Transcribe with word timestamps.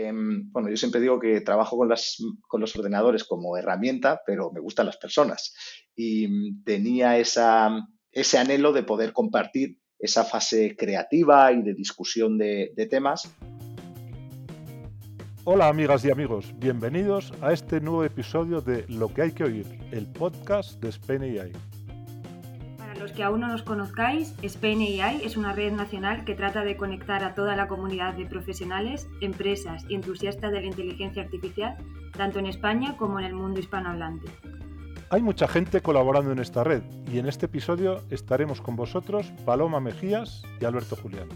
Em, 0.00 0.48
bueno, 0.52 0.68
yo 0.70 0.76
siempre 0.76 1.00
digo 1.00 1.18
que 1.18 1.40
trabajo 1.40 1.76
con, 1.76 1.88
con 2.46 2.60
los 2.60 2.76
ordenadores 2.76 3.24
como 3.24 3.56
herramienta, 3.56 4.20
pero 4.24 4.52
me 4.52 4.60
gustan 4.60 4.86
las 4.86 4.96
personas. 4.96 5.54
Y 5.96 6.28
mm, 6.28 6.62
tenía 6.64 7.18
ese 7.18 8.38
anhelo 8.38 8.72
de 8.72 8.84
poder 8.84 9.12
compartir 9.12 9.78
esa 9.98 10.22
fase 10.22 10.76
creativa 10.76 11.50
y 11.52 11.62
de 11.62 11.74
discusión 11.74 12.38
de, 12.38 12.86
temas. 12.88 13.28
Hola 15.42 15.66
amigas 15.66 16.04
y 16.04 16.10
amigos, 16.10 16.54
bienvenidos 16.58 17.32
a 17.40 17.52
este 17.52 17.80
nuevo 17.80 18.04
episodio 18.04 18.60
de 18.60 18.84
Lo 18.88 19.12
que 19.12 19.22
hay 19.22 19.32
que 19.32 19.44
oír, 19.44 19.66
el 19.90 20.06
podcast 20.06 20.80
de 20.80 20.90
Spain 20.90 21.22
AI 21.22 21.52
los 22.98 23.12
que 23.12 23.22
aún 23.22 23.40
no 23.40 23.48
nos 23.48 23.62
conozcáis, 23.62 24.34
Spain 24.42 24.80
AI 24.80 25.22
es 25.24 25.36
una 25.36 25.52
red 25.52 25.72
nacional 25.72 26.24
que 26.24 26.34
trata 26.34 26.62
de 26.62 26.76
conectar 26.76 27.24
a 27.24 27.34
toda 27.34 27.56
la 27.56 27.68
comunidad 27.68 28.14
de 28.14 28.26
profesionales, 28.26 29.08
empresas 29.20 29.84
y 29.88 29.94
entusiastas 29.94 30.52
de 30.52 30.60
la 30.60 30.66
inteligencia 30.66 31.22
artificial, 31.22 31.76
tanto 32.16 32.38
en 32.38 32.46
España 32.46 32.96
como 32.96 33.18
en 33.18 33.26
el 33.26 33.34
mundo 33.34 33.60
hispanohablante. 33.60 34.28
Hay 35.10 35.22
mucha 35.22 35.48
gente 35.48 35.80
colaborando 35.80 36.32
en 36.32 36.38
esta 36.38 36.64
red 36.64 36.82
y 37.10 37.18
en 37.18 37.26
este 37.26 37.46
episodio 37.46 38.02
estaremos 38.10 38.60
con 38.60 38.76
vosotros 38.76 39.32
Paloma 39.46 39.80
Mejías 39.80 40.42
y 40.60 40.64
Alberto 40.66 40.96
Julián. 40.96 41.28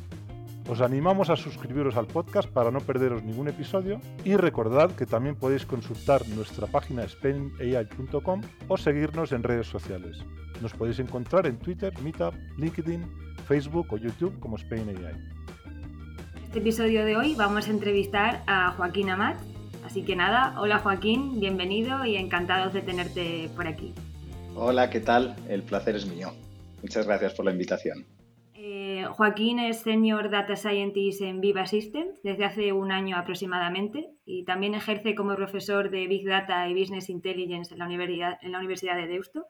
Os 0.68 0.80
animamos 0.80 1.28
a 1.28 1.36
suscribiros 1.36 1.96
al 1.96 2.06
podcast 2.06 2.48
para 2.48 2.70
no 2.70 2.80
perderos 2.80 3.24
ningún 3.24 3.48
episodio 3.48 4.00
y 4.24 4.36
recordad 4.36 4.92
que 4.92 5.06
también 5.06 5.34
podéis 5.34 5.66
consultar 5.66 6.26
nuestra 6.28 6.68
página 6.68 7.06
spainai.com 7.06 8.40
o 8.68 8.76
seguirnos 8.76 9.32
en 9.32 9.42
redes 9.42 9.66
sociales. 9.66 10.24
Nos 10.60 10.72
podéis 10.72 11.00
encontrar 11.00 11.46
en 11.46 11.58
Twitter, 11.58 11.92
Meetup, 12.00 12.34
LinkedIn, 12.58 13.02
Facebook 13.48 13.92
o 13.92 13.96
YouTube 13.96 14.38
como 14.38 14.56
Spain 14.56 14.88
AI. 14.88 15.14
En 16.36 16.44
este 16.44 16.60
episodio 16.60 17.04
de 17.04 17.16
hoy 17.16 17.34
vamos 17.34 17.66
a 17.66 17.70
entrevistar 17.70 18.44
a 18.46 18.70
Joaquín 18.72 19.10
Amat. 19.10 19.40
Así 19.84 20.04
que 20.04 20.14
nada, 20.14 20.54
hola 20.60 20.78
Joaquín, 20.78 21.40
bienvenido 21.40 22.04
y 22.04 22.16
encantados 22.16 22.72
de 22.72 22.82
tenerte 22.82 23.50
por 23.56 23.66
aquí. 23.66 23.92
Hola, 24.54 24.90
¿qué 24.90 25.00
tal? 25.00 25.34
El 25.48 25.64
placer 25.64 25.96
es 25.96 26.06
mío. 26.06 26.32
Muchas 26.82 27.06
gracias 27.06 27.34
por 27.34 27.46
la 27.46 27.50
invitación. 27.50 28.06
Joaquín 29.10 29.58
es 29.58 29.80
Senior 29.80 30.30
Data 30.30 30.56
Scientist 30.56 31.22
en 31.22 31.40
Viva 31.40 31.66
Systems 31.66 32.22
desde 32.22 32.44
hace 32.44 32.72
un 32.72 32.92
año 32.92 33.16
aproximadamente 33.16 34.10
y 34.24 34.44
también 34.44 34.74
ejerce 34.74 35.14
como 35.14 35.34
profesor 35.36 35.90
de 35.90 36.06
Big 36.06 36.26
Data 36.26 36.68
y 36.68 36.78
Business 36.78 37.08
Intelligence 37.08 37.72
en 37.72 37.78
la 37.78 37.86
Universidad, 37.86 38.38
en 38.42 38.52
la 38.52 38.58
Universidad 38.58 38.96
de 38.96 39.06
Deusto 39.06 39.46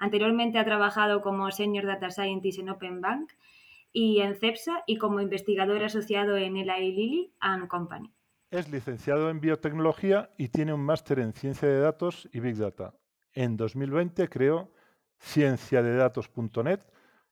Anteriormente 0.00 0.58
ha 0.58 0.64
trabajado 0.64 1.20
como 1.20 1.50
Senior 1.50 1.84
Data 1.84 2.10
Scientist 2.10 2.58
en 2.58 2.70
Open 2.70 3.02
Bank 3.02 3.32
y 3.92 4.20
en 4.20 4.34
CEPSA 4.34 4.82
y 4.86 4.96
como 4.96 5.20
investigador 5.20 5.84
asociado 5.84 6.38
en 6.38 6.56
Eli 6.56 6.92
Lilly 6.92 7.34
and 7.38 7.68
Company. 7.68 8.10
Es 8.50 8.70
licenciado 8.70 9.28
en 9.28 9.40
biotecnología 9.40 10.30
y 10.38 10.48
tiene 10.48 10.72
un 10.72 10.80
máster 10.80 11.18
en 11.18 11.34
ciencia 11.34 11.68
de 11.68 11.80
datos 11.80 12.30
y 12.32 12.40
big 12.40 12.56
data. 12.56 12.94
En 13.34 13.58
2020 13.58 14.30
creó 14.30 14.72
cienciadedatos.net, 15.18 16.80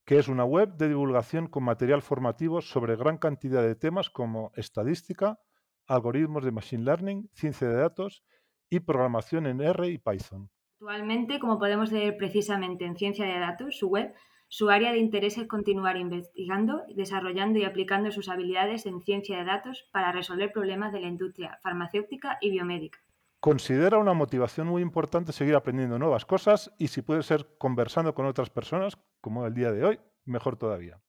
que 0.09 0.19
es 0.19 0.29
una 0.29 0.47
web 0.47 0.75
de 0.79 0.89
divulgación 0.89 1.49
con 1.49 1.65
material 1.65 2.01
formativo 2.01 2.63
sobre 2.63 2.97
gran 2.97 3.19
cantidad 3.19 3.63
de 3.63 3.75
temas 3.75 4.09
como 4.09 4.53
estadística, 4.57 5.39
algoritmos 5.87 6.47
de 6.47 6.51
machine 6.51 6.83
learning, 6.83 7.29
ciencia 7.35 7.69
de 7.69 7.77
datos 7.77 8.25
y 8.71 8.81
programación 8.81 9.47
en 9.47 9.61
R 9.61 9.87
y 9.87 9.99
Python. 9.99 10.49
Actualmente, 10.81 11.39
como 11.39 11.59
podemos 11.59 11.93
leer 11.93 12.17
precisamente 12.17 12.87
en 12.87 12.97
Ciencia 12.97 13.27
de 13.27 13.39
Datos, 13.39 13.77
su 13.77 13.89
web, 13.89 14.15
su 14.49 14.71
área 14.71 14.93
de 14.93 14.99
interés 14.99 15.37
es 15.37 15.47
continuar 15.47 15.99
investigando, 15.99 16.85
desarrollando 16.97 17.59
y 17.59 17.65
aplicando 17.65 18.11
sus 18.11 18.31
habilidades 18.31 18.87
en 18.87 19.03
ciencia 19.03 19.37
de 19.37 19.45
datos 19.45 19.91
para 19.93 20.11
resolver 20.11 20.53
problemas 20.53 20.91
de 20.91 21.01
la 21.01 21.09
industria 21.09 21.59
farmacéutica 21.63 22.39
y 22.41 22.51
biomédica. 22.51 22.99
Considera 23.41 23.99
una 23.99 24.15
motivación 24.15 24.67
muy 24.67 24.83
importante 24.83 25.31
seguir 25.31 25.55
aprendiendo 25.55 25.97
nuevas 25.97 26.27
cosas 26.27 26.75
y 26.77 26.89
si 26.89 27.03
puede 27.03 27.23
ser 27.23 27.47
conversando 27.57 28.13
con 28.13 28.27
otras 28.27 28.51
personas, 28.51 28.99
como 29.21 29.47
el 29.47 29.55
día 29.55 29.71
de 29.71 29.85
hoy, 29.85 30.01
mejor 30.25 30.57
todavía. 30.57 31.01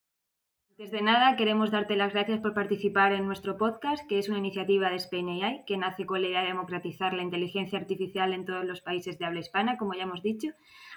Desde 0.77 1.01
nada, 1.01 1.35
queremos 1.35 1.71
darte 1.71 1.95
las 1.95 2.13
gracias 2.13 2.39
por 2.39 2.53
participar 2.53 3.13
en 3.13 3.25
nuestro 3.25 3.57
podcast, 3.57 4.07
que 4.07 4.19
es 4.19 4.29
una 4.29 4.37
iniciativa 4.37 4.91
de 4.91 4.97
Spain 4.97 5.27
AI, 5.27 5.63
que 5.65 5.75
nace 5.75 6.05
con 6.05 6.21
la 6.21 6.27
idea 6.27 6.41
de 6.41 6.49
democratizar 6.49 7.13
la 7.13 7.23
inteligencia 7.23 7.79
artificial 7.79 8.31
en 8.31 8.45
todos 8.45 8.63
los 8.63 8.79
países 8.81 9.17
de 9.17 9.25
habla 9.25 9.39
hispana, 9.39 9.77
como 9.77 9.95
ya 9.95 10.03
hemos 10.03 10.21
dicho. 10.21 10.49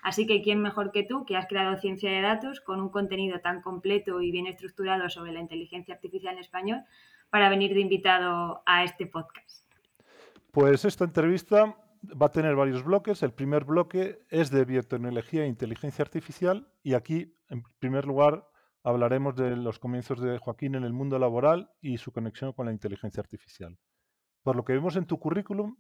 Así 0.03 0.27
que, 0.27 0.43
¿quién 0.43 0.61
mejor 0.61 0.93
que 0.93 1.03
tú, 1.03 1.25
que 1.25 1.37
has 1.37 1.47
creado 1.47 1.79
ciencia 1.79 2.11
de 2.11 2.21
datos 2.21 2.61
con 2.61 2.81
un 2.81 2.91
contenido 2.91 3.41
tan 3.41 3.63
completo 3.63 4.21
y 4.21 4.31
bien 4.31 4.47
estructurado 4.47 5.09
sobre 5.09 5.33
la 5.33 5.41
inteligencia 5.41 5.95
artificial 5.95 6.35
en 6.35 6.41
español, 6.41 6.83
para 7.31 7.49
venir 7.49 7.73
de 7.75 7.81
invitado 7.81 8.63
a 8.67 8.85
este 8.85 9.07
podcast? 9.07 9.72
Pues 10.53 10.85
esta 10.85 11.05
entrevista 11.05 11.79
va 12.03 12.27
a 12.27 12.33
tener 12.33 12.55
varios 12.55 12.85
bloques. 12.85 13.23
El 13.23 13.33
primer 13.33 13.65
bloque 13.65 14.21
es 14.29 14.51
de 14.51 14.67
biotecnología 14.67 15.45
e 15.45 15.47
inteligencia 15.47 16.03
artificial 16.03 16.71
y 16.83 16.93
aquí, 16.93 17.35
en 17.49 17.63
primer 17.79 18.05
lugar, 18.05 18.47
hablaremos 18.85 19.35
de 19.35 19.57
los 19.57 19.79
comienzos 19.79 20.21
de 20.21 20.37
Joaquín 20.37 20.75
en 20.75 20.85
el 20.85 20.93
mundo 20.93 21.19
laboral 21.19 21.71
y 21.81 21.97
su 21.97 22.13
conexión 22.13 22.53
con 22.53 22.67
la 22.67 22.73
inteligencia 22.73 23.23
artificial. 23.23 23.79
Por 24.43 24.55
lo 24.55 24.63
que 24.63 24.75
vemos 24.75 24.95
en 24.97 25.07
tu 25.07 25.19
currículum, 25.19 25.75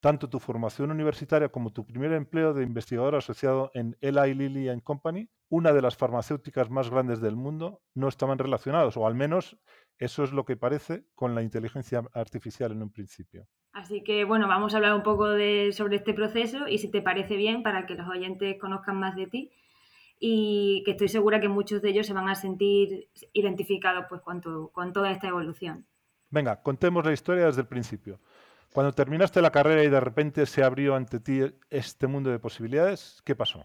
tanto 0.00 0.28
tu 0.28 0.40
formación 0.40 0.90
universitaria 0.90 1.50
como 1.50 1.72
tu 1.72 1.86
primer 1.86 2.10
empleo 2.12 2.54
de 2.54 2.64
investigador 2.64 3.14
asociado 3.14 3.70
en 3.74 3.96
Eli 4.00 4.34
Lilly 4.34 4.80
Company, 4.80 5.30
una 5.48 5.72
de 5.72 5.80
las 5.80 5.96
farmacéuticas 5.96 6.70
más 6.70 6.90
grandes 6.90 7.20
del 7.20 7.36
mundo, 7.36 7.82
no 7.94 8.08
estaban 8.08 8.38
relacionados, 8.38 8.96
o 8.96 9.06
al 9.06 9.14
menos 9.14 9.60
eso 9.96 10.24
es 10.24 10.32
lo 10.32 10.44
que 10.44 10.56
parece 10.56 11.06
con 11.14 11.36
la 11.36 11.42
inteligencia 11.42 12.02
artificial 12.14 12.72
en 12.72 12.82
un 12.82 12.90
principio. 12.90 13.46
Así 13.78 14.02
que 14.02 14.24
bueno, 14.24 14.48
vamos 14.48 14.74
a 14.74 14.78
hablar 14.78 14.92
un 14.94 15.04
poco 15.04 15.28
de, 15.28 15.70
sobre 15.72 15.96
este 15.96 16.12
proceso 16.12 16.66
y 16.66 16.78
si 16.78 16.88
te 16.90 17.00
parece 17.00 17.36
bien, 17.36 17.62
para 17.62 17.86
que 17.86 17.94
los 17.94 18.08
oyentes 18.08 18.58
conozcan 18.58 18.96
más 18.98 19.14
de 19.14 19.28
ti, 19.28 19.52
y 20.18 20.82
que 20.84 20.90
estoy 20.90 21.06
segura 21.06 21.40
que 21.40 21.48
muchos 21.48 21.80
de 21.80 21.90
ellos 21.90 22.08
se 22.08 22.12
van 22.12 22.28
a 22.28 22.34
sentir 22.34 23.08
identificados 23.32 24.06
pues, 24.08 24.20
con, 24.20 24.40
con 24.72 24.92
toda 24.92 25.12
esta 25.12 25.28
evolución. 25.28 25.86
Venga, 26.28 26.60
contemos 26.60 27.06
la 27.06 27.12
historia 27.12 27.46
desde 27.46 27.60
el 27.60 27.68
principio. 27.68 28.18
Cuando 28.72 28.92
terminaste 28.92 29.40
la 29.40 29.52
carrera 29.52 29.84
y 29.84 29.88
de 29.88 30.00
repente 30.00 30.44
se 30.46 30.64
abrió 30.64 30.96
ante 30.96 31.20
ti 31.20 31.42
este 31.70 32.08
mundo 32.08 32.30
de 32.30 32.40
posibilidades, 32.40 33.22
¿qué 33.24 33.36
pasó? 33.36 33.64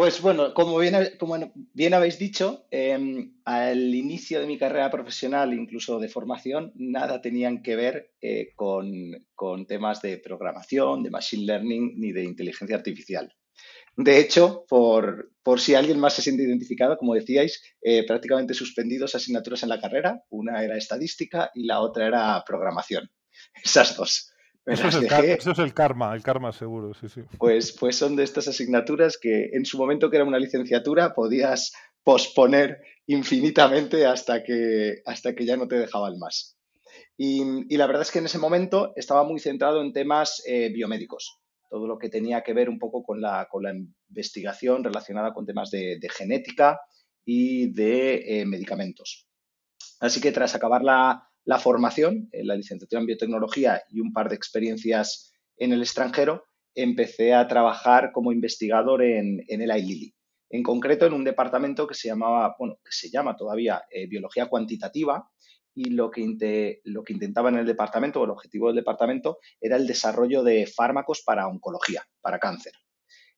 Pues 0.00 0.22
bueno, 0.22 0.54
como 0.54 0.78
bien, 0.78 1.92
habéis 1.92 2.18
dicho, 2.18 2.66
em, 2.70 3.34
al 3.44 3.94
inicio 3.94 4.40
de 4.40 4.46
mi 4.46 4.56
carrera 4.56 4.90
profesional, 4.90 5.52
incluso 5.52 5.98
de 5.98 6.08
formación, 6.08 6.72
nada 6.74 7.20
tenían 7.20 7.62
que 7.62 7.76
ver 7.76 8.14
eh, 8.22 8.54
con, 8.56 9.66
temas 9.68 10.00
de 10.00 10.16
programación, 10.16 11.02
de 11.02 11.10
machine 11.10 11.44
learning 11.44 12.00
ni 12.00 12.12
de 12.12 12.24
inteligencia 12.24 12.76
artificial. 12.76 13.30
De 13.94 14.18
hecho, 14.18 14.64
por, 14.66 15.34
si 15.58 15.74
alguien 15.74 16.00
más 16.00 16.14
se 16.14 16.22
siente 16.22 16.44
identificado, 16.44 16.96
como 16.96 17.12
decíais, 17.12 17.62
eh, 17.82 18.06
prácticamente 18.06 18.54
suspendidos 18.54 19.14
asignaturas 19.14 19.64
en 19.64 19.68
la 19.68 19.82
carrera. 19.82 20.24
Una 20.30 20.64
era 20.64 20.78
estadística 20.78 21.50
y 21.54 21.64
la 21.64 21.80
otra 21.80 22.06
era 22.06 22.42
programación. 22.46 23.10
Esas 23.62 23.94
dos. 23.98 24.29
Eso 24.66 24.88
es, 24.88 24.94
el 25.58 25.72
karma, 25.74 26.14
el 26.14 26.22
karma 26.22 26.52
seguro, 26.52 26.92
sí, 26.94 27.08
sí. 27.08 27.22
Pues, 27.38 27.72
pues 27.72 27.96
son 27.96 28.14
de 28.14 28.24
estas 28.24 28.46
asignaturas 28.46 29.18
que 29.18 29.50
en 29.52 29.64
su 29.64 29.78
momento 29.78 30.10
que 30.10 30.16
era 30.16 30.24
una 30.24 30.38
licenciatura 30.38 31.14
podías 31.14 31.72
posponer 32.04 32.80
infinitamente 33.06 34.06
hasta 34.06 34.44
que, 34.44 35.02
hasta 35.06 35.34
que 35.34 35.46
ya 35.46 35.56
no 35.56 35.66
te 35.66 35.76
dejaban 35.76 36.18
más. 36.18 36.56
Y, 37.16 37.76
la 37.76 37.86
verdad 37.86 38.02
es 38.02 38.10
que 38.10 38.18
en 38.18 38.26
ese 38.26 38.38
momento 38.38 38.92
estaba 38.96 39.24
muy 39.24 39.40
centrado 39.40 39.82
en 39.82 39.92
temas 39.92 40.42
eh, 40.46 40.70
biomédicos 40.72 41.40
todo 41.70 41.86
lo 41.86 41.98
que 41.98 42.10
tenía 42.10 42.42
que 42.42 42.52
ver 42.52 42.68
un 42.68 42.78
poco 42.78 43.02
con 43.04 43.20
la, 43.20 43.46
con 43.48 43.62
la 43.62 43.72
investigación 43.72 44.82
relacionada 44.82 45.32
con 45.32 45.46
temas 45.46 45.70
de, 45.70 46.00
genética 46.10 46.80
y 47.24 47.72
de 47.72 48.40
eh, 48.40 48.44
medicamentos. 48.44 49.28
Así 50.00 50.20
que 50.20 50.32
tras 50.32 50.54
acabar 50.54 50.82
la, 50.82 51.29
formación, 51.58 52.28
en 52.32 52.46
la 52.46 52.56
licenciatura 52.56 53.00
en 53.00 53.06
biotecnología 53.06 53.82
y 53.88 54.00
un 54.00 54.12
par 54.12 54.28
de 54.28 54.36
experiencias 54.36 55.32
en 55.56 55.72
el 55.72 55.80
extranjero, 55.80 56.44
empecé 56.74 57.34
a 57.34 57.46
trabajar 57.48 58.12
como 58.12 58.32
investigador 58.32 59.02
en, 59.02 59.44
en 59.48 59.62
el 59.62 59.70
Lilly. 59.70 60.14
En 60.50 60.62
concreto, 60.62 61.06
en 61.06 61.12
un 61.12 61.24
departamento 61.24 61.86
que 61.86 61.94
se 61.94 62.08
llamaba, 62.08 62.56
bueno, 62.58 62.76
que 62.84 62.90
se 62.90 63.08
llama 63.08 63.36
todavía 63.36 63.82
eh, 63.90 64.06
biología 64.06 64.46
cuantitativa 64.46 65.30
y 65.74 65.90
lo 65.90 66.10
que, 66.10 66.80
lo 66.84 67.04
que 67.04 67.12
intentaba 67.12 67.50
en 67.50 67.58
el 67.58 67.66
departamento, 67.66 68.20
o 68.20 68.24
el 68.24 68.30
objetivo 68.30 68.66
del 68.66 68.76
departamento, 68.76 69.38
era 69.60 69.76
el 69.76 69.86
desarrollo 69.86 70.42
de 70.42 70.66
fármacos 70.66 71.22
para 71.24 71.46
oncología, 71.46 72.04
para 72.20 72.40
cáncer. 72.40 72.72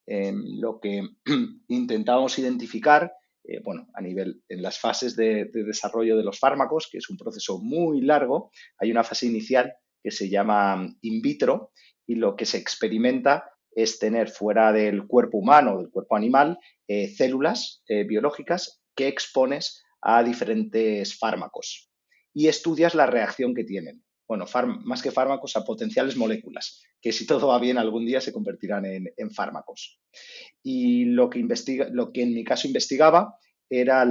Em, 0.06 0.42
lo 0.58 0.80
que 0.80 1.02
intentábamos 1.68 2.38
identificar, 2.38 3.12
eh, 3.44 3.60
bueno, 3.62 3.88
a 3.94 4.00
nivel, 4.00 4.42
en 4.48 4.62
las 4.62 4.78
fases 4.78 5.16
de, 5.16 5.50
desarrollo 5.52 6.16
de 6.16 6.24
los 6.24 6.38
fármacos, 6.38 6.88
que 6.90 6.98
es 6.98 7.10
un 7.10 7.16
proceso 7.16 7.58
muy 7.58 8.00
largo, 8.00 8.50
hay 8.78 8.90
una 8.90 9.04
fase 9.04 9.26
inicial 9.26 9.74
que 10.02 10.10
se 10.10 10.28
llama 10.28 10.86
in 11.00 11.22
vitro 11.22 11.72
y 12.06 12.16
lo 12.16 12.36
que 12.36 12.46
se 12.46 12.58
experimenta 12.58 13.50
es 13.74 13.98
tener 13.98 14.28
fuera 14.28 14.72
del 14.72 15.06
cuerpo 15.06 15.38
humano, 15.38 15.78
del 15.78 15.90
cuerpo 15.90 16.16
animal, 16.16 16.58
eh, 16.86 17.08
células 17.08 17.82
eh, 17.88 18.04
biológicas 18.04 18.82
que 18.94 19.08
expones 19.08 19.82
a 20.00 20.22
diferentes 20.22 21.18
fármacos. 21.18 21.88
y 22.34 22.48
estudias 22.48 22.94
la 22.94 23.04
reacción 23.04 23.54
que 23.54 23.62
tienen. 23.62 24.02
Bueno, 24.32 24.46
más 24.84 25.02
que 25.02 25.10
fármacos, 25.10 25.56
a 25.56 25.62
potenciales 25.62 26.16
moléculas, 26.16 26.80
que 27.02 27.12
si 27.12 27.26
todo 27.26 27.48
va 27.48 27.58
bien 27.58 27.76
algún 27.76 28.06
día 28.06 28.18
se 28.18 28.32
convertirán 28.32 28.86
en, 28.86 29.30
fármacos. 29.30 30.00
Y 30.62 31.04
lo 31.04 31.28
que, 31.28 31.38
investiga, 31.38 31.88
lo 31.92 32.12
que 32.12 32.22
en 32.22 32.32
mi 32.32 32.42
caso 32.42 32.66
investigaba 32.66 33.36
era 33.68 34.02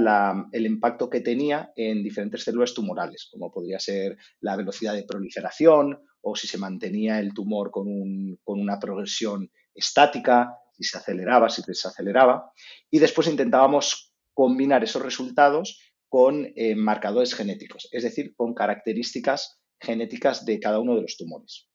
el 0.52 0.64
impacto 0.64 1.10
que 1.10 1.22
tenía 1.22 1.72
en 1.74 2.04
diferentes 2.04 2.44
células 2.44 2.72
tumorales, 2.72 3.28
como 3.32 3.50
podría 3.50 3.80
ser 3.80 4.16
la 4.38 4.54
velocidad 4.54 4.94
de 4.94 5.02
proliferación 5.02 5.98
o 6.20 6.36
si 6.36 6.46
se 6.46 6.56
mantenía 6.56 7.18
el 7.18 7.34
tumor 7.34 7.72
con, 7.72 8.38
con 8.44 8.60
una 8.60 8.78
progresión 8.78 9.50
estática, 9.74 10.54
si 10.70 10.84
se 10.84 10.98
aceleraba, 10.98 11.50
si 11.50 11.62
desaceleraba. 11.66 12.52
Y 12.92 13.00
después 13.00 13.26
intentábamos 13.26 14.12
combinar 14.34 14.84
esos 14.84 15.02
resultados 15.02 15.80
con 16.08 16.52
eh, 16.54 16.76
marcadores 16.76 17.34
genéticos, 17.34 17.88
es 17.90 18.04
decir, 18.04 18.36
con 18.36 18.54
características 18.54 19.61
genéticas 19.82 20.44
de 20.46 20.58
cada 20.60 20.78
uno 20.78 20.94
de 20.94 21.02
los 21.02 21.16
tumores. 21.16 21.68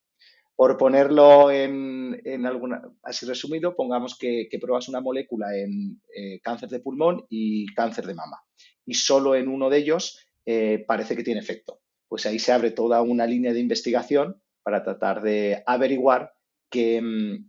Por 0.56 0.78
ponerlo 0.78 1.52
en, 1.52 2.46
alguna, 2.46 2.82
así 3.04 3.28
resumido, 3.28 3.76
pongamos 3.76 4.18
que, 4.18 4.50
pruebas 4.60 4.90
una 4.90 5.02
molécula 5.02 5.56
en 5.56 6.02
eh, 6.16 6.40
cáncer 6.42 6.70
de 6.70 6.80
pulmón 6.80 7.26
y 7.30 7.68
cáncer 7.76 8.08
de 8.08 8.16
mama. 8.16 8.42
Y 8.86 8.96
solo 8.96 9.36
en 9.36 9.50
uno 9.50 9.70
de 9.70 9.78
ellos 9.78 10.26
eh, 10.46 10.84
parece 10.88 11.16
que 11.16 11.24
tiene 11.24 11.42
efecto. 11.42 11.82
Pues 12.08 12.26
ahí 12.26 12.40
se 12.40 12.54
abre 12.54 12.72
toda 12.72 13.02
una 13.04 13.28
línea 13.28 13.54
de 13.54 13.60
investigación 13.60 14.42
para 14.64 14.84
tratar 14.84 15.22
de 15.22 15.62
averiguar 15.68 16.34
qué, 16.72 17.02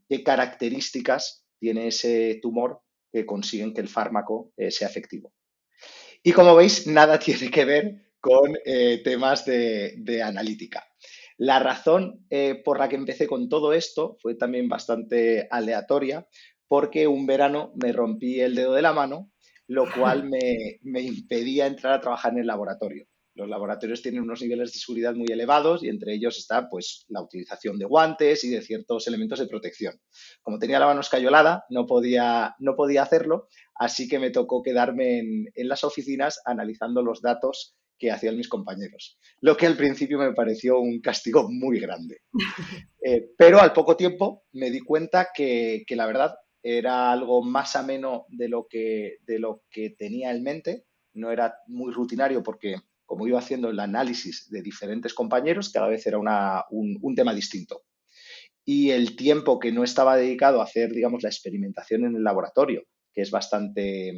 qué 0.08 0.22
características 0.22 1.46
tiene 1.58 1.88
ese 1.88 2.38
tumor 2.42 2.82
que 3.10 3.24
consiguen 3.24 3.72
que 3.72 3.80
el 3.80 3.88
fármaco 3.88 4.52
sea 4.68 4.88
efectivo. 4.88 5.32
Y 6.22 6.32
como 6.32 6.54
veis, 6.54 6.86
nada 6.86 7.18
tiene 7.18 7.50
que 7.50 7.64
ver 7.64 8.07
con 8.20 8.56
eh, 8.64 9.00
temas 9.02 9.44
de, 9.44 10.22
analítica. 10.22 10.84
La 11.36 11.58
razón 11.58 12.26
eh, 12.30 12.60
por 12.64 12.78
la 12.78 12.88
que 12.88 12.96
empecé 12.96 13.26
con 13.26 13.48
todo 13.48 13.72
esto 13.72 14.16
fue 14.20 14.34
también 14.34 14.68
bastante 14.68 15.46
aleatoria, 15.50 16.26
porque 16.66 17.06
un 17.06 17.26
verano 17.26 17.72
me 17.80 17.92
rompí 17.92 18.40
el 18.40 18.54
dedo 18.54 18.74
de 18.74 18.82
la 18.82 18.92
mano, 18.92 19.30
lo 19.66 19.84
cual 19.94 20.28
me 20.28 21.00
impedía 21.02 21.66
entrar 21.66 21.94
a 21.94 22.00
trabajar 22.00 22.32
en 22.32 22.40
el 22.40 22.46
laboratorio. 22.46 23.06
Los 23.38 23.48
laboratorios 23.48 24.02
tienen 24.02 24.22
unos 24.22 24.42
niveles 24.42 24.72
de 24.72 24.80
seguridad 24.80 25.14
muy 25.14 25.28
elevados 25.30 25.84
y 25.84 25.88
entre 25.88 26.12
ellos 26.12 26.38
está 26.38 26.68
pues, 26.68 27.06
la 27.08 27.22
utilización 27.22 27.78
de 27.78 27.84
guantes 27.84 28.42
y 28.42 28.50
de 28.50 28.62
ciertos 28.62 29.06
elementos 29.06 29.38
de 29.38 29.46
protección. 29.46 29.94
Como 30.42 30.58
tenía 30.58 30.80
la 30.80 30.86
mano 30.86 31.02
escayolada, 31.02 31.64
no 31.70 31.86
podía, 31.86 32.56
no 32.58 32.74
podía 32.74 33.04
hacerlo, 33.04 33.46
así 33.76 34.08
que 34.08 34.18
me 34.18 34.30
tocó 34.30 34.60
quedarme 34.60 35.20
en, 35.20 35.68
las 35.68 35.84
oficinas 35.84 36.40
analizando 36.46 37.00
los 37.00 37.22
datos 37.22 37.76
que 37.98 38.10
hacían 38.10 38.36
mis 38.36 38.48
compañeros, 38.48 39.18
lo 39.40 39.56
que 39.56 39.66
al 39.66 39.76
principio 39.76 40.18
me 40.18 40.32
pareció 40.32 40.78
un 40.80 41.00
castigo 41.00 41.48
muy 41.50 41.80
grande. 41.80 42.22
Eh, 43.00 43.30
pero 43.38 43.60
al 43.60 43.72
poco 43.72 43.96
tiempo 43.96 44.44
me 44.52 44.70
di 44.70 44.80
cuenta 44.80 45.28
que, 45.32 45.84
que, 45.86 45.94
la 45.94 46.04
verdad 46.04 46.34
era 46.62 47.12
algo 47.12 47.42
más 47.42 47.76
ameno 47.76 48.26
de 48.28 48.48
lo, 48.48 48.66
que, 48.68 49.18
de 49.24 49.38
lo 49.38 49.62
que 49.70 49.90
tenía 49.90 50.32
en 50.32 50.42
mente, 50.42 50.84
no 51.14 51.30
era 51.30 51.54
muy 51.68 51.92
rutinario 51.92 52.42
porque 52.42 52.74
como 53.08 53.26
iba 53.26 53.38
haciendo 53.38 53.70
el 53.70 53.80
análisis 53.80 54.50
de 54.50 54.60
diferentes 54.60 55.14
compañeros, 55.14 55.70
cada 55.70 55.88
vez 55.88 56.06
era 56.06 56.18
un, 56.18 57.14
tema 57.16 57.32
distinto. 57.32 57.84
Y 58.66 58.90
el 58.90 59.16
tiempo 59.16 59.58
que 59.58 59.72
no 59.72 59.82
estaba 59.82 60.14
dedicado 60.14 60.60
a 60.60 60.64
hacer, 60.64 60.92
digamos, 60.92 61.22
la 61.22 61.30
experimentación 61.30 62.04
en 62.04 62.16
el 62.16 62.22
laboratorio, 62.22 62.82
que 63.14 63.22
es 63.22 63.30
bastante, 63.30 64.12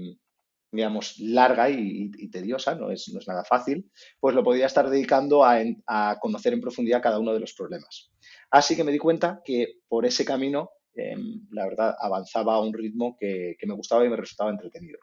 digamos, 0.73 1.19
larga 1.19 1.69
y, 1.69 2.11
tediosa, 2.31 2.75
no 2.75 2.91
es, 2.91 3.09
no 3.13 3.19
es, 3.19 3.27
nada 3.27 3.45
fácil, 3.45 3.91
pues 4.21 4.35
lo 4.35 4.45
podía 4.45 4.67
estar 4.67 4.89
dedicando 4.89 5.45
a, 5.45 6.19
conocer 6.21 6.53
en 6.53 6.61
profundidad 6.61 7.03
cada 7.03 7.19
uno 7.19 7.33
de 7.33 7.41
los 7.41 7.55
problemas. 7.55 8.11
Así 8.51 8.77
que 8.77 8.85
me 8.85 8.93
di 8.93 8.99
cuenta 8.99 9.41
que 9.45 9.81
por 9.89 10.07
ese 10.07 10.25
camino, 10.25 10.71
em, 10.95 11.47
la 11.51 11.67
verdad, 11.67 11.97
avanzaba 11.99 12.55
a 12.55 12.61
un 12.61 12.73
ritmo 12.73 13.17
que, 13.19 13.57
me 13.67 13.75
gustaba 13.75 14.05
y 14.05 14.09
me 14.09 14.17
resultaba 14.17 14.51
entretenido. 14.51 14.99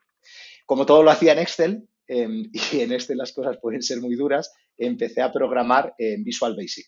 Como 0.66 0.86
todo 0.86 1.04
lo 1.04 1.12
hacía 1.12 1.34
en 1.34 1.40
Excel, 1.40 1.88
Em, 2.08 2.50
y 2.74 2.82
en 2.82 2.92
este 2.94 3.16
las 3.16 3.34
cosas 3.34 3.58
pueden 3.62 3.82
ser 3.82 4.02
muy 4.02 4.16
duras, 4.16 4.54
empecé 4.78 5.22
a 5.22 5.32
programar 5.32 5.94
en 5.98 6.24
Visual 6.24 6.56
Basic, 6.56 6.88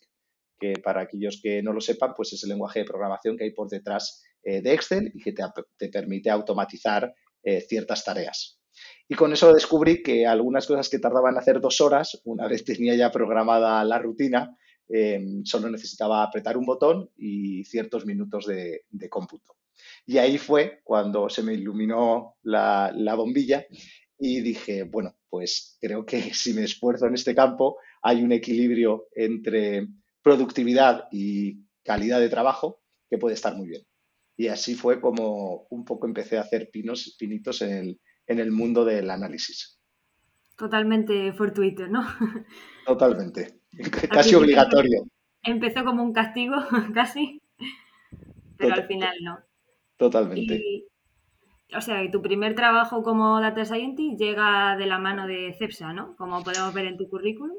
que 0.60 0.74
para 0.84 1.02
aquellos 1.02 1.40
que 1.42 1.62
no 1.62 1.74
lo 1.74 1.82
sepan, 1.82 2.14
pues 2.16 2.34
es 2.34 2.44
el 2.44 2.50
lenguaje 2.50 2.80
de 2.80 2.86
programación 2.86 3.38
que 3.38 3.46
hay 3.46 3.52
por 3.52 3.70
detrás 3.70 4.24
eh, 4.44 4.62
de 4.62 4.74
Excel 4.74 5.12
y 5.14 5.22
que 5.22 5.34
te, 5.34 5.90
permite 5.90 6.30
automatizar 6.30 7.14
eh, 7.44 7.62
ciertas 7.62 8.04
tareas. 8.04 8.59
Y 9.08 9.16
con 9.16 9.34
eso 9.34 9.54
descubrí 9.54 10.04
que 10.04 10.28
algunas 10.28 10.68
cosas 10.68 10.88
que 10.90 11.00
tardaban 11.00 11.38
hacer 11.38 11.60
dos 11.60 11.82
horas, 11.82 12.22
una 12.26 12.48
vez 12.48 12.64
tenía 12.64 12.96
ya 12.96 13.12
programada 13.12 13.84
la 13.84 13.98
rutina, 14.00 14.56
em, 14.88 15.44
solo 15.44 15.70
necesitaba 15.70 16.24
apretar 16.24 16.58
un 16.58 16.66
botón 16.66 17.10
y 17.18 17.64
ciertos 17.66 18.06
minutos 18.06 18.46
de, 18.46 18.84
cómputo. 19.10 19.56
Y 20.06 20.18
ahí 20.18 20.38
fue 20.38 20.82
cuando 20.84 21.30
se 21.30 21.42
me 21.42 21.54
iluminó 21.54 22.36
la, 22.44 22.92
la 22.96 23.16
bombilla 23.16 23.66
y 24.20 24.42
dije, 24.42 24.84
bueno, 24.84 25.16
pues 25.30 25.78
creo 25.82 26.06
que 26.06 26.22
si 26.34 26.54
me 26.54 26.64
esfuerzo 26.64 27.08
en 27.08 27.16
este 27.16 27.34
campo 27.34 27.78
hay 28.02 28.22
un 28.22 28.32
equilibrio 28.32 29.08
entre 29.16 29.88
productividad 30.22 31.08
y 31.12 31.66
calidad 31.84 32.20
de 32.20 32.30
trabajo 32.30 32.82
que 33.10 33.18
puede 33.18 33.36
estar 33.36 33.56
muy 33.56 33.70
bien. 33.70 33.82
Y 34.38 34.48
así 34.48 34.76
fue 34.76 35.02
como 35.02 35.68
un 35.70 35.84
poco 35.84 36.08
empecé 36.08 36.38
a 36.38 36.42
hacer 36.42 36.70
pinos, 36.72 37.16
pinitos 37.18 37.62
en 37.62 37.72
el, 37.72 38.00
en 38.30 38.40
el 38.40 38.52
mundo 38.52 38.86
del 38.86 39.10
análisis. 39.10 39.78
Totalmente 40.56 41.34
fortuito, 41.34 41.88
¿no? 41.88 42.06
Totalmente. 42.86 43.60
Casi 44.10 44.36
obligatorio. 44.36 45.04
Empezó 45.44 45.84
como 45.84 46.04
un 46.04 46.14
castigo, 46.14 46.56
casi, 46.94 47.42
pero 48.58 48.76
al 48.76 48.88
final 48.88 49.16
no. 49.22 49.40
Totalmente 49.98 50.62
o 51.76 51.82
sea, 51.82 52.10
tu 52.12 52.22
primer 52.22 52.56
trabajo 52.56 53.04
como 53.04 53.40
Data 53.40 53.64
Scientist 53.64 54.20
llega 54.20 54.76
de 54.78 54.88
la 54.88 54.98
mano 54.98 55.28
de 55.28 55.56
CEPSA, 55.58 55.94
¿no? 55.94 56.16
Como 56.18 56.44
podemos 56.44 56.74
ver 56.74 56.86
en 56.86 56.98
tu 56.98 57.08
currículum. 57.10 57.58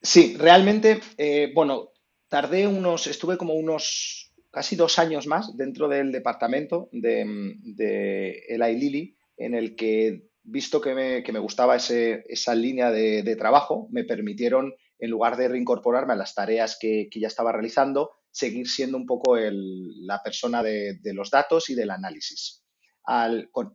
Sí, 0.00 0.36
realmente, 0.38 1.00
eh, 1.16 1.50
bueno, 1.54 1.90
tardé 2.28 2.68
unos, 2.68 3.08
estuve 3.08 3.36
como 3.36 3.54
unos 3.54 4.32
casi 4.50 4.76
dos 4.76 4.98
años 4.98 5.26
más 5.26 5.56
dentro 5.56 5.88
del 5.88 6.12
departamento 6.12 6.88
de, 6.92 7.56
de 7.62 8.44
Eli 8.48 8.76
Lilly, 8.76 9.16
en 9.38 9.54
el 9.54 9.76
que, 9.76 10.28
visto 10.42 10.80
que 10.80 10.94
me, 10.94 11.38
gustaba 11.38 11.76
esa 11.76 12.54
línea 12.54 12.90
de, 12.90 13.36
trabajo, 13.36 13.88
me 13.90 14.04
permitieron, 14.04 14.74
en 14.98 15.10
lugar 15.10 15.36
de 15.36 15.48
reincorporarme 15.48 16.12
a 16.12 16.16
las 16.16 16.34
tareas 16.34 16.76
que, 16.80 17.08
ya 17.14 17.28
estaba 17.28 17.52
realizando, 17.52 18.10
seguir 18.30 18.68
siendo 18.68 18.98
un 18.98 19.06
poco 19.06 19.36
la 19.36 20.20
persona 20.22 20.62
de 20.62 21.12
los 21.14 21.30
datos 21.30 21.70
y 21.70 21.74
del 21.74 21.90
análisis 21.90 22.64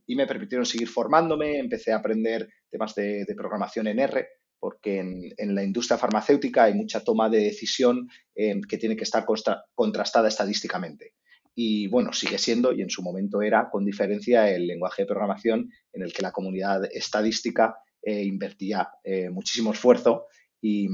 y 0.05 0.15
me 0.15 0.27
permitieron 0.27 0.65
seguir 0.65 0.88
formándome, 0.88 1.58
empecé 1.58 1.91
a 1.91 1.98
aprender 1.98 2.50
temas 2.70 2.93
de, 2.96 3.25
programación 3.36 3.88
en 3.88 4.00
R, 4.00 4.27
porque 4.60 5.00
en, 5.00 5.55
la 5.55 5.63
industria 5.63 5.98
farmacéutica 5.98 6.65
hay 6.65 6.74
mucha 6.75 7.03
toma 7.03 7.29
de 7.29 7.39
decisión 7.39 8.08
eh, 8.36 8.62
que 8.67 8.77
tiene 8.77 8.96
que 8.96 9.03
estar 9.03 9.25
contrastada 9.74 10.27
estadísticamente. 10.27 11.15
Y 11.55 11.88
bueno, 11.88 12.13
sigue 12.13 12.38
siendo, 12.38 12.74
y 12.74 12.81
en 12.81 12.89
su 12.89 13.01
momento 13.01 13.41
era, 13.41 13.69
con 13.69 13.86
diferencia, 13.86 14.50
el 14.50 14.65
lenguaje 14.67 15.03
de 15.03 15.07
programación 15.07 15.69
en 15.91 16.01
el 16.01 16.12
que 16.12 16.24
la 16.24 16.31
comunidad 16.31 16.86
estadística 16.91 17.75
eh, 18.01 18.24
invertía 18.24 18.89
eh, 19.03 19.29
muchísimo 19.29 19.72
esfuerzo 19.72 20.25
y, 20.60 20.88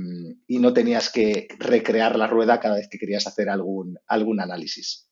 y, 0.47 0.59
no 0.59 0.73
tenías 0.73 1.11
que 1.11 1.47
recrear 1.59 2.17
la 2.17 2.27
rueda 2.27 2.59
cada 2.59 2.75
vez 2.75 2.87
que 2.89 2.97
querías 2.97 3.25
hacer 3.27 3.49
algún, 3.49 3.97
algún 4.07 4.41
análisis. 4.41 5.09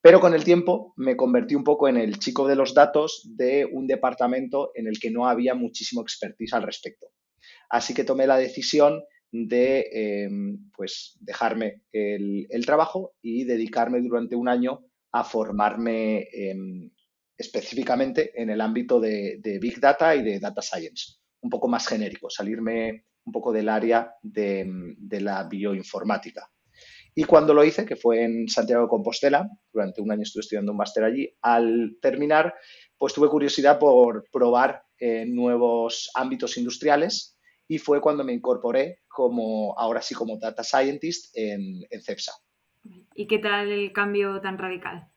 Pero 0.00 0.20
con 0.20 0.34
el 0.34 0.44
tiempo 0.44 0.94
me 0.96 1.16
convertí 1.16 1.54
un 1.54 1.64
poco 1.64 1.88
en 1.88 1.96
el 1.96 2.18
chico 2.18 2.46
de 2.46 2.54
los 2.54 2.74
datos 2.74 3.28
de 3.36 3.66
un 3.70 3.86
departamento 3.86 4.70
en 4.74 4.86
el 4.86 5.00
que 5.00 5.10
no 5.10 5.28
había 5.28 5.54
muchísimo 5.54 6.02
expertise 6.02 6.54
al 6.54 6.62
respecto. 6.62 7.08
Así 7.68 7.94
que 7.94 8.04
tomé 8.04 8.26
la 8.26 8.36
decisión 8.36 9.02
de 9.30 9.88
em, 9.92 10.70
pues 10.74 11.16
dejarme 11.20 11.82
el, 11.92 12.46
trabajo 12.64 13.14
y 13.22 13.44
dedicarme 13.44 14.00
durante 14.00 14.36
un 14.36 14.48
año 14.48 14.84
a 15.12 15.24
formarme 15.24 16.28
em, 16.32 16.90
específicamente 17.36 18.40
en 18.40 18.50
el 18.50 18.60
ámbito 18.60 19.00
de, 19.00 19.58
Big 19.60 19.80
Data 19.80 20.14
y 20.16 20.22
de 20.22 20.40
Data 20.40 20.62
Science, 20.62 21.16
un 21.40 21.50
poco 21.50 21.68
más 21.68 21.86
genérico, 21.86 22.30
salirme 22.30 23.04
un 23.24 23.32
poco 23.32 23.52
del 23.52 23.68
área 23.68 24.14
de 24.22 25.20
la 25.20 25.44
bioinformática. 25.44 26.50
Y 27.14 27.24
cuando 27.24 27.52
lo 27.52 27.64
hice, 27.64 27.84
que 27.84 27.96
fue 27.96 28.22
en 28.22 28.48
Santiago 28.48 28.84
de 28.84 28.88
Compostela, 28.88 29.50
durante 29.72 30.00
un 30.00 30.12
año 30.12 30.22
estuve 30.22 30.42
estudiando 30.42 30.70
un 30.70 30.78
máster 30.78 31.02
allí, 31.02 31.28
al 31.42 31.96
terminar, 32.00 32.54
pues 32.96 33.12
tuve 33.12 33.28
curiosidad 33.28 33.78
por 33.78 34.28
probar 34.30 34.84
eh, 35.00 35.24
nuevos 35.26 36.12
ámbitos 36.14 36.56
industriales 36.56 37.37
y 37.68 37.78
fue 37.78 38.00
cuando 38.00 38.24
me 38.24 38.32
incorporé 38.32 39.02
como, 39.06 39.78
ahora 39.78 40.00
sí, 40.00 40.14
como 40.14 40.38
Data 40.38 40.64
Scientist 40.64 41.36
en, 41.36 41.86
CEPSA. 42.02 42.32
¿Y 43.14 43.26
qué 43.26 43.38
tal 43.38 43.70
el 43.70 43.92
cambio 43.92 44.40
tan 44.40 44.56
radical? 44.58 45.08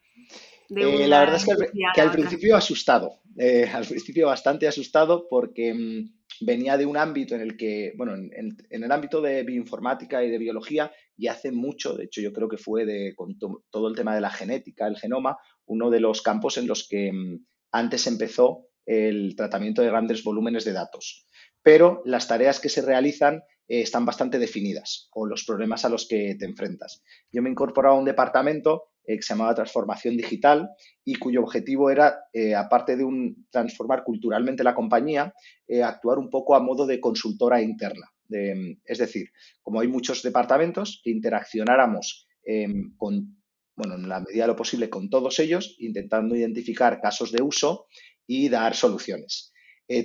Eh, 0.69 1.07
la 1.07 1.21
verdad 1.21 1.35
es 1.37 1.45
que, 1.45 2.01
al, 2.01 2.11
principio 2.11 2.55
asustado, 2.55 3.21
eh, 3.37 3.69
al 3.73 3.85
principio 3.85 4.27
bastante 4.27 4.67
asustado 4.67 5.27
porque, 5.29 5.73
mm, 5.73 6.45
venía 6.45 6.77
de 6.77 6.85
un 6.85 6.97
ámbito 6.97 7.35
en 7.35 7.41
el 7.41 7.55
que, 7.55 7.93
bueno, 7.95 8.15
en, 8.15 8.57
el 8.69 8.91
ámbito 8.91 9.21
de 9.21 9.43
bioinformática 9.43 10.23
y 10.23 10.29
de 10.29 10.37
biología, 10.37 10.91
y 11.15 11.27
hace 11.27 11.51
mucho, 11.51 11.95
de 11.95 12.05
hecho 12.05 12.21
yo 12.21 12.33
creo 12.33 12.49
que 12.49 12.57
fue 12.57 12.85
de, 12.85 13.13
con 13.15 13.37
todo 13.37 13.87
el 13.87 13.95
tema 13.95 14.15
de 14.15 14.21
la 14.21 14.31
genética, 14.31 14.87
el 14.87 14.97
genoma, 14.97 15.37
uno 15.65 15.89
de 15.89 15.99
los 15.99 16.21
campos 16.21 16.57
en 16.57 16.67
los 16.67 16.87
que 16.87 17.11
mm, 17.13 17.45
antes 17.71 18.07
empezó 18.07 18.67
el 18.85 19.35
tratamiento 19.35 19.81
de 19.81 19.89
grandes 19.89 20.23
volúmenes 20.23 20.65
de 20.65 20.73
datos. 20.73 21.25
Pero 21.63 22.01
las 22.05 22.27
tareas 22.27 22.59
que 22.59 22.69
se 22.69 22.81
realizan 22.81 23.43
eh, 23.71 23.83
están 23.83 24.05
bastante 24.05 24.37
definidas 24.37 25.07
o 25.13 25.25
los 25.25 25.45
problemas 25.45 25.85
a 25.85 25.89
los 25.89 26.05
que 26.05 26.35
te 26.37 26.43
enfrentas. 26.43 27.01
Yo 27.31 27.41
me 27.41 27.49
incorporaba 27.49 27.95
a 27.95 27.99
un 27.99 28.03
departamento 28.03 28.89
eh, 29.05 29.15
que 29.15 29.21
se 29.21 29.33
llamaba 29.33 29.55
Transformación 29.55 30.17
Digital 30.17 30.69
y 31.05 31.15
cuyo 31.15 31.41
objetivo 31.41 31.89
era, 31.89 32.25
eh, 32.33 32.53
aparte 32.53 32.97
de 32.97 33.05
un, 33.05 33.47
transformar 33.49 34.03
culturalmente 34.03 34.63
la 34.63 34.75
compañía, 34.75 35.33
actuar 35.85 36.19
un 36.19 36.29
poco 36.29 36.53
a 36.53 36.59
modo 36.59 36.85
de 36.85 36.99
consultora 36.99 37.61
interna. 37.61 38.11
es 38.29 38.97
decir, 38.97 39.29
como 39.61 39.79
hay 39.79 39.87
muchos 39.87 40.21
departamentos, 40.21 40.99
que 41.01 41.11
interaccionáramos 41.11 42.27
em, 42.43 42.93
con, 42.97 43.41
bueno, 43.77 43.95
en 43.95 44.09
la 44.09 44.19
medida 44.19 44.43
de 44.43 44.47
lo 44.47 44.55
posible 44.57 44.89
con 44.89 45.09
todos 45.09 45.39
ellos, 45.39 45.75
intentando 45.79 46.35
identificar 46.35 46.99
casos 46.99 47.31
de 47.31 47.41
uso 47.41 47.87
y 48.27 48.49
dar 48.49 48.75
soluciones. 48.75 49.53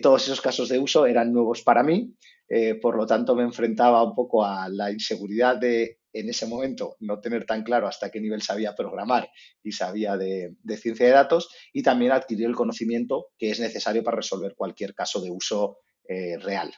Todos 0.02 0.25
esos 0.25 0.40
casos 0.40 0.69
de 0.69 0.78
uso 0.78 1.07
eran 1.07 1.33
nuevos 1.33 1.62
para 1.62 1.83
mí, 1.83 2.14
eh, 2.49 2.76
por 2.76 2.97
lo 2.97 3.07
tanto, 3.07 3.35
me 3.35 3.43
enfrentaba 3.43 4.02
un 4.02 4.14
poco 4.14 4.45
a 4.45 4.69
la 4.69 4.93
inseguridad 4.93 5.57
de, 5.57 5.99
en 6.12 6.28
ese 6.28 6.47
momento, 6.47 6.97
no 7.00 7.21
tener 7.21 7.45
tan 7.45 7.62
claro 7.62 7.88
hasta 7.88 8.11
qué 8.11 8.21
nivel 8.21 8.43
sabía 8.43 8.75
programar 8.75 9.28
y 9.62 9.73
sabía 9.73 10.16
de, 10.16 10.55
ciencia 10.81 11.07
de 11.07 11.12
datos 11.12 11.49
y 11.73 11.83
también 11.83 12.12
adquirir 12.12 12.47
el 12.47 12.55
conocimiento 12.55 13.28
que 13.38 13.50
es 13.50 13.61
necesario 13.61 14.05
para 14.05 14.19
resolver 14.19 14.55
cualquier 14.57 14.95
caso 14.95 15.21
de 15.21 15.31
uso 15.31 15.78
eh, 16.09 16.38
real. 16.38 16.73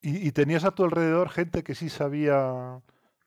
¿Y, 0.00 0.32
tenías 0.32 0.64
a 0.64 0.74
tu 0.74 0.84
alrededor 0.84 1.30
gente 1.30 1.62
que 1.62 1.74
sí 1.74 1.88
sabía 1.88 2.82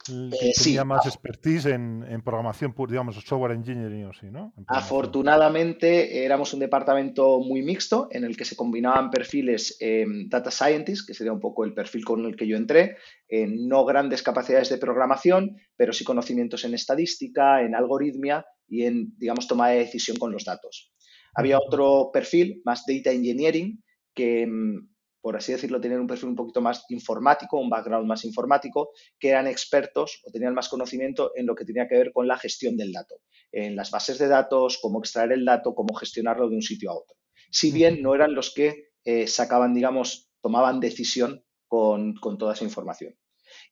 eh, 0.10 0.54
tenía 0.62 0.84
más 0.84 1.06
expertise 1.06 1.68
en, 1.68 2.22
programación, 2.24 2.74
digamos, 2.88 3.16
software 3.16 3.52
engineering 3.52 4.06
o 4.06 4.14
sí, 4.14 4.28
¿no? 4.32 4.54
Afortunadamente 4.68 6.24
éramos 6.26 6.54
un 6.54 6.60
departamento 6.60 7.40
muy 7.40 7.62
mixto 7.62 8.08
en 8.12 8.24
el 8.24 8.36
que 8.36 8.46
se 8.46 8.56
combinaban 8.56 9.10
perfiles 9.10 9.78
em, 9.80 10.28
data 10.30 10.52
scientist, 10.52 11.08
que 11.08 11.14
sería 11.14 11.34
un 11.34 11.40
poco 11.40 11.64
el 11.64 11.74
perfil 11.74 12.06
con 12.06 12.26
el 12.26 12.36
que 12.36 12.48
yo 12.48 12.58
entré, 12.58 12.98
no 13.30 13.84
grandes 13.86 14.24
capacidades 14.24 14.70
de 14.70 14.78
programación, 14.78 15.58
pero 15.76 15.92
sí 15.92 16.04
conocimientos 16.04 16.64
en 16.64 16.74
estadística, 16.74 17.62
en 17.62 17.76
algoritmia 17.76 18.46
y 18.68 18.84
en, 18.84 19.14
digamos, 19.18 19.48
toma 19.48 19.70
de 19.70 19.80
decisión 19.80 20.18
con 20.18 20.32
los 20.32 20.46
datos. 20.46 20.94
Había 21.34 21.60
otro 21.60 22.10
perfil, 22.12 22.62
más 22.66 22.84
data 22.88 23.12
engineering, 23.12 23.84
que 24.14 24.42
em, 24.44 24.88
por 25.21 25.36
así 25.36 25.51
decirlo, 25.51 25.81
tenían 25.81 26.01
un 26.01 26.07
perfil 26.07 26.29
un 26.29 26.36
poquito 26.36 26.62
más 26.62 26.86
informático, 26.89 27.59
un 27.59 27.69
background 27.69 28.07
más 28.07 28.24
informático, 28.25 28.91
que 29.19 29.29
eran 29.29 29.47
expertos 29.47 30.21
o 30.25 30.31
tenían 30.31 30.53
más 30.53 30.69
conocimiento 30.69 31.31
en 31.36 31.45
lo 31.45 31.55
que 31.55 31.65
tenía 31.65 31.88
que 31.88 31.97
ver 31.97 32.12
con 32.12 32.27
la 32.27 32.38
gestión 32.38 32.77
del 32.77 32.91
dato, 32.91 33.15
en 33.51 33.75
las 33.75 33.91
bases 33.91 34.19
de 34.19 34.27
datos, 34.27 34.79
cómo 34.81 35.00
extraer 35.00 35.31
el 35.31 35.45
dato, 35.45 35.74
cómo 35.74 35.93
gestionarlo 35.95 36.50
de 36.50 36.55
un 36.55 36.62
sitio 36.62 36.91
a 36.91 36.95
otro. 36.95 37.17
Si 37.50 37.71
bien 37.71 38.01
no 38.01 38.13
eran 38.13 38.36
los 38.36 38.53
que 38.53 38.89
eh, 39.03 39.27
sacaban, 39.27 39.74
digamos, 39.74 40.29
tomaban 40.41 40.79
decisión 40.79 41.43
con, 41.67 42.15
toda 42.38 42.53
esa 42.53 42.63
información. 42.63 43.15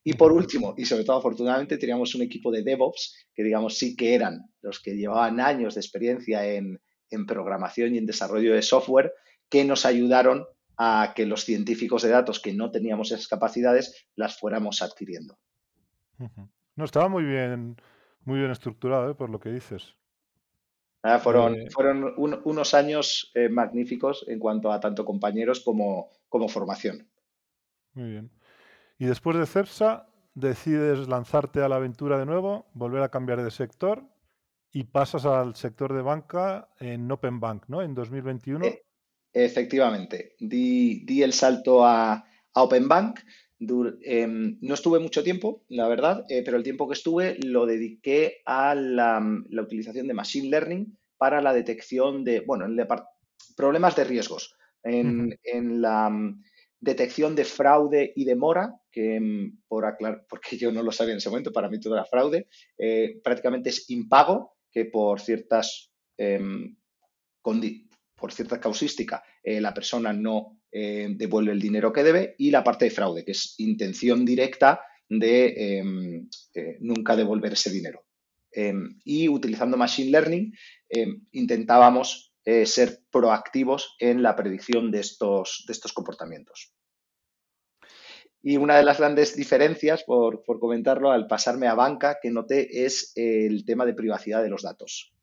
Y 0.02 0.14
por 0.14 0.32
último, 0.32 0.74
y 0.76 0.84
sobre 0.84 1.04
todo 1.04 1.18
afortunadamente, 1.18 1.78
teníamos 1.78 2.14
un 2.14 2.22
equipo 2.22 2.50
de 2.50 2.62
DevOps 2.62 3.28
que, 3.34 3.42
digamos, 3.42 3.76
sí 3.76 3.96
que 3.96 4.14
eran 4.14 4.42
los 4.62 4.80
que 4.80 4.96
llevaban 4.96 5.40
años 5.40 5.74
de 5.74 5.80
experiencia 5.80 6.46
en, 6.46 6.80
en 7.10 7.26
programación 7.26 7.94
y 7.94 7.98
en 7.98 8.06
desarrollo 8.06 8.54
de 8.54 8.62
software 8.62 9.12
que 9.48 9.64
nos 9.64 9.84
ayudaron 9.86 10.46
a 10.76 11.12
que 11.14 11.26
los 11.26 11.44
científicos 11.44 12.02
de 12.02 12.10
datos 12.10 12.40
que 12.40 12.52
no 12.52 12.70
teníamos 12.70 13.10
esas 13.10 13.28
capacidades 13.28 14.06
las 14.14 14.38
fuéramos 14.38 14.82
adquiriendo. 14.82 15.38
No, 16.74 16.84
estaba 16.84 17.08
muy 17.08 17.24
bien, 17.24 17.76
muy 18.24 18.38
bien 18.38 18.50
estructurado, 18.50 19.10
¿eh? 19.10 19.14
por 19.14 19.30
lo 19.30 19.40
que 19.40 19.50
dices. 19.50 19.94
Ah, 21.02 21.18
fueron, 21.18 21.54
eh, 21.54 21.70
fueron 21.70 22.14
unos 22.16 22.74
años 22.74 23.30
eh, 23.34 23.48
magníficos 23.48 24.24
en 24.28 24.38
cuanto 24.38 24.72
a 24.72 24.80
tanto 24.80 25.04
compañeros 25.04 25.60
como, 25.60 26.10
como 26.28 26.48
formación. 26.48 27.08
Muy 27.94 28.10
bien. 28.10 28.30
Y 28.98 29.06
después 29.06 29.36
de 29.36 29.46
CEPSA, 29.46 30.08
decides 30.34 31.08
lanzarte 31.08 31.62
a 31.62 31.68
la 31.68 31.76
aventura 31.76 32.18
de 32.18 32.26
nuevo, 32.26 32.66
volver 32.74 33.02
a 33.02 33.08
cambiar 33.08 33.42
de 33.42 33.50
sector 33.50 34.02
y 34.70 34.84
pasas 34.84 35.24
al 35.24 35.54
sector 35.54 35.94
de 35.94 36.02
banca 36.02 36.68
en 36.78 37.10
Open 37.10 37.40
Bank, 37.40 37.64
¿no? 37.68 37.82
En 37.82 37.94
2021. 37.94 38.66
Efectivamente, 39.38 40.34
di, 40.40 41.22
el 41.22 41.34
salto 41.34 41.84
a, 41.84 42.24
Open 42.54 42.88
Bank. 42.88 43.20
Em, 43.58 44.58
no 44.62 44.74
estuve 44.74 44.98
mucho 44.98 45.22
tiempo, 45.22 45.62
la 45.68 45.88
verdad, 45.88 46.24
eh, 46.30 46.42
pero 46.42 46.56
el 46.56 46.62
tiempo 46.62 46.88
que 46.88 46.94
estuve 46.94 47.36
lo 47.44 47.66
dediqué 47.66 48.40
a 48.46 48.74
la, 48.74 49.22
utilización 49.60 50.06
de 50.06 50.14
Machine 50.14 50.48
Learning 50.48 50.98
para 51.18 51.42
la 51.42 51.52
detección 51.52 52.24
de, 52.24 52.40
bueno, 52.40 52.64
en 52.64 52.78
problemas 53.56 53.94
de 53.94 54.04
riesgos, 54.04 54.56
en, 54.82 55.36
la 55.82 56.08
mm, 56.08 56.42
detección 56.80 57.34
de 57.34 57.44
fraude 57.44 58.14
y 58.16 58.24
de 58.24 58.36
mora, 58.36 58.80
que 58.90 59.20
mm, 59.20 59.64
por 59.68 59.84
aclarar, 59.84 60.24
porque 60.30 60.56
yo 60.56 60.72
no 60.72 60.82
lo 60.82 60.92
sabía 60.92 61.12
en 61.12 61.18
ese 61.18 61.28
momento, 61.28 61.52
para 61.52 61.68
mí 61.68 61.78
todo 61.78 61.94
era 61.94 62.06
fraude, 62.06 62.48
eh, 62.78 63.20
prácticamente 63.22 63.68
es 63.68 63.90
impago 63.90 64.56
que 64.72 64.86
por 64.86 65.20
ciertas 65.20 65.90
em, 66.16 66.74
condiciones 67.42 67.85
por 68.16 68.32
cierta 68.32 68.58
causística, 68.58 69.22
eh, 69.42 69.60
la 69.60 69.74
persona 69.74 70.12
no 70.12 70.58
eh, 70.72 71.08
devuelve 71.10 71.52
el 71.52 71.60
dinero 71.60 71.92
que 71.92 72.02
debe 72.02 72.34
y 72.38 72.50
la 72.50 72.64
parte 72.64 72.86
de 72.86 72.90
fraude, 72.90 73.24
que 73.24 73.32
es 73.32 73.54
intención 73.58 74.24
directa 74.24 74.80
de 75.08 75.78
em, 75.78 76.28
eh, 76.54 76.78
nunca 76.80 77.14
devolver 77.14 77.52
ese 77.52 77.70
dinero. 77.70 78.04
Em, 78.50 78.98
y 79.04 79.28
utilizando 79.28 79.76
Machine 79.76 80.10
Learning 80.10 80.52
em, 80.88 81.26
intentábamos 81.32 82.32
ser 82.64 83.00
proactivos 83.10 83.96
en 83.98 84.22
la 84.22 84.36
predicción 84.36 84.92
de 84.92 85.00
estos, 85.00 85.64
de 85.66 85.72
estos 85.72 85.92
comportamientos. 85.92 86.72
Y 88.40 88.56
una 88.56 88.76
de 88.76 88.84
las 88.84 88.98
grandes 88.98 89.34
diferencias, 89.34 90.04
por, 90.04 90.44
comentarlo, 90.60 91.10
al 91.10 91.26
pasarme 91.26 91.66
a 91.66 91.74
banca, 91.74 92.18
que 92.22 92.30
noté 92.30 92.84
es 92.84 93.10
el 93.16 93.64
tema 93.64 93.84
de 93.84 93.94
privacidad 93.94 94.44
de 94.44 94.48
los 94.48 94.62
datos. 94.62 95.15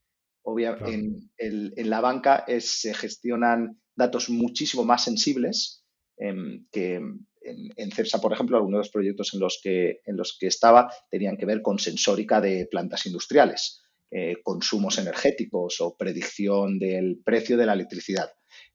Obviamente, 0.44 1.30
en, 1.38 1.90
la 1.90 2.02
banca 2.02 2.46
se 2.60 2.94
gestionan 2.94 3.82
datos 3.96 4.30
muchísimo 4.30 4.84
más 4.84 5.04
sensibles 5.04 5.84
em, 6.18 6.66
que 6.72 6.96
en, 6.96 7.92
CEPSA, 7.92 8.20
por 8.20 8.34
ejemplo, 8.34 8.58
algunos 8.58 8.78
de 8.78 8.82
los 8.82 8.90
proyectos 8.90 9.34
en 9.34 9.40
los, 9.40 9.60
que, 9.64 10.02
en 10.06 10.18
los 10.18 10.38
que 10.38 10.48
estaba 10.48 10.92
tenían 11.10 11.38
que 11.38 11.46
ver 11.46 11.62
con 11.62 11.80
sensórica 11.80 12.42
de 12.42 12.68
plantas 12.70 13.06
industriales, 13.06 13.84
eh, 14.12 14.38
consumos 14.44 14.98
energéticos 14.98 15.80
o 15.82 15.96
predicción 15.96 16.78
del 16.78 17.22
precio 17.24 17.58
de 17.58 17.66
la 17.66 17.74
electricidad. 17.74 18.32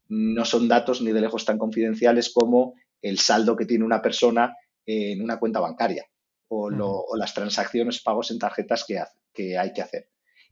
No 0.08 0.44
son 0.44 0.68
datos 0.68 1.02
ni 1.02 1.12
de 1.12 1.20
lejos 1.20 1.44
tan 1.44 1.58
confidenciales 1.58 2.32
como 2.32 2.74
el 3.02 3.18
saldo 3.18 3.56
que 3.56 3.66
tiene 3.66 3.84
una 3.84 4.00
persona 4.02 4.56
en 4.86 5.22
una 5.22 5.38
cuenta 5.38 5.60
bancaria 5.60 6.06
o, 6.48 6.70
las 7.16 7.34
transacciones, 7.34 8.02
pagos 8.02 8.30
en 8.30 8.38
tarjetas 8.38 8.86
que 9.34 9.58
hay 9.58 9.72
que 9.74 9.82
hacer. 9.82 10.08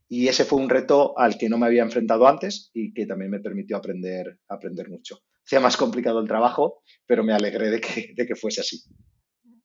Y 0.09 0.29
ese 0.29 0.45
fue 0.45 0.61
un 0.61 0.69
reto 0.69 1.19
al 1.19 1.37
que 1.37 1.49
no 1.49 1.59
me 1.59 1.67
había 1.67 1.83
enfrentado 1.83 2.29
antes 2.29 2.71
y 2.73 2.93
que 2.93 3.07
también 3.07 3.31
me 3.31 3.41
permitió 3.41 3.77
aprender, 3.77 4.39
aprender 4.49 4.89
mucho. 4.89 5.19
Hacía 5.45 5.61
más 5.61 5.77
complicado 5.77 6.21
el 6.21 6.29
trabajo, 6.29 6.83
pero 7.07 7.25
me 7.25 7.33
alegré 7.33 7.71
de 7.71 7.81
que, 7.81 8.13
de 8.15 8.27
que 8.27 8.37
fuese 8.37 8.61
así. 8.61 8.83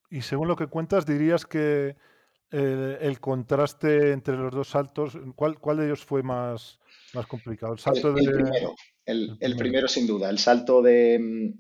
Y 0.10 0.22
según 0.22 0.48
lo 0.48 0.56
que 0.56 0.68
cuentas, 0.68 1.06
dirías 1.06 1.46
que 1.46 1.96
eh, 2.52 2.98
el 3.00 3.20
contraste 3.20 4.12
entre 4.12 4.36
los 4.36 4.52
dos 4.52 4.68
saltos, 4.68 5.18
¿cuál, 5.36 5.58
cuál 5.60 5.78
de 5.78 5.86
ellos 5.86 6.04
fue 6.04 6.22
más, 6.22 6.80
más 7.14 7.26
complicado? 7.26 7.74
El 7.74 7.80
salto 7.80 8.12
de... 8.12 8.30
primero, 8.30 8.76
el, 9.06 9.56
primero. 9.56 9.88
sin 9.88 10.06
duda, 10.06 10.30
el 10.30 10.38
salto 10.38 10.82
de, 10.82 11.54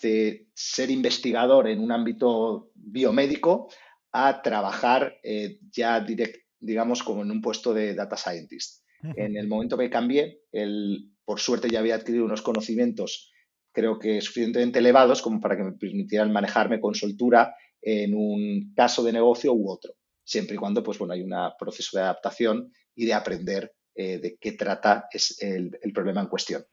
de, 0.00 0.48
ser 0.54 0.90
investigador 0.90 1.68
en 1.68 1.80
un 1.80 1.92
ámbito 1.92 2.70
biomédico 2.74 3.68
a 4.10 4.40
trabajar 4.40 5.18
eh, 5.22 5.58
ya 5.70 6.00
directamente 6.00 6.47
digamos, 6.60 7.02
como 7.02 7.22
en 7.22 7.30
un 7.30 7.40
puesto 7.40 7.74
de 7.74 7.94
data 7.94 8.16
scientist. 8.16 8.82
En 9.16 9.36
el 9.36 9.46
momento 9.46 9.78
que 9.78 9.90
cambié, 9.90 10.40
el, 10.50 11.12
por 11.24 11.38
suerte 11.38 11.70
ya 11.70 11.78
había 11.78 11.94
adquirido 11.94 12.24
unos 12.24 12.42
conocimientos, 12.42 13.30
creo 13.72 13.98
que 13.98 14.20
suficientemente 14.20 14.80
elevados 14.80 15.22
como 15.22 15.40
para 15.40 15.56
que 15.56 15.62
me 15.62 15.72
permitieran 15.72 16.32
manejarme 16.32 16.80
con 16.80 16.94
soltura 16.94 17.54
en 17.80 18.14
un 18.14 18.72
caso 18.74 19.04
de 19.04 19.12
negocio 19.12 19.52
u 19.52 19.70
otro, 19.70 19.94
siempre 20.24 20.56
y 20.56 20.58
cuando, 20.58 20.82
pues 20.82 20.98
bueno, 20.98 21.14
hay 21.14 21.22
un 21.22 21.32
proceso 21.58 21.96
de 21.96 22.02
adaptación 22.02 22.72
y 22.94 23.06
de 23.06 23.14
aprender 23.14 23.72
eh, 23.94 24.18
de 24.18 24.36
qué 24.40 24.52
trata 24.52 25.06
es 25.12 25.40
el, 25.40 25.78
el, 25.80 25.92
problema 25.92 26.20
en 26.20 26.26
cuestión. 26.26 26.64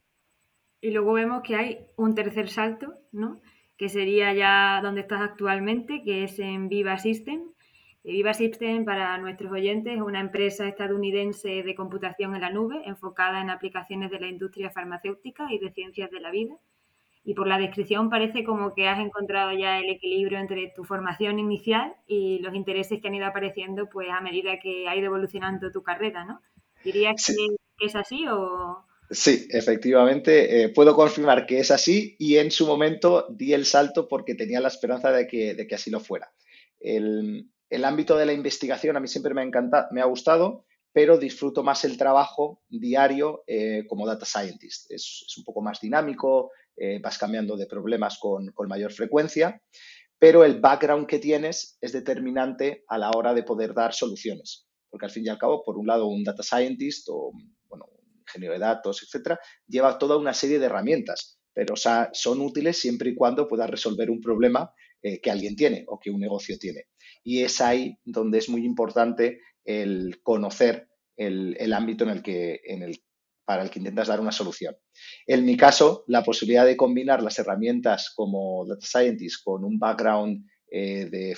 Y 0.82 0.92
luego 0.92 1.13
vemos 1.13 1.42
que 1.44 1.56
hay 1.56 1.88
un 1.96 2.15
tercer 2.15 2.50
salto, 2.50 2.94
¿no? 3.12 3.42
Que 3.77 3.89
sería 3.89 4.34
ya 4.34 4.80
donde 4.82 5.01
estás 5.01 5.22
actualmente, 5.22 6.01
que 6.04 6.24
es 6.24 6.39
en 6.39 6.70
Viva 6.70 6.98
System, 6.98 7.54
Viva 8.12 8.33
System, 8.35 8.85
para 8.85 9.17
nuestros 9.17 9.51
oyentes, 9.51 9.95
es 9.95 10.01
una 10.01 10.19
empresa 10.19 10.67
estadounidense 10.67 11.63
de 11.63 11.75
computación 11.75 12.35
en 12.35 12.41
la 12.41 12.51
nube 12.51 12.81
enfocada 12.85 13.41
en 13.41 13.50
aplicaciones 13.50 14.12
de 14.12 14.19
la 14.19 14.27
industria 14.27 14.69
farmacéutica 14.69 15.47
y 15.51 15.57
de 15.57 15.71
ciencias 15.71 16.12
de 16.12 16.19
la 16.19 16.31
vida. 16.31 16.55
y 17.27 17.33
por 17.33 17.47
la 17.47 17.57
descripción 17.57 18.12
parece 18.12 18.43
como 18.43 18.75
que 18.75 18.88
has 18.88 19.00
encontrado 19.00 19.51
ya 19.57 19.79
el 19.79 19.89
equilibrio 19.89 20.38
entre 20.38 20.71
tu 20.75 20.83
formación 20.83 21.39
inicial 21.39 21.95
y 22.05 22.38
los 22.38 22.53
intereses 22.53 23.01
que 23.01 23.07
han 23.07 23.15
ido 23.15 23.25
apareciendo 23.25 23.89
pues 23.89 24.07
a 24.12 24.21
medida 24.21 24.59
que 24.59 24.88
ha 24.88 24.95
ido 24.95 25.07
evolucionando 25.07 25.71
tu 25.71 25.81
carrera, 25.81 26.24
¿no? 26.24 26.39
¿Dirías 26.83 27.15
que, 27.25 27.85
es 27.88 27.95
así 27.95 28.27
o...? 28.27 28.85
Sí, 29.09 29.47
efectivamente, 29.50 30.62
eh, 30.62 30.69
puedo 30.69 30.95
confirmar 30.95 31.47
que 31.47 31.57
es 31.57 31.71
así 31.71 32.15
y 32.19 32.38
en 32.38 32.51
su 32.51 32.67
momento 32.67 33.25
di 33.31 33.53
el 33.53 33.65
salto 33.65 34.07
porque 34.07 34.35
tenía 34.35 34.59
la 34.59 34.67
esperanza 34.67 35.12
de 35.12 35.25
que, 35.25 35.55
de 35.55 35.65
que 35.65 35.74
así 35.74 35.89
lo 35.89 36.00
fuera. 36.00 36.31
El, 36.79 37.50
el, 37.75 37.86
ámbito 37.86 38.17
de 38.17 38.25
la 38.25 38.34
investigación 38.34 38.98
a 38.98 39.00
mí 39.00 39.08
siempre 39.08 39.34
me 39.34 39.41
ha, 39.41 39.46
encantado, 39.46 39.88
me 39.91 40.01
ha 40.01 40.05
gustado 40.05 40.65
pero 40.96 41.17
disfruto 41.17 41.62
más 41.62 41.84
el 41.84 41.98
trabajo 41.98 42.62
diario 42.70 43.44
eh, 43.48 43.84
como 43.86 44.08
data 44.08 44.25
scientist. 44.25 44.89
Es, 44.89 45.25
un 45.38 45.44
poco 45.44 45.62
más 45.62 45.82
dinámico, 45.82 46.51
eh, 46.77 47.00
vas 47.03 47.17
cambiando 47.17 47.58
de 47.58 47.65
problemas 47.65 48.17
con, 48.17 48.53
mayor 48.70 48.94
frecuencia, 48.94 49.62
pero 50.17 50.46
el 50.46 50.62
background 50.62 51.05
que 51.05 51.20
tienes 51.20 51.77
es 51.82 51.91
determinante 51.91 52.86
a 52.88 52.98
la 52.98 53.12
hora 53.12 53.34
de 53.34 53.44
poder 53.44 53.74
dar 53.74 53.94
soluciones. 53.94 54.70
Porque 54.89 55.08
al 55.08 55.12
fin 55.12 55.25
y 55.25 55.27
al 55.27 55.38
cabo, 55.38 55.65
por 55.65 55.77
un 55.77 55.86
lado, 55.86 56.08
un 56.08 56.24
data 56.24 56.44
scientist 56.44 57.10
o 57.10 57.34
bueno, 57.67 57.88
un 57.91 58.20
ingeniero 58.22 58.53
de 58.53 58.60
datos, 58.62 59.03
etcétera, 59.03 59.38
lleva 59.67 59.98
toda 60.00 60.15
una 60.15 60.34
serie 60.34 60.60
de 60.60 60.67
herramientas, 60.67 61.41
pero 61.51 61.75
son 61.75 62.39
útiles 62.39 62.79
siempre 62.79 63.10
y 63.10 63.15
cuando 63.15 63.50
puedas 63.50 63.70
resolver 63.70 64.10
un 64.10 64.22
problema 64.22 64.74
eh, 65.01 65.20
que 65.20 65.29
alguien 65.29 65.58
tiene 65.58 65.84
o 65.89 66.00
que 66.00 66.10
un 66.10 66.22
negocio 66.22 66.58
tiene. 66.58 66.86
Y 67.25 67.41
es 67.44 67.60
ahí 67.60 67.98
donde 68.05 68.38
es 68.38 68.48
muy 68.48 68.63
importante 68.63 69.41
el 69.65 70.22
conocer 70.22 70.88
el, 71.17 71.74
ámbito 71.74 72.03
en 72.03 72.12
el 72.12 72.22
que, 72.22 72.62
en 72.63 72.84
el, 72.84 73.01
para 73.44 73.63
el 73.63 73.70
que 73.70 73.79
intentas 73.79 74.08
dar 74.08 74.20
una 74.20 74.32
solución. 74.32 74.77
En 75.25 75.44
mi 75.44 75.58
caso, 75.58 76.03
la 76.08 76.24
posibilidad 76.24 76.65
de 76.65 76.77
combinar 76.77 77.24
las 77.24 77.39
herramientas 77.39 78.13
como 78.15 78.65
Data 78.67 78.86
Scientist 78.86 79.44
con 79.44 79.63
un 79.63 79.79
background 79.79 80.46
eh, 80.70 81.10
de 81.10 81.36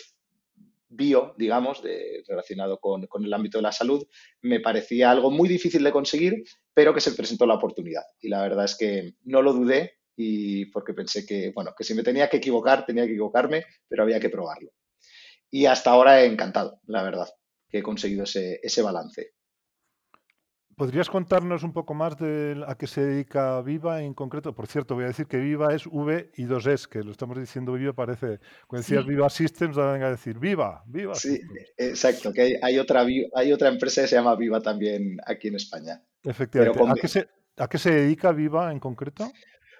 bio, 0.89 1.35
digamos, 1.37 1.81
relacionado 2.27 2.79
con, 2.79 3.07
el 3.23 3.33
ámbito 3.33 3.57
de 3.57 3.63
la 3.63 3.71
salud, 3.71 4.05
me 4.41 4.59
parecía 4.59 5.11
algo 5.11 5.31
muy 5.31 5.47
difícil 5.47 5.83
de 5.83 5.91
conseguir, 5.91 6.43
pero 6.73 6.93
que 6.93 7.01
se 7.01 7.11
presentó 7.11 7.45
la 7.45 7.55
oportunidad. 7.55 8.03
Y 8.19 8.29
la 8.29 8.41
verdad 8.41 8.65
es 8.65 8.75
que 8.75 9.13
no 9.23 9.41
lo 9.41 9.53
dudé 9.53 9.99
y 10.15 10.65
porque 10.67 10.93
pensé 10.93 11.25
que, 11.25 11.51
bueno, 11.53 11.73
que 11.77 11.83
si 11.83 11.93
me 11.93 12.03
tenía 12.03 12.29
que 12.29 12.37
equivocar, 12.37 12.85
tenía 12.85 13.05
que 13.05 13.11
equivocarme, 13.11 13.65
pero 13.87 14.03
había 14.03 14.19
que 14.19 14.29
probarlo. 14.29 14.71
Y 15.49 15.65
hasta 15.65 15.91
ahora 15.91 16.21
he 16.21 16.25
encantado, 16.25 16.79
la 16.85 17.03
verdad 17.03 17.29
que 17.69 17.79
he 17.79 17.83
conseguido 17.83 18.23
ese, 18.23 18.59
ese 18.63 18.81
balance. 18.81 19.33
¿Podrías 20.75 21.09
contarnos 21.09 21.63
un 21.63 21.73
poco 21.73 21.95
más 21.95 22.19
de 22.19 22.63
a 22.67 22.75
qué 22.75 22.85
se 22.85 23.01
dedica 23.01 23.59
Viva 23.61 24.03
en 24.03 24.13
concreto? 24.13 24.53
Por 24.53 24.67
cierto, 24.67 24.93
voy 24.93 25.05
a 25.05 25.07
decir 25.07 25.25
que 25.25 25.37
Viva 25.37 25.73
es 25.73 25.87
V 25.87 26.31
y 26.35 26.43
dos 26.43 26.67
S, 26.67 26.87
que 26.87 27.01
lo 27.01 27.11
estamos 27.11 27.39
diciendo 27.39 27.73
Viva, 27.73 27.93
parece, 27.93 28.39
cuando 28.67 28.83
decías 28.83 29.03
Viva 29.03 29.27
Systems, 29.27 29.75
van 29.75 30.03
a 30.03 30.11
decir 30.11 30.37
Viva, 30.37 30.83
Viva. 30.85 31.15
Sí, 31.15 31.41
exacto, 31.75 32.31
que 32.31 32.59
hay, 32.61 32.77
otra, 32.77 33.03
hay 33.33 33.51
otra 33.51 33.69
empresa 33.69 34.03
que 34.03 34.07
se 34.07 34.17
llama 34.17 34.35
Viva 34.35 34.61
también 34.61 35.17
aquí 35.25 35.47
en 35.47 35.55
España. 35.55 35.99
Efectivamente. 36.23 36.79
¿A 36.87 36.93
qué, 36.93 37.07
se, 37.07 37.27
¿A 37.57 37.67
qué 37.67 37.79
se 37.79 37.91
dedica 37.91 38.31
Viva 38.31 38.71
en 38.71 38.79
concreto? 38.79 39.31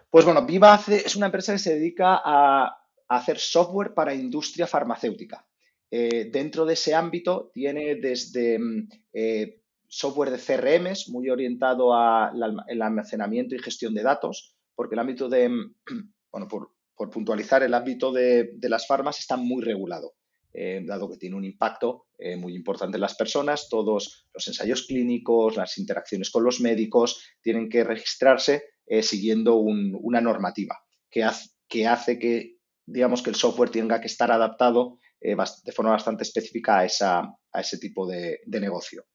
Pues 0.10 0.26
bueno, 0.26 0.48
Viva 0.48 0.74
hace, 0.74 1.06
es 1.06 1.16
una 1.16 1.28
empresa 1.28 1.54
que 1.54 1.60
se 1.60 1.76
dedica 1.76 2.20
a 2.26 2.76
hacer 3.08 3.38
software 3.38 3.94
para 3.94 4.16
industria 4.16 4.66
farmacéutica. 4.66 5.47
Eh, 5.90 6.30
dentro 6.32 6.66
de 6.66 6.74
ese 6.74 6.94
ámbito 6.94 7.50
tiene 7.54 7.96
desde 7.96 8.60
mm, 8.60 8.90
eh, 9.14 9.62
software 9.88 10.32
de 10.32 10.38
CRMs 10.38 11.10
muy 11.10 11.30
orientado 11.30 11.94
al 11.96 12.82
almacenamiento 12.82 13.56
y 13.56 13.60
gestión 13.60 13.94
de 13.94 14.04
datos, 14.04 14.56
porque 14.76 14.96
el 14.96 15.00
ámbito 15.00 15.30
de, 15.30 15.48
mm, 15.48 15.76
bueno, 16.32 16.48
por, 16.48 16.72
puntualizar, 17.12 17.64
el 17.64 17.74
ámbito 17.74 18.12
de, 18.12 18.58
las 18.64 18.88
farmas 18.88 19.20
está 19.20 19.38
muy 19.38 19.64
regulado, 19.64 20.16
eh, 20.52 20.82
dado 20.84 21.10
que 21.10 21.18
tiene 21.18 21.36
un 21.36 21.46
impacto 21.46 22.06
muy 22.40 22.56
importante 22.56 22.98
en 22.98 23.02
las 23.02 23.14
personas, 23.14 23.70
todos 23.70 24.28
los 24.34 24.48
ensayos 24.48 24.88
clínicos, 24.88 25.56
las 25.56 25.78
interacciones 25.78 26.32
con 26.32 26.44
los 26.44 26.60
médicos 26.60 27.24
tienen 27.42 27.70
que 27.70 27.84
registrarse 27.84 28.64
siguiendo 29.04 29.58
una 29.58 30.20
normativa 30.20 30.76
que 31.12 31.24
que 31.68 31.86
hace 31.86 32.18
que, 32.18 32.58
digamos, 32.88 33.22
que 33.22 33.30
el 33.30 33.36
software 33.36 33.70
tenga 33.70 34.02
que 34.02 34.08
estar 34.08 34.32
adaptado 34.32 34.98
eh, 35.20 35.36
de 35.64 35.72
forma 35.72 35.92
bastante 35.92 36.24
específica 36.24 36.80
a, 36.80 36.86
ese 36.86 37.78
tipo 37.80 38.08
de, 38.08 38.40
negocio. 38.46 39.06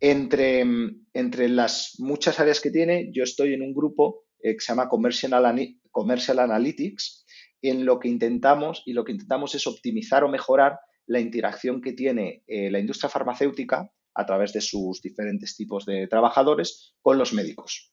Entre, 0.00 0.64
entre, 1.12 1.48
las 1.48 1.96
muchas 1.98 2.40
áreas 2.40 2.60
que 2.60 2.70
tiene, 2.70 3.10
yo 3.12 3.24
estoy 3.24 3.52
en 3.52 3.62
un 3.62 3.74
grupo 3.74 4.24
eh, 4.40 4.54
que 4.54 4.60
se 4.60 4.72
llama 4.72 4.88
Commercial, 4.88 6.38
Analytics, 6.38 7.26
en 7.60 7.84
lo 7.84 7.98
que 7.98 8.08
intentamos 8.08 8.82
y 8.86 8.92
lo 8.92 9.04
que 9.04 9.12
intentamos 9.12 9.54
es 9.54 9.66
optimizar 9.66 10.24
o 10.24 10.28
mejorar 10.28 10.78
la 11.06 11.20
interacción 11.20 11.80
que 11.82 11.92
tiene 11.92 12.44
eh, 12.46 12.70
la 12.70 12.78
industria 12.78 13.10
farmacéutica 13.10 13.90
a 14.14 14.26
través 14.26 14.52
de 14.52 14.60
sus 14.60 15.02
diferentes 15.02 15.56
tipos 15.56 15.84
de 15.84 16.06
trabajadores 16.06 16.94
con 17.02 17.18
los 17.18 17.32
médicos. 17.32 17.92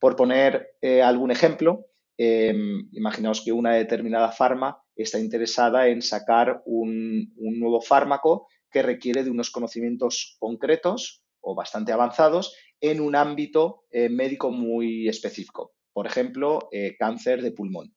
Por 0.00 0.16
poner 0.16 0.74
algún 1.02 1.30
ejemplo, 1.30 1.86
imaginaos 2.18 3.42
que 3.42 3.52
una 3.52 3.74
determinada 3.74 4.32
farma 4.32 4.81
está 4.96 5.18
interesada 5.18 5.88
en 5.88 6.02
sacar 6.02 6.62
un, 6.66 7.32
nuevo 7.36 7.80
fármaco 7.80 8.48
que 8.70 8.82
requiere 8.82 9.24
de 9.24 9.30
unos 9.30 9.50
conocimientos 9.50 10.36
concretos 10.38 11.22
o 11.40 11.54
bastante 11.54 11.92
avanzados 11.92 12.56
en 12.80 13.00
un 13.00 13.16
ámbito 13.16 13.84
eh, 13.90 14.08
médico 14.08 14.50
muy 14.50 15.08
específico. 15.08 15.72
Por 15.92 16.06
ejemplo, 16.06 16.68
eh, 16.72 16.96
cáncer 16.98 17.42
de 17.42 17.52
pulmón. 17.52 17.94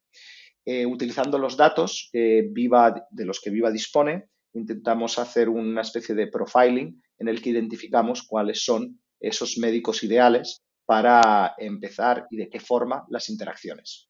Eh, 0.66 0.86
utilizando 0.86 1.38
los 1.38 1.56
datos 1.56 2.10
Viva, 2.12 3.08
de 3.12 3.26
los 3.26 3.40
que 3.40 3.52
Viva 3.52 3.70
dispone, 3.70 4.30
intentamos 4.54 5.20
hacer 5.20 5.48
una 5.48 5.82
especie 5.82 6.16
de 6.16 6.28
profiling 6.28 7.02
en 7.20 7.28
el 7.28 7.42
que 7.42 7.52
identificamos 7.52 8.24
cuáles 8.24 8.64
son 8.64 9.00
esos 9.20 9.58
médicos 9.58 10.04
ideales 10.04 10.64
para 10.86 11.54
empezar 11.58 12.28
y 12.30 12.38
de 12.38 12.50
qué 12.50 12.60
forma 12.60 13.06
las 13.10 13.30
interacciones. 13.30 14.10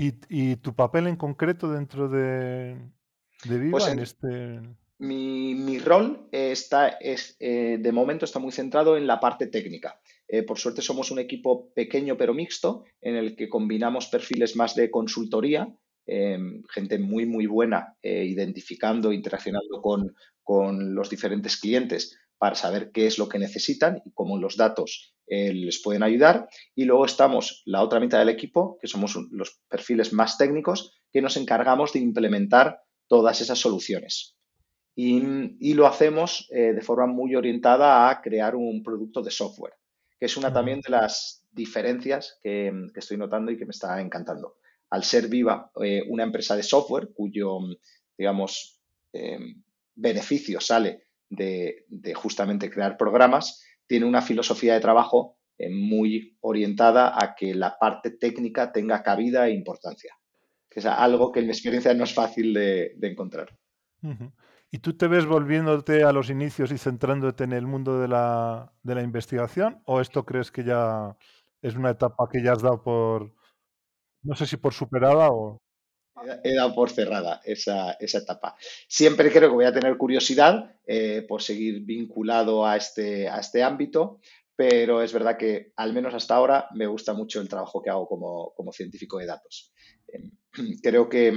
¿Y, 0.00 0.54
tu 0.56 0.76
papel 0.76 1.08
en 1.08 1.16
concreto 1.16 1.68
dentro 1.72 2.08
de, 2.08 2.76
Viva 3.44 3.72
pues 3.72 3.88
en, 3.88 3.98
este...? 3.98 4.60
Mi, 4.98 5.78
rol 5.80 6.28
está, 6.30 6.88
es, 6.88 7.36
eh, 7.40 7.78
de 7.80 7.92
momento 7.92 8.24
está 8.24 8.38
muy 8.38 8.52
centrado 8.52 8.96
en 8.96 9.08
la 9.08 9.18
parte 9.18 9.48
técnica. 9.48 10.00
Eh, 10.28 10.44
por 10.44 10.56
suerte 10.56 10.82
somos 10.82 11.10
un 11.10 11.18
equipo 11.18 11.72
pequeño 11.74 12.16
pero 12.16 12.32
mixto 12.32 12.84
en 13.00 13.16
el 13.16 13.34
que 13.34 13.48
combinamos 13.48 14.06
perfiles 14.06 14.54
más 14.54 14.76
de 14.76 14.88
consultoría, 14.88 15.68
em, 16.06 16.62
gente 16.68 17.00
muy, 17.00 17.26
muy 17.26 17.46
buena 17.46 17.96
eh, 18.00 18.24
identificando, 18.24 19.12
interaccionando 19.12 19.82
con, 19.82 20.14
con 20.44 20.94
los 20.94 21.10
diferentes 21.10 21.56
clientes 21.56 22.16
para 22.38 22.54
saber 22.54 22.92
qué 22.92 23.08
es 23.08 23.18
lo 23.18 23.28
que 23.28 23.40
necesitan 23.40 24.00
y 24.04 24.12
cómo 24.12 24.38
los 24.38 24.56
datos 24.56 25.17
eh, 25.28 25.52
les 25.52 25.80
pueden 25.82 26.02
ayudar. 26.02 26.48
Y 26.74 26.84
luego 26.84 27.04
estamos 27.04 27.62
la 27.66 27.82
otra 27.82 28.00
mitad 28.00 28.18
del 28.18 28.28
equipo, 28.28 28.78
que 28.80 28.88
somos 28.88 29.16
los 29.30 29.60
perfiles 29.68 30.12
más 30.12 30.38
técnicos, 30.38 30.98
que 31.12 31.22
nos 31.22 31.36
encargamos 31.36 31.92
de 31.92 32.00
implementar 32.00 32.80
todas 33.06 33.40
esas 33.40 33.58
soluciones. 33.58 34.36
Y, 34.94 35.74
lo 35.74 35.86
hacemos 35.86 36.48
eh, 36.50 36.72
de 36.72 36.80
forma 36.80 37.06
muy 37.06 37.36
orientada 37.36 38.10
a 38.10 38.20
crear 38.20 38.56
un 38.56 38.82
producto 38.82 39.22
de 39.22 39.30
software, 39.30 39.74
que 40.18 40.26
es 40.26 40.36
una 40.36 40.52
también 40.52 40.80
de 40.80 40.90
las 40.90 41.46
diferencias 41.52 42.40
que, 42.42 42.72
estoy 42.96 43.16
notando 43.16 43.52
y 43.52 43.56
que 43.56 43.64
me 43.64 43.70
está 43.70 44.00
encantando. 44.00 44.56
Al 44.90 45.04
ser 45.04 45.28
Viva 45.28 45.70
eh, 45.82 46.02
una 46.08 46.24
empresa 46.24 46.56
de 46.56 46.64
software 46.64 47.10
cuyo, 47.14 47.58
digamos, 48.16 48.80
beneficio 49.94 50.60
sale 50.60 51.08
de, 51.30 52.14
justamente 52.14 52.70
crear 52.70 52.96
programas, 52.96 53.62
tiene 53.88 54.06
una 54.06 54.22
filosofía 54.22 54.74
de 54.74 54.80
trabajo 54.80 55.38
eh, 55.58 55.70
muy 55.70 56.36
orientada 56.40 57.14
a 57.20 57.34
que 57.34 57.54
la 57.54 57.76
parte 57.78 58.12
técnica 58.12 58.70
tenga 58.70 59.02
cabida 59.02 59.48
e 59.48 59.54
importancia, 59.54 60.14
que 60.70 60.78
es 60.78 60.86
algo 60.86 61.32
que 61.32 61.40
en 61.40 61.46
mi 61.46 61.52
experiencia 61.52 61.92
no 61.94 62.04
es 62.04 62.14
fácil 62.14 62.54
de, 62.54 62.96
encontrar. 63.02 63.58
¿Y 64.70 64.78
tú 64.78 64.96
te 64.96 65.08
ves 65.08 65.26
volviéndote 65.26 66.04
a 66.04 66.12
los 66.12 66.30
inicios 66.30 66.70
y 66.70 66.78
centrándote 66.78 67.42
en 67.42 67.52
el 67.52 67.66
mundo 67.66 67.98
de 67.98 68.06
la, 68.06 68.72
de 68.84 68.94
la 68.94 69.02
investigación? 69.02 69.82
¿O 69.86 70.00
esto 70.00 70.24
crees 70.24 70.52
que 70.52 70.62
ya 70.62 71.16
es 71.62 71.74
una 71.74 71.90
etapa 71.90 72.28
que 72.30 72.42
ya 72.42 72.52
has 72.52 72.62
dado 72.62 72.82
por, 72.82 73.32
no 74.22 74.36
sé 74.36 74.46
si 74.46 74.56
por 74.56 74.74
superada 74.74 75.30
o... 75.30 75.60
He 76.42 76.54
dado 76.54 76.74
por 76.74 76.90
cerrada 76.90 77.40
esa, 77.44 77.96
etapa. 78.00 78.56
Siempre 78.86 79.30
creo 79.30 79.50
que 79.50 79.54
voy 79.54 79.64
a 79.64 79.72
tener 79.72 79.96
curiosidad 79.96 80.76
eh, 80.86 81.24
por 81.28 81.42
seguir 81.42 81.80
vinculado 81.82 82.66
a 82.66 82.76
este, 82.76 83.28
a 83.28 83.38
este 83.38 83.62
ámbito, 83.62 84.20
pero 84.56 85.02
es 85.02 85.12
verdad 85.12 85.36
que 85.36 85.72
al 85.76 85.92
menos 85.92 86.14
hasta 86.14 86.34
ahora 86.34 86.68
me 86.74 86.86
gusta 86.86 87.14
mucho 87.14 87.40
el 87.40 87.48
trabajo 87.48 87.82
que 87.82 87.90
hago 87.90 88.08
como, 88.08 88.72
científico 88.72 89.18
de 89.18 89.26
datos. 89.26 89.72
Em, 90.08 90.30
creo 90.82 91.08
que, 91.08 91.32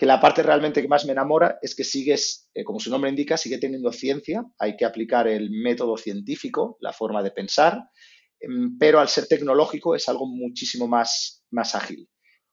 la 0.00 0.20
parte 0.20 0.44
realmente 0.44 0.80
que 0.80 0.88
más 0.88 1.04
me 1.04 1.12
enamora 1.12 1.58
es 1.60 1.74
que 1.74 1.82
sigues, 1.82 2.48
eh, 2.54 2.62
como 2.62 2.78
su 2.78 2.90
nombre 2.90 3.10
indica, 3.10 3.36
sigue 3.36 3.58
teniendo 3.58 3.90
ciencia, 3.92 4.44
hay 4.58 4.76
que 4.76 4.84
aplicar 4.84 5.26
el 5.26 5.50
método 5.50 5.96
científico, 5.96 6.78
la 6.80 6.92
forma 6.92 7.22
de 7.22 7.32
pensar, 7.32 7.90
em, 8.38 8.78
pero 8.78 9.00
al 9.00 9.08
ser 9.08 9.26
tecnológico 9.26 9.96
es 9.96 10.08
algo 10.08 10.26
muchísimo 10.26 10.86
más, 10.86 11.44
más 11.50 11.74
ágil 11.74 12.08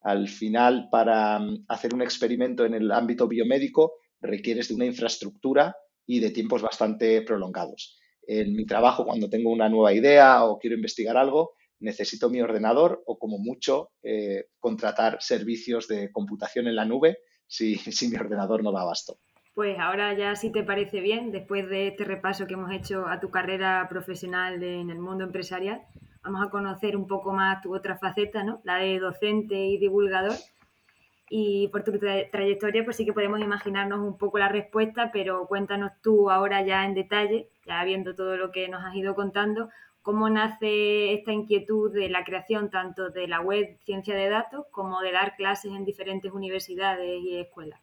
Al 0.06 0.28
final, 0.28 0.88
para 0.92 1.40
mm, 1.40 1.66
hacer 1.68 1.96
un 1.96 2.04
experimento 2.04 2.64
en 2.64 2.76
el 2.76 2.92
ámbito 2.92 3.28
biomédico, 3.28 3.94
requieres 4.22 4.68
de 4.68 4.76
una 4.76 4.86
infraestructura 4.86 5.76
y 6.06 6.20
de 6.20 6.30
tiempos 6.30 6.62
bastante 6.62 7.24
prolongados. 7.24 7.98
En 8.28 8.56
mi 8.56 8.68
trabajo, 8.68 9.04
cuando 9.04 9.30
tengo 9.32 9.50
una 9.50 9.68
nueva 9.68 9.94
idea 9.94 10.46
o 10.46 10.60
quiero 10.60 10.76
investigar 10.76 11.18
algo, 11.18 11.54
necesito 11.80 12.30
mi 12.30 12.40
ordenador 12.40 13.02
o 13.08 13.18
como 13.18 13.40
mucho 13.40 13.94
eh, 14.04 14.46
contratar 14.60 15.18
servicios 15.22 15.88
de 15.88 16.12
computación 16.12 16.68
en 16.68 16.76
la 16.76 16.86
nube 16.86 17.18
si, 17.48 17.76
si 17.92 18.08
mi 18.08 18.18
ordenador 18.18 18.64
no 18.64 18.72
da 18.72 18.82
abasto. 18.82 19.18
Pues 19.56 19.80
ahora 19.80 20.14
ya 20.14 20.36
si 20.36 20.52
te 20.52 20.64
parece 20.64 21.00
bien, 21.00 21.32
después 21.32 21.70
de 21.70 21.88
este 21.88 22.04
repaso 22.04 22.46
que 22.46 22.56
hemos 22.56 22.74
hecho 22.74 23.08
a 23.08 23.22
tu 23.22 23.32
carrera 23.32 23.88
profesional 23.90 24.62
en 24.62 24.90
el 24.90 25.00
mundo 25.00 25.24
empresarial, 25.24 25.82
vamos 26.24 26.46
a 26.46 26.50
conocer 26.50 26.98
un 26.98 27.08
poco 27.08 27.32
más 27.32 27.62
tu 27.62 27.74
otra 27.74 27.98
faceta, 27.98 28.44
¿no? 28.44 28.60
La 28.66 28.76
de 28.80 29.00
docente 29.00 29.56
y 29.56 29.78
divulgador. 29.78 30.36
Y 31.30 31.70
por 31.70 31.86
tu 31.86 31.98
trayectoria, 31.98 32.84
pues 32.84 32.98
sí 32.98 33.06
que 33.06 33.14
podemos 33.14 33.40
imaginarnos 33.40 34.00
un 34.00 34.18
poco 34.18 34.40
la 34.40 34.50
respuesta, 34.50 35.10
pero 35.14 35.48
cuéntanos 35.48 35.94
tú 36.04 36.30
ahora 36.30 36.62
ya 36.66 36.86
en 36.86 36.94
detalle, 36.94 37.48
ya 37.66 37.82
viendo 37.86 38.14
todo 38.14 38.36
lo 38.36 38.52
que 38.52 38.68
nos 38.68 38.84
has 38.84 38.94
ido 38.94 39.16
contando, 39.16 39.70
cómo 40.02 40.30
nace 40.30 41.14
esta 41.14 41.32
inquietud 41.32 41.94
de 41.94 42.10
la 42.10 42.26
creación 42.26 42.70
tanto 42.70 43.10
de 43.10 43.30
la 43.30 43.40
web 43.40 43.78
Ciencia 43.86 44.16
de 44.16 44.28
Datos 44.28 44.66
como 44.70 45.00
de 45.00 45.14
dar 45.14 45.38
clases 45.38 45.72
en 45.72 45.86
diferentes 45.86 46.34
universidades 46.34 47.24
y 47.24 47.38
escuelas. 47.38 47.80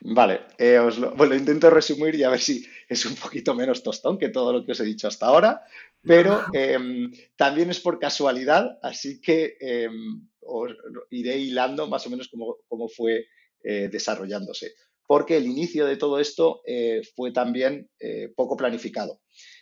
Vale, 0.00 0.42
eh, 0.58 0.78
os 0.78 0.96
lo, 0.98 1.14
bueno, 1.16 1.34
intento 1.34 1.70
resumir 1.70 2.14
y 2.14 2.22
a 2.22 2.30
ver 2.30 2.40
si 2.40 2.64
es 2.88 3.04
un 3.04 3.16
poquito 3.16 3.54
menos 3.54 3.82
tostón 3.82 4.16
que 4.16 4.28
todo 4.28 4.52
lo 4.52 4.64
que 4.64 4.72
os 4.72 4.80
he 4.80 4.84
dicho 4.84 5.08
hasta 5.08 5.26
ahora, 5.26 5.64
pero 6.02 6.44
em, 6.52 7.10
también 7.36 7.70
es 7.70 7.80
por 7.80 7.98
casualidad, 7.98 8.78
así 8.80 9.20
que 9.20 9.56
em, 9.60 10.28
os 10.40 10.72
iré 11.10 11.38
hilando 11.38 11.88
más 11.88 12.06
o 12.06 12.10
menos 12.10 12.28
cómo, 12.28 12.88
fue 12.88 13.26
eh, 13.64 13.88
desarrollándose, 13.90 14.74
porque 15.04 15.36
el 15.36 15.46
inicio 15.46 15.84
de 15.84 15.96
todo 15.96 16.20
esto 16.20 16.62
eh, 16.64 17.02
fue 17.16 17.32
también 17.32 17.90
poco 18.36 18.56
planificado. 18.56 19.20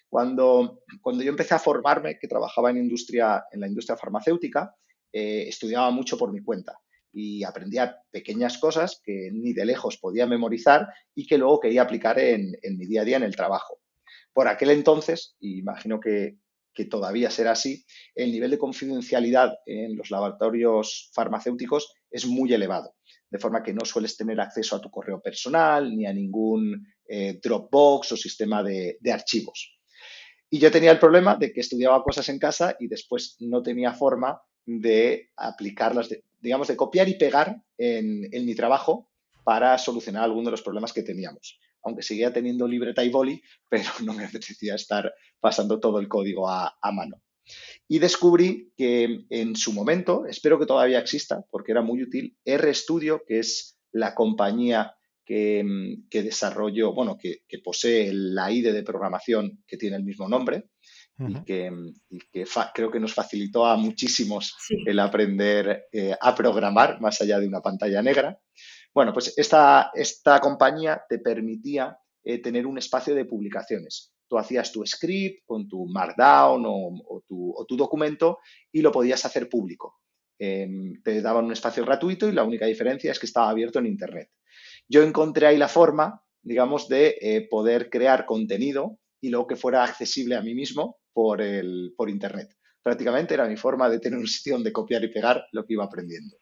Cuando, 0.08 0.82
cuando 1.00 1.24
yo 1.24 1.30
empecé 1.30 1.54
a 1.54 1.58
formarme, 1.58 2.18
que 2.18 2.28
trabajaba 2.28 2.70
en, 2.70 2.76
industria, 2.76 3.44
en 3.50 3.60
la 3.60 3.68
industria 3.68 3.96
farmacéutica, 3.96 4.76
estudiaba 5.10 5.90
mucho 5.90 6.18
por 6.18 6.30
mi 6.30 6.42
cuenta 6.42 6.78
y 7.12 7.44
aprendía 7.44 7.98
pequeñas 8.10 8.58
cosas 8.58 9.00
que 9.02 9.30
ni 9.32 9.52
de 9.52 9.64
lejos 9.64 9.96
podía 9.96 10.26
memorizar 10.26 10.88
y 11.14 11.26
que 11.26 11.38
luego 11.38 11.60
quería 11.60 11.82
aplicar 11.82 12.18
en, 12.18 12.56
mi 12.76 12.86
día 12.86 13.02
a 13.02 13.04
día 13.04 13.16
en 13.16 13.22
el 13.22 13.36
trabajo. 13.36 13.80
Por 14.32 14.48
aquel 14.48 14.70
entonces, 14.70 15.34
y 15.40 15.58
imagino 15.58 16.00
que, 16.00 16.38
todavía 16.90 17.30
será 17.30 17.52
así, 17.52 17.86
el 18.14 18.30
nivel 18.30 18.50
de 18.50 18.58
confidencialidad 18.58 19.54
en 19.64 19.96
los 19.96 20.10
laboratorios 20.10 21.10
farmacéuticos 21.14 21.94
es 22.10 22.26
muy 22.26 22.52
elevado, 22.52 22.96
de 23.30 23.38
forma 23.38 23.62
que 23.62 23.72
no 23.72 23.86
sueles 23.86 24.14
tener 24.14 24.38
acceso 24.38 24.76
a 24.76 24.80
tu 24.82 24.90
correo 24.90 25.22
personal 25.22 25.96
ni 25.96 26.04
a 26.04 26.12
ningún 26.12 26.86
eh, 27.08 27.40
Dropbox 27.42 28.12
o 28.12 28.16
sistema 28.18 28.62
de, 28.62 28.98
de 29.00 29.10
archivos. 29.10 29.78
Y 30.50 30.58
yo 30.58 30.70
tenía 30.70 30.92
el 30.92 30.98
problema 30.98 31.36
de 31.36 31.50
que 31.50 31.60
estudiaba 31.60 32.04
cosas 32.04 32.28
en 32.28 32.38
casa 32.38 32.76
y 32.78 32.88
después 32.88 33.36
no 33.40 33.62
tenía 33.62 33.94
forma 33.94 34.42
de 34.66 35.30
aplicarlas, 35.36 36.08
digamos, 36.46 36.68
de 36.68 36.76
copiar 36.76 37.08
y 37.08 37.14
pegar 37.14 37.60
en, 37.76 38.46
mi 38.46 38.54
trabajo 38.54 39.10
para 39.42 39.76
solucionar 39.78 40.22
algunos 40.22 40.46
de 40.46 40.50
los 40.52 40.62
problemas 40.62 40.92
que 40.92 41.02
teníamos. 41.02 41.58
Aunque 41.82 42.04
seguía 42.04 42.32
teniendo 42.32 42.68
libreta 42.68 43.02
y 43.02 43.10
boli, 43.10 43.42
pero 43.68 43.90
no 44.04 44.12
me 44.12 44.24
apetecía 44.24 44.76
estar 44.76 45.12
pasando 45.40 45.80
todo 45.80 45.98
el 45.98 46.06
código 46.06 46.48
a, 46.48 46.72
mano. 46.92 47.20
Y 47.88 47.98
descubrí 47.98 48.72
que 48.76 49.24
en 49.28 49.56
su 49.56 49.72
momento, 49.72 50.24
espero 50.26 50.56
que 50.56 50.66
todavía 50.66 51.00
exista, 51.00 51.44
porque 51.50 51.72
era 51.72 51.82
muy 51.82 52.00
útil, 52.04 52.36
RStudio, 52.46 53.24
que 53.26 53.40
es 53.40 53.76
la 53.90 54.14
compañía 54.14 54.94
que, 55.24 55.64
desarrolló, 56.12 56.92
bueno, 56.92 57.18
que, 57.18 57.42
que, 57.48 57.58
posee 57.58 58.12
la 58.12 58.52
IDE 58.52 58.72
de 58.72 58.84
programación 58.84 59.64
que 59.66 59.76
tiene 59.76 59.96
el 59.96 60.04
mismo 60.04 60.28
nombre, 60.28 60.70
y 61.18 61.44
que, 61.44 61.72
creo 62.74 62.90
que 62.90 63.00
nos 63.00 63.14
facilitó 63.14 63.64
a 63.64 63.76
muchísimos 63.76 64.54
el 64.84 64.98
aprender 64.98 65.86
eh, 65.90 66.14
a 66.20 66.34
programar 66.34 67.00
más 67.00 67.20
allá 67.22 67.40
de 67.40 67.48
una 67.48 67.62
pantalla 67.62 68.02
negra. 68.02 68.38
Bueno, 68.92 69.12
pues 69.12 69.32
esta, 69.36 69.90
esta 69.94 70.40
compañía 70.40 71.02
te 71.08 71.18
permitía 71.18 71.98
eh, 72.22 72.38
tener 72.42 72.66
un 72.66 72.78
espacio 72.78 73.14
de 73.14 73.24
publicaciones. 73.24 74.12
Tú 74.28 74.38
hacías 74.38 74.72
tu 74.72 74.84
script 74.84 75.44
con 75.46 75.68
tu 75.68 75.86
Markdown 75.86 76.64
o, 76.66 77.22
tu, 77.26 77.76
documento 77.76 78.38
y 78.72 78.82
lo 78.82 78.92
podías 78.92 79.24
hacer 79.24 79.48
público. 79.48 80.00
Em, 80.38 81.00
te 81.02 81.22
daban 81.22 81.46
un 81.46 81.52
espacio 81.52 81.84
gratuito 81.84 82.28
y 82.28 82.32
la 82.32 82.44
única 82.44 82.66
diferencia 82.66 83.10
es 83.10 83.18
que 83.18 83.26
estaba 83.26 83.48
abierto 83.48 83.78
en 83.78 83.86
Internet. 83.86 84.30
Yo 84.88 85.02
encontré 85.02 85.46
ahí 85.46 85.56
la 85.56 85.68
forma, 85.68 86.22
digamos, 86.42 86.88
de 86.88 87.16
eh, 87.20 87.46
poder 87.48 87.88
crear 87.88 88.26
contenido 88.26 88.98
y 89.20 89.30
luego 89.30 89.46
que 89.46 89.56
fuera 89.56 89.84
accesible 89.84 90.36
a 90.36 90.42
mí 90.42 90.54
mismo 90.54 90.98
por, 91.16 91.40
el, 91.40 91.94
por 91.96 92.10
Internet. 92.10 92.50
Prácticamente 92.82 93.32
era 93.32 93.48
mi 93.48 93.56
forma 93.56 93.88
de 93.88 93.98
tener 94.00 94.18
un 94.18 94.26
sitio 94.26 94.52
donde 94.52 94.70
copiar 94.70 95.02
y 95.02 95.08
pegar 95.08 95.46
lo 95.50 95.64
que 95.64 95.72
iba 95.72 95.82
aprendiendo. 95.82 96.36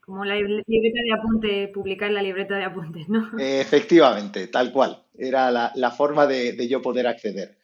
Como 0.00 0.24
la 0.24 0.36
libreta 0.36 1.00
de 1.02 1.12
apuntes, 1.18 1.70
publicar 1.70 2.12
la 2.12 2.22
libreta 2.22 2.56
de 2.56 2.62
apuntes, 2.62 3.08
¿no? 3.08 3.36
Efectivamente, 3.36 4.46
tal 4.46 4.70
cual. 4.70 5.04
Era 5.18 5.50
la, 5.50 5.90
forma 5.90 6.28
de, 6.28 6.68
yo 6.68 6.80
poder 6.80 7.08
acceder. 7.08 7.58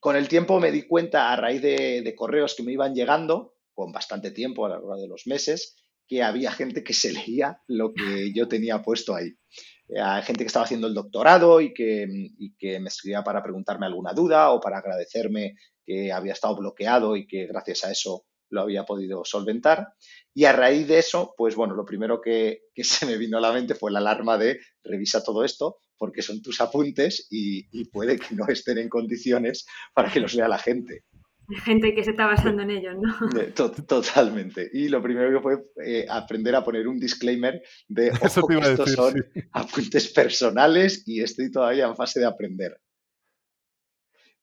con 0.00 0.16
el 0.16 0.26
tiempo 0.26 0.58
me 0.58 0.72
di 0.72 0.82
cuenta, 0.82 1.32
a 1.32 1.36
raíz 1.36 1.62
de, 1.62 2.12
correos 2.16 2.56
que 2.56 2.64
me 2.64 2.72
iban 2.72 2.96
llegando, 2.96 3.54
con 3.74 3.92
bastante 3.92 4.32
tiempo 4.32 4.66
a 4.66 4.70
lo 4.70 4.74
largo 4.74 4.96
de 4.96 5.06
los 5.06 5.28
meses, 5.28 5.76
que 6.08 6.24
había 6.24 6.50
gente 6.50 6.82
que 6.82 6.94
se 6.94 7.12
leía 7.12 7.60
lo 7.68 7.94
que 7.94 8.32
yo 8.32 8.48
tenía 8.48 8.82
puesto 8.82 9.14
ahí. 9.14 9.36
Eh, 9.88 10.00
hay 10.00 10.22
gente 10.22 10.44
que 10.44 10.48
estaba 10.48 10.64
haciendo 10.64 10.86
el 10.86 10.94
doctorado 10.94 11.60
y 11.60 11.72
que, 11.74 12.06
me 12.06 12.88
escribía 12.88 13.22
para 13.22 13.42
preguntarme 13.42 13.86
alguna 13.86 14.12
duda 14.12 14.50
o 14.50 14.60
para 14.60 14.78
agradecerme 14.78 15.56
que 15.84 16.12
había 16.12 16.32
estado 16.32 16.56
bloqueado 16.56 17.16
y 17.16 17.26
que 17.26 17.46
gracias 17.46 17.84
a 17.84 17.90
eso 17.90 18.24
lo 18.50 18.62
había 18.62 18.84
podido 18.84 19.24
solventar. 19.24 19.88
Y 20.32 20.44
a 20.44 20.52
raíz 20.52 20.86
de 20.86 20.98
eso, 20.98 21.34
pues 21.36 21.56
bueno, 21.56 21.74
lo 21.74 21.84
primero 21.84 22.20
que, 22.20 22.62
se 22.76 23.06
me 23.06 23.16
vino 23.16 23.38
a 23.38 23.40
la 23.40 23.52
mente 23.52 23.74
fue 23.74 23.90
la 23.90 23.98
alarma 23.98 24.38
de 24.38 24.60
revisa 24.82 25.22
todo 25.22 25.44
esto 25.44 25.78
porque 25.96 26.22
son 26.22 26.42
tus 26.42 26.60
apuntes 26.60 27.28
y, 27.30 27.68
y 27.70 27.84
puede 27.86 28.18
que 28.18 28.34
no 28.34 28.46
estén 28.48 28.78
en 28.78 28.88
condiciones 28.88 29.64
para 29.94 30.10
que 30.10 30.20
los 30.20 30.34
lea 30.34 30.48
la 30.48 30.58
gente 30.58 31.04
gente 31.64 31.94
que 31.94 32.04
se 32.04 32.10
está 32.10 32.26
basando 32.26 32.62
en 32.62 32.70
ellos, 32.70 32.94
¿no? 33.00 33.14
Totalmente. 33.86 34.70
Y 34.72 34.88
lo 34.88 35.02
primero 35.02 35.30
que 35.30 35.42
fue 35.42 35.64
eh, 35.84 36.06
aprender 36.08 36.54
a 36.54 36.64
poner 36.64 36.88
un 36.88 36.98
disclaimer 36.98 37.62
de 37.88 38.10
ojo 38.22 38.46
que 38.46 38.58
estos 38.58 38.92
son 38.92 39.14
apuntes 39.52 40.12
personales 40.12 41.02
y 41.06 41.22
estoy 41.22 41.50
todavía 41.50 41.86
en 41.86 41.96
fase 41.96 42.20
de 42.20 42.26
aprender. 42.26 42.78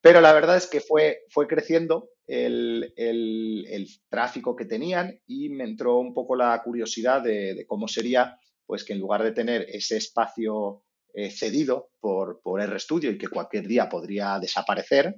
Pero 0.02 0.20
la 0.20 0.34
verdad 0.34 0.58
es 0.58 0.68
que 0.68 0.82
fue, 0.82 1.20
fue 1.30 1.48
creciendo 1.48 2.10
el, 2.28 3.88
tráfico 4.10 4.56
que 4.56 4.66
tenían 4.66 5.20
y 5.28 5.50
me 5.50 5.64
entró 5.64 6.00
un 6.00 6.14
poco 6.14 6.36
la 6.36 6.62
curiosidad 6.64 7.22
de, 7.22 7.66
cómo 7.68 7.88
sería 7.88 8.38
pues 8.66 8.84
que 8.84 8.94
en 8.94 9.00
lugar 9.00 9.22
de 9.24 9.32
tener 9.32 9.66
ese 9.70 9.98
espacio 9.98 10.84
eh, 11.14 11.30
cedido 11.30 11.92
por, 12.00 12.42
por 12.42 12.62
RStudio 12.62 13.12
y 13.12 13.18
que 13.18 13.28
cualquier 13.28 13.68
día 13.68 13.90
podría 13.90 14.40
desaparecer, 14.40 15.16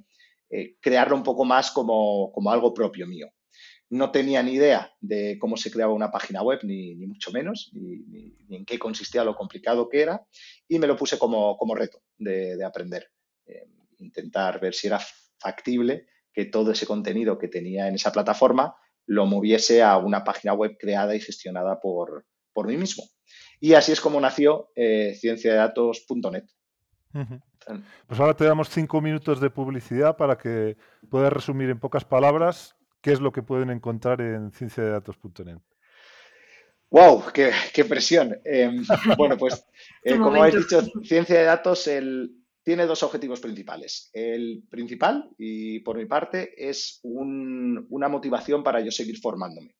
eh, 0.50 0.76
crearlo 0.80 1.16
un 1.16 1.22
poco 1.22 1.44
más 1.44 1.70
como, 1.70 2.32
algo 2.50 2.74
propio 2.74 3.06
mío. 3.06 3.28
No 3.90 4.10
tenía 4.10 4.42
ni 4.42 4.52
idea 4.52 4.92
de 5.00 5.38
cómo 5.38 5.56
se 5.56 5.70
creaba 5.70 5.92
una 5.92 6.10
página 6.10 6.42
web, 6.42 6.60
ni, 6.62 6.94
mucho 7.06 7.30
menos, 7.32 7.70
ni, 7.72 8.34
en 8.50 8.64
qué 8.64 8.78
consistía 8.78 9.24
lo 9.24 9.36
complicado 9.36 9.88
que 9.88 10.02
era, 10.02 10.26
y 10.68 10.78
me 10.78 10.86
lo 10.86 10.96
puse 10.96 11.18
como, 11.18 11.56
reto 11.74 12.02
de, 12.18 12.62
aprender. 12.64 13.10
Eh, 13.46 13.68
intentar 13.98 14.60
ver 14.60 14.74
si 14.74 14.86
era 14.88 15.00
factible 15.38 16.06
que 16.32 16.46
todo 16.46 16.72
ese 16.72 16.86
contenido 16.86 17.38
que 17.38 17.48
tenía 17.48 17.88
en 17.88 17.94
esa 17.94 18.12
plataforma 18.12 18.74
lo 19.06 19.26
moviese 19.26 19.82
a 19.82 19.98
una 19.98 20.24
página 20.24 20.54
web 20.54 20.76
creada 20.78 21.14
y 21.14 21.20
gestionada 21.20 21.80
por, 21.80 22.26
mí 22.66 22.76
mismo. 22.76 23.04
Y 23.60 23.74
así 23.74 23.92
es 23.92 24.00
como 24.00 24.20
nació 24.20 24.70
eh, 24.76 25.16
cienciadedatos.net. 27.14 27.80
Pues 28.06 28.20
ahora 28.20 28.34
te 28.34 28.44
damos 28.44 28.68
cinco 28.68 29.00
minutos 29.00 29.40
de 29.40 29.50
publicidad 29.50 30.16
para 30.16 30.36
que 30.36 30.76
puedas 31.08 31.32
resumir 31.32 31.70
en 31.70 31.78
pocas 31.78 32.04
palabras 32.04 32.76
qué 33.00 33.12
es 33.12 33.20
lo 33.20 33.32
que 33.32 33.42
pueden 33.42 33.70
encontrar 33.70 34.20
en 34.20 34.50
cienciadedatos.net. 34.50 35.58
¡Wow! 36.90 37.24
¡Qué, 37.32 37.84
presión! 37.84 38.38
Em, 38.44 38.84
bueno, 39.18 39.36
pues 39.36 39.66
eh, 40.02 40.16
como 40.18 40.42
habéis 40.42 40.56
dicho, 40.56 40.82
ciencia 41.02 41.38
de 41.38 41.44
datos 41.44 41.88
tiene 42.62 42.86
dos 42.86 43.02
objetivos 43.02 43.40
principales. 43.40 44.10
El 44.12 44.64
principal, 44.70 45.30
y 45.36 45.80
por 45.80 45.96
mi 45.96 46.06
parte, 46.06 46.54
es 46.56 47.00
una 47.02 48.08
motivación 48.08 48.62
para 48.62 48.80
yo 48.80 48.90
seguir 48.90 49.18
formándome. 49.18 49.74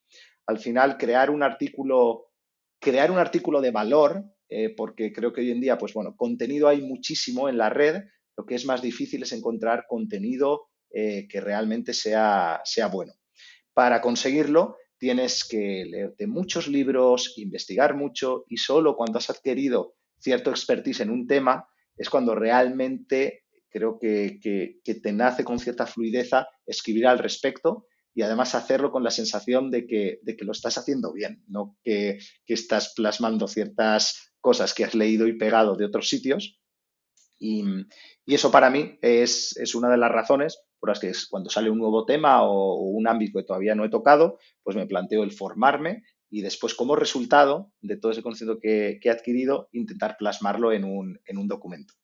Al 0.46 0.58
final, 0.58 0.98
crear 0.98 1.30
un 1.30 1.42
artículo, 1.42 2.32
crear 2.78 3.10
un 3.10 3.18
artículo 3.18 3.60
de 3.60 3.70
valor 3.70 4.24
eh, 4.48 4.74
porque 4.76 5.12
creo 5.12 5.32
que 5.32 5.40
hoy 5.40 5.50
en 5.50 5.60
día, 5.60 5.78
pues 5.78 5.94
bueno, 5.94 6.16
contenido 6.16 6.68
hay 6.68 6.82
muchísimo 6.82 7.48
en 7.48 7.58
la 7.58 7.70
red, 7.70 8.02
lo 8.36 8.46
que 8.46 8.54
es 8.54 8.64
más 8.64 8.82
difícil 8.82 9.22
es 9.22 9.32
encontrar 9.32 9.86
contenido 9.88 10.68
eh, 10.90 11.26
que 11.28 11.40
realmente 11.40 11.92
sea, 11.92 12.60
sea 12.64 12.88
bueno. 12.88 13.14
Para 13.72 14.00
conseguirlo, 14.00 14.76
tienes 14.98 15.44
que 15.44 15.84
leerte 15.84 16.26
muchos 16.26 16.68
libros, 16.68 17.34
investigar 17.36 17.94
mucho 17.94 18.44
y 18.48 18.56
solo 18.56 18.96
cuando 18.96 19.18
has 19.18 19.30
adquirido 19.30 19.94
cierto 20.18 20.50
expertise 20.50 21.00
en 21.00 21.10
un 21.10 21.26
tema 21.26 21.68
es 21.96 22.08
cuando 22.08 22.34
realmente 22.34 23.44
creo 23.70 23.98
que, 23.98 24.38
te 24.84 25.12
nace 25.12 25.44
con 25.44 25.58
cierta 25.58 25.86
fluidez 25.86 26.30
escribir 26.64 27.06
al 27.06 27.18
respecto 27.18 27.86
y 28.14 28.22
además 28.22 28.54
hacerlo 28.54 28.92
con 28.92 29.02
la 29.02 29.10
sensación 29.10 29.70
de 29.70 29.86
que, 29.86 30.20
lo 30.40 30.52
estás 30.52 30.78
haciendo 30.78 31.12
bien, 31.12 31.42
no 31.48 31.76
que, 31.82 32.18
estás 32.46 32.94
plasmando 32.94 33.48
ciertas 33.48 34.33
cosas 34.44 34.74
que 34.74 34.84
has 34.84 34.94
leído 34.94 35.26
y 35.26 35.38
pegado 35.38 35.74
de 35.74 35.86
otros 35.86 36.06
sitios. 36.06 36.60
Y, 37.38 37.64
eso 38.26 38.50
para 38.50 38.68
mí 38.68 38.98
es, 39.00 39.74
una 39.74 39.88
de 39.88 39.96
las 39.96 40.12
razones 40.12 40.60
por 40.78 40.90
las 40.90 41.00
que 41.00 41.12
cuando 41.30 41.48
sale 41.48 41.70
un 41.70 41.78
nuevo 41.78 42.04
tema 42.04 42.42
o, 42.42 42.74
un 42.90 43.08
ámbito 43.08 43.38
que 43.38 43.46
todavía 43.46 43.74
no 43.74 43.86
he 43.86 43.88
tocado, 43.88 44.38
pues 44.62 44.76
me 44.76 44.86
planteo 44.86 45.22
el 45.22 45.32
formarme 45.32 46.02
y 46.28 46.42
después 46.42 46.74
como 46.74 46.94
resultado 46.94 47.72
de 47.80 47.96
todo 47.96 48.12
ese 48.12 48.22
conocimiento 48.22 48.60
que, 48.60 49.00
he 49.02 49.10
adquirido, 49.10 49.70
intentar 49.72 50.16
plasmarlo 50.18 50.72
en 50.72 50.84
un, 50.84 51.18
en 51.24 51.38
un 51.38 51.48
documento. 51.48 51.94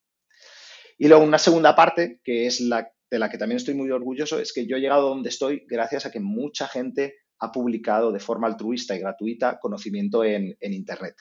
Y 0.96 1.09
luego 1.09 1.24
una 1.24 1.38
segunda 1.38 1.76
parte, 1.76 2.20
que 2.24 2.46
es 2.46 2.62
la 2.62 2.90
de 3.11 3.18
la 3.18 3.29
que 3.29 3.38
también 3.38 3.57
estoy 3.57 3.74
muy 3.74 3.90
orgulloso, 3.90 4.38
es 4.38 4.53
que 4.53 4.66
yo 4.66 4.76
he 4.76 4.81
llegado 4.81 5.09
donde 5.09 5.29
estoy 5.29 5.64
gracias 5.68 6.07
a 6.07 6.11
que 6.11 6.20
mucha 6.20 6.68
gente 6.68 7.16
ha 7.40 7.50
publicado 7.50 8.12
de 8.12 8.20
forma 8.20 8.46
altruista 8.46 8.94
y 8.94 9.00
gratuita 9.00 9.59
conocimiento 9.59 10.24
en, 10.24 10.57
Internet. 10.61 11.16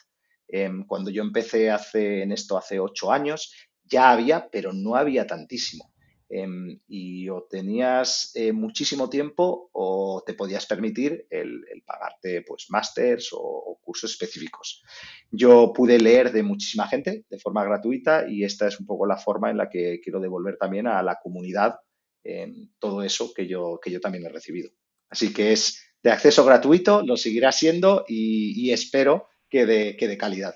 Em, 0.52 0.84
cuando 0.86 1.10
yo 1.10 1.22
empecé 1.22 1.70
en 1.94 2.32
esto 2.32 2.56
hace 2.56 2.80
ocho 2.80 3.12
años, 3.12 3.54
ya 3.84 4.10
había, 4.10 4.48
pero 4.50 4.72
no 4.72 4.96
había 4.96 5.26
tantísimo. 5.26 5.92
Em, 6.28 6.78
y 6.86 7.28
o 7.28 7.42
tenías 7.50 8.30
eh, 8.36 8.52
muchísimo 8.52 9.10
tiempo 9.10 9.68
o 9.72 10.22
te 10.24 10.34
podías 10.34 10.64
permitir 10.64 11.26
el, 11.28 11.64
pagarte 11.84 12.42
pues 12.42 12.66
másters 12.68 13.30
o, 13.32 13.78
cursos 13.82 14.12
específicos. 14.12 14.84
Yo 15.32 15.72
pude 15.72 15.98
leer 15.98 16.30
de 16.30 16.44
muchísima 16.44 16.86
gente 16.86 17.24
de 17.28 17.38
forma 17.40 17.64
gratuita 17.64 18.28
y 18.28 18.44
esta 18.44 18.68
es 18.68 18.78
un 18.78 18.86
poco 18.86 19.06
la 19.06 19.16
forma 19.16 19.50
en 19.50 19.56
la 19.56 19.68
que 19.68 20.00
quiero 20.00 20.20
devolver 20.20 20.56
también 20.56 20.86
a 20.86 21.02
la 21.02 21.18
comunidad 21.20 21.80
todo 22.78 23.02
eso 23.02 23.32
que 23.34 23.48
yo 23.48 23.80
también 24.00 24.26
he 24.26 24.28
recibido. 24.28 24.70
Así 25.10 25.32
que 25.32 25.52
es 25.52 25.82
de 26.02 26.10
acceso 26.10 26.44
gratuito, 26.44 27.02
lo 27.04 27.16
seguirá 27.16 27.52
siendo 27.52 28.04
y, 28.08 28.70
espero 28.70 29.28
que 29.50 29.66
de, 29.66 29.96
que 29.96 30.08
de 30.08 30.16
calidad. 30.16 30.54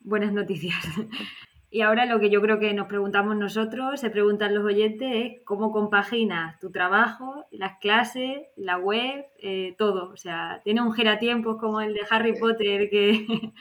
Buenas 0.00 0.32
noticias. 0.32 0.76
Y 1.68 1.82
ahora 1.82 2.06
lo 2.06 2.20
que 2.20 2.30
yo 2.30 2.40
creo 2.40 2.58
que 2.58 2.72
nos 2.72 2.86
preguntamos 2.86 3.36
nosotros, 3.36 4.00
se 4.00 4.08
preguntan 4.08 4.54
los 4.54 4.64
oyentes, 4.64 5.10
es 5.12 5.32
cómo 5.44 5.72
compaginas 5.72 6.58
tu 6.60 6.70
trabajo, 6.70 7.44
las 7.50 7.78
clases, 7.80 8.46
la 8.56 8.78
web, 8.78 9.26
eh, 9.38 9.74
todo. 9.76 10.10
O 10.10 10.16
sea, 10.16 10.62
tiene 10.64 10.80
un 10.80 10.94
giratiempos 10.94 11.58
como 11.58 11.80
el 11.80 11.92
de 11.92 12.00
Harry 12.08 12.38
Potter 12.38 12.88
que... 12.88 13.26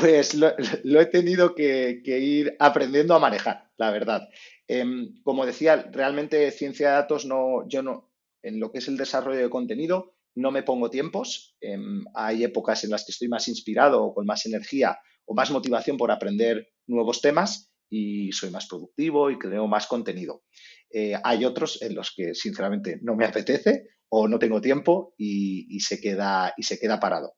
Pues 0.00 0.34
lo, 0.34 1.00
he 1.00 1.06
tenido 1.06 1.54
que, 1.54 2.02
ir 2.04 2.56
aprendiendo 2.58 3.14
a 3.14 3.18
manejar, 3.18 3.70
la 3.78 3.90
verdad. 3.90 4.28
Em, 4.68 5.14
como 5.22 5.46
decía, 5.46 5.88
realmente 5.90 6.50
ciencia 6.52 6.88
de 6.88 6.94
datos 6.94 7.24
no, 7.24 7.66
yo 7.68 7.82
no, 7.82 8.10
en 8.42 8.60
lo 8.60 8.70
que 8.70 8.78
es 8.78 8.88
el 8.88 8.98
desarrollo 8.98 9.40
de 9.40 9.50
contenido, 9.50 10.14
no 10.34 10.50
me 10.50 10.62
pongo 10.62 10.90
tiempos. 10.90 11.56
Em, 11.60 12.04
hay 12.14 12.44
épocas 12.44 12.84
en 12.84 12.90
las 12.90 13.04
que 13.04 13.12
estoy 13.12 13.28
más 13.28 13.48
inspirado 13.48 14.04
o 14.04 14.14
con 14.14 14.26
más 14.26 14.46
energía 14.46 14.98
o 15.24 15.34
más 15.34 15.50
motivación 15.50 15.96
por 15.96 16.10
aprender 16.10 16.68
nuevos 16.86 17.20
temas 17.20 17.70
y 17.88 18.32
soy 18.32 18.50
más 18.50 18.66
productivo 18.66 19.30
y 19.30 19.38
creo 19.38 19.66
más 19.66 19.86
contenido. 19.86 20.44
Eh, 20.90 21.14
hay 21.22 21.44
otros 21.44 21.80
en 21.82 21.94
los 21.94 22.12
que 22.14 22.34
sinceramente 22.34 22.98
no 23.02 23.14
me 23.14 23.24
apetece 23.24 23.88
o 24.08 24.28
no 24.28 24.38
tengo 24.38 24.60
tiempo 24.60 25.14
y, 25.16 25.80
se, 25.80 26.00
queda, 26.00 26.54
y 26.56 26.62
se 26.62 26.78
queda 26.78 27.00
parado. 27.00 27.34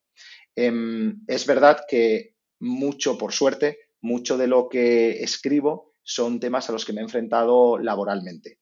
Em, 0.57 1.23
es 1.27 1.47
verdad 1.47 1.81
que 1.89 2.35
mucho, 2.61 3.19
por 3.19 3.33
suerte, 3.33 3.79
mucho 4.01 4.37
de 4.37 4.47
lo 4.47 4.69
que 4.69 5.23
escribo 5.23 5.93
son 6.03 6.39
temas 6.39 6.69
a 6.69 6.73
los 6.73 6.85
que 6.85 6.93
me 6.93 7.01
he 7.01 7.05
enfrentado 7.05 7.79
laboralmente. 7.79 8.59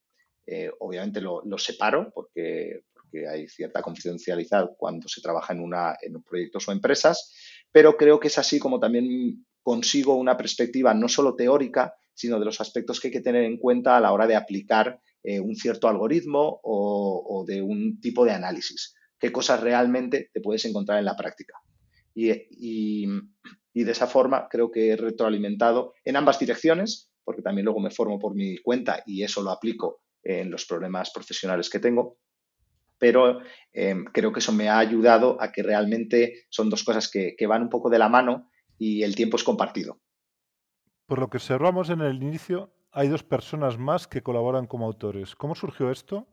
Eh, 0.46 0.70
obviamente 0.80 1.20
lo, 1.20 1.42
separo 1.58 2.10
porque, 2.14 2.84
porque, 3.12 3.28
hay 3.28 3.48
cierta 3.48 3.82
confidencialidad 3.82 4.70
cuando 4.76 5.08
se 5.08 5.20
trabaja 5.20 5.52
en, 5.52 5.60
una, 5.60 5.96
en 6.00 6.22
proyectos 6.22 6.68
o 6.68 6.72
empresas, 6.72 7.34
pero 7.70 7.96
creo 7.96 8.18
que 8.18 8.28
es 8.28 8.38
así 8.38 8.58
como 8.58 8.80
también 8.80 9.46
consigo 9.62 10.14
una 10.14 10.36
perspectiva 10.36 10.94
no 10.94 11.08
solo 11.08 11.36
teórica, 11.36 11.94
sino 12.14 12.38
de 12.38 12.44
los 12.44 12.60
aspectos 12.60 13.00
que 13.00 13.08
hay 13.08 13.12
que 13.12 13.20
tener 13.20 13.44
en 13.44 13.58
cuenta 13.58 13.96
a 13.96 14.00
la 14.00 14.12
hora 14.12 14.26
de 14.26 14.36
aplicar 14.36 15.00
eh, 15.22 15.40
un 15.40 15.54
cierto 15.54 15.88
algoritmo 15.88 16.60
o, 16.62 17.44
de 17.46 17.62
un 17.62 18.00
tipo 18.00 18.24
de 18.24 18.32
análisis. 18.32 18.94
¿Qué 19.18 19.30
cosas 19.30 19.60
realmente 19.60 20.30
te 20.32 20.40
puedes 20.40 20.64
encontrar 20.64 20.98
en 20.98 21.04
la 21.04 21.16
práctica? 21.16 21.54
Y, 22.14 23.06
de 23.74 23.90
esa 23.90 24.06
forma 24.06 24.48
creo 24.50 24.70
que 24.70 24.90
he 24.90 24.96
retroalimentado 24.96 25.94
en 26.04 26.16
ambas 26.16 26.38
direcciones, 26.38 27.10
porque 27.24 27.40
también 27.40 27.64
luego 27.64 27.80
me 27.80 27.90
formo 27.90 28.18
por 28.18 28.34
mi 28.34 28.58
cuenta 28.58 29.02
y 29.06 29.22
eso 29.22 29.42
lo 29.42 29.50
aplico 29.50 30.02
en 30.22 30.50
los 30.50 30.66
problemas 30.66 31.10
profesionales 31.10 31.70
que 31.70 31.78
tengo. 31.78 32.18
Pero 33.02 33.40
em, 33.72 34.04
creo 34.04 34.32
que 34.32 34.38
eso 34.38 34.52
me 34.52 34.68
ha 34.68 34.78
ayudado 34.78 35.36
a 35.42 35.50
que 35.50 35.64
realmente 35.64 36.46
son 36.50 36.70
dos 36.70 36.84
cosas 36.84 37.10
que, 37.10 37.34
que 37.36 37.48
van 37.48 37.62
un 37.62 37.68
poco 37.68 37.90
de 37.90 37.98
la 37.98 38.08
mano 38.08 38.48
y 38.78 39.02
el 39.02 39.16
tiempo 39.16 39.36
es 39.36 39.42
compartido. 39.42 39.98
Por 41.06 41.18
lo 41.18 41.28
que 41.28 41.38
observamos 41.38 41.90
en 41.90 42.00
el 42.00 42.22
inicio, 42.22 42.72
hay 42.92 43.08
dos 43.08 43.24
personas 43.24 43.76
más 43.76 44.06
que 44.06 44.22
colaboran 44.22 44.68
como 44.68 44.86
autores. 44.86 45.34
¿Cómo 45.34 45.56
surgió 45.56 45.90
esto? 45.90 46.28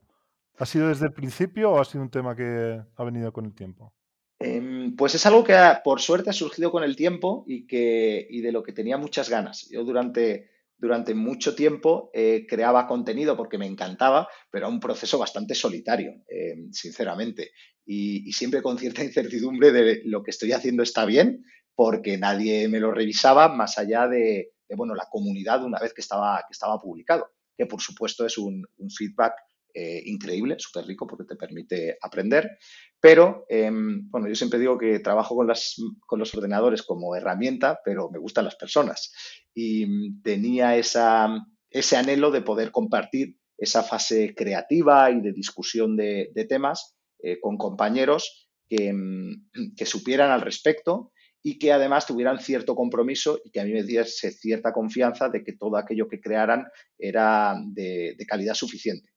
¿Ha 0.59 0.67
sido 0.67 0.89
desde 0.89 1.07
el 1.07 1.13
principio 1.13 1.71
o 1.71 1.81
ha 1.81 1.85
sido 1.85 2.03
un 2.03 2.11
tema 2.11 2.35
que 2.35 2.79
ha 2.95 3.03
venido 3.03 3.33
con 3.33 3.45
el 3.45 3.55
tiempo? 3.55 3.91
Em, 4.37 4.95
pues 4.95 5.15
es 5.15 5.25
algo 5.25 5.43
que 5.43 5.57
por 5.83 5.99
suerte 5.99 6.29
ha 6.29 6.33
surgido 6.33 6.71
con 6.71 6.83
el 6.83 6.95
tiempo 6.95 7.45
y, 7.47 7.65
que, 7.65 8.27
y 8.29 8.41
de 8.41 8.51
lo 8.51 8.61
que 8.61 8.73
tenía 8.73 8.99
muchas 8.99 9.27
ganas. 9.27 9.67
Yo 9.71 9.83
durante, 9.83 10.51
durante 10.79 11.13
mucho 11.13 11.55
tiempo 11.55 12.09
eh, 12.13 12.45
creaba 12.47 12.87
contenido 12.87 13.37
porque 13.37 13.57
me 13.57 13.67
encantaba, 13.67 14.27
pero 14.49 14.65
era 14.65 14.73
un 14.73 14.79
proceso 14.79 15.19
bastante 15.19 15.53
solitario, 15.53 16.23
em, 16.27 16.71
sinceramente. 16.71 17.51
Y, 17.85 18.27
y, 18.27 18.31
siempre 18.33 18.61
con 18.61 18.77
cierta 18.77 19.03
incertidumbre 19.03 19.71
de 19.71 20.01
lo 20.05 20.23
que 20.23 20.31
estoy 20.31 20.53
haciendo 20.53 20.83
está 20.83 21.05
bien, 21.05 21.43
porque 21.79 22.17
nadie 22.17 22.67
me 22.67 22.81
lo 22.81 22.91
revisaba 22.91 23.47
más 23.47 23.77
allá 23.77 24.09
de, 24.09 24.51
bueno, 24.75 24.95
la 24.95 25.07
comunidad 25.09 25.63
una 25.63 25.79
vez 25.79 25.93
que 25.93 26.01
estaba, 26.01 26.43
que 26.45 26.51
estaba 26.51 26.77
publicado, 26.77 27.31
que 27.57 27.67
por 27.67 27.79
supuesto 27.79 28.25
es 28.25 28.37
un, 28.37 28.67
feedback 28.97 29.33
eh, 29.73 30.01
increíble, 30.05 30.55
súper 30.57 30.85
rico 30.85 31.07
porque 31.07 31.25
te 31.25 31.35
permite 31.35 31.97
aprender. 32.01 32.57
Pero, 32.99 33.45
em, 33.49 34.09
bueno, 34.09 34.27
yo 34.27 34.35
siempre 34.35 34.59
digo 34.59 34.77
que 34.77 34.99
trabajo 34.99 35.35
con, 35.35 35.47
las, 35.47 35.75
los 36.11 36.35
ordenadores 36.35 36.83
como 36.83 37.15
herramienta, 37.15 37.79
pero 37.83 38.09
me 38.09 38.19
gustan 38.19 38.45
las 38.45 38.55
personas. 38.55 39.13
Y 39.53 40.21
tenía 40.21 40.75
esa, 40.75 41.27
ese 41.69 41.97
anhelo 41.97 42.31
de 42.31 42.41
poder 42.41 42.71
compartir 42.71 43.37
esa 43.57 43.83
fase 43.83 44.33
creativa 44.35 45.11
y 45.11 45.21
de 45.21 45.33
discusión 45.33 45.95
de, 45.97 46.31
temas 46.47 46.95
eh, 47.21 47.39
con 47.39 47.57
compañeros 47.57 48.49
que, 48.67 48.93
que 49.75 49.85
supieran 49.85 50.31
al 50.31 50.41
respecto 50.41 51.11
y 51.41 51.57
que 51.57 51.71
además 51.71 52.05
tuvieran 52.05 52.39
cierto 52.39 52.75
compromiso 52.75 53.39
y 53.43 53.51
que 53.51 53.61
a 53.61 53.63
mí 53.63 53.71
me 53.71 53.83
diese 53.83 54.31
cierta 54.31 54.73
confianza 54.73 55.29
de 55.29 55.43
que 55.43 55.53
todo 55.53 55.77
aquello 55.77 56.07
que 56.07 56.19
crearan 56.19 56.67
era 56.97 57.55
de, 57.65 58.15
calidad 58.27 58.53
suficiente. 58.53 59.09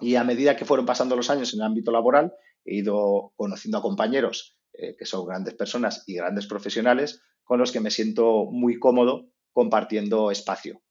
Y 0.00 0.16
a 0.16 0.24
medida 0.24 0.56
que 0.56 0.64
fueron 0.64 0.86
pasando 0.86 1.16
los 1.16 1.30
años 1.30 1.52
en 1.54 1.60
el 1.60 1.66
ámbito 1.66 1.90
laboral, 1.90 2.32
he 2.64 2.76
ido 2.76 3.32
conociendo 3.36 3.78
a 3.78 3.82
compañeros 3.82 4.58
eh, 4.74 4.94
que 4.98 5.06
son 5.06 5.26
grandes 5.26 5.54
personas 5.54 6.04
y 6.06 6.16
grandes 6.16 6.46
profesionales 6.46 7.22
con 7.44 7.58
los 7.58 7.72
que 7.72 7.80
me 7.80 7.90
siento 7.90 8.46
muy 8.50 8.78
cómodo 8.78 9.30
compartiendo 9.52 10.30
espacio. 10.30 10.82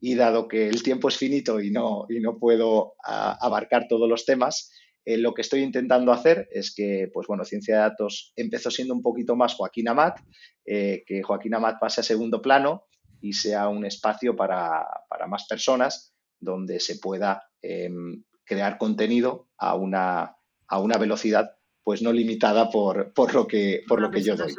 Y 0.00 0.14
dado 0.14 0.48
que 0.48 0.68
el 0.68 0.82
tiempo 0.82 1.08
es 1.08 1.16
finito 1.16 1.60
y 1.60 1.70
no, 1.70 2.06
y 2.08 2.20
no 2.20 2.38
puedo 2.38 2.94
abarcar 3.02 3.86
todos 3.88 4.08
los 4.08 4.24
temas, 4.24 4.70
eh, 5.04 5.18
lo 5.18 5.34
que 5.34 5.42
estoy 5.42 5.60
intentando 5.60 6.12
hacer 6.12 6.48
es 6.50 6.74
que, 6.74 7.10
pues 7.12 7.26
bueno, 7.26 7.44
ciencia 7.44 7.74
de 7.74 7.80
datos 7.82 8.32
empezó 8.36 8.70
siendo 8.70 8.94
un 8.94 9.02
poquito 9.02 9.36
más 9.36 9.54
Joaquín 9.54 9.88
Amat, 9.88 10.18
eh, 10.64 11.04
que 11.06 11.22
Joaquín 11.22 11.54
Amat 11.54 11.78
pase 11.78 12.00
a 12.00 12.04
segundo 12.04 12.40
plano 12.40 12.86
y 13.20 13.34
sea 13.34 13.68
un 13.68 13.84
espacio 13.84 14.34
para, 14.34 14.86
más 15.28 15.46
personas 15.46 16.14
donde 16.40 16.80
se 16.80 16.96
pueda 16.96 17.42
em, 17.60 18.22
crear 18.44 18.78
contenido 18.78 19.48
a 19.56 19.74
una, 19.74 20.36
a 20.68 20.78
una 20.80 20.98
velocidad 20.98 21.56
pues 21.82 22.00
no 22.00 22.12
limitada 22.12 22.70
por, 22.70 23.12
lo 23.34 23.46
que, 23.46 23.82
por 23.86 24.00
lo 24.00 24.10
que 24.10 24.22
yo 24.22 24.36
doy. 24.36 24.54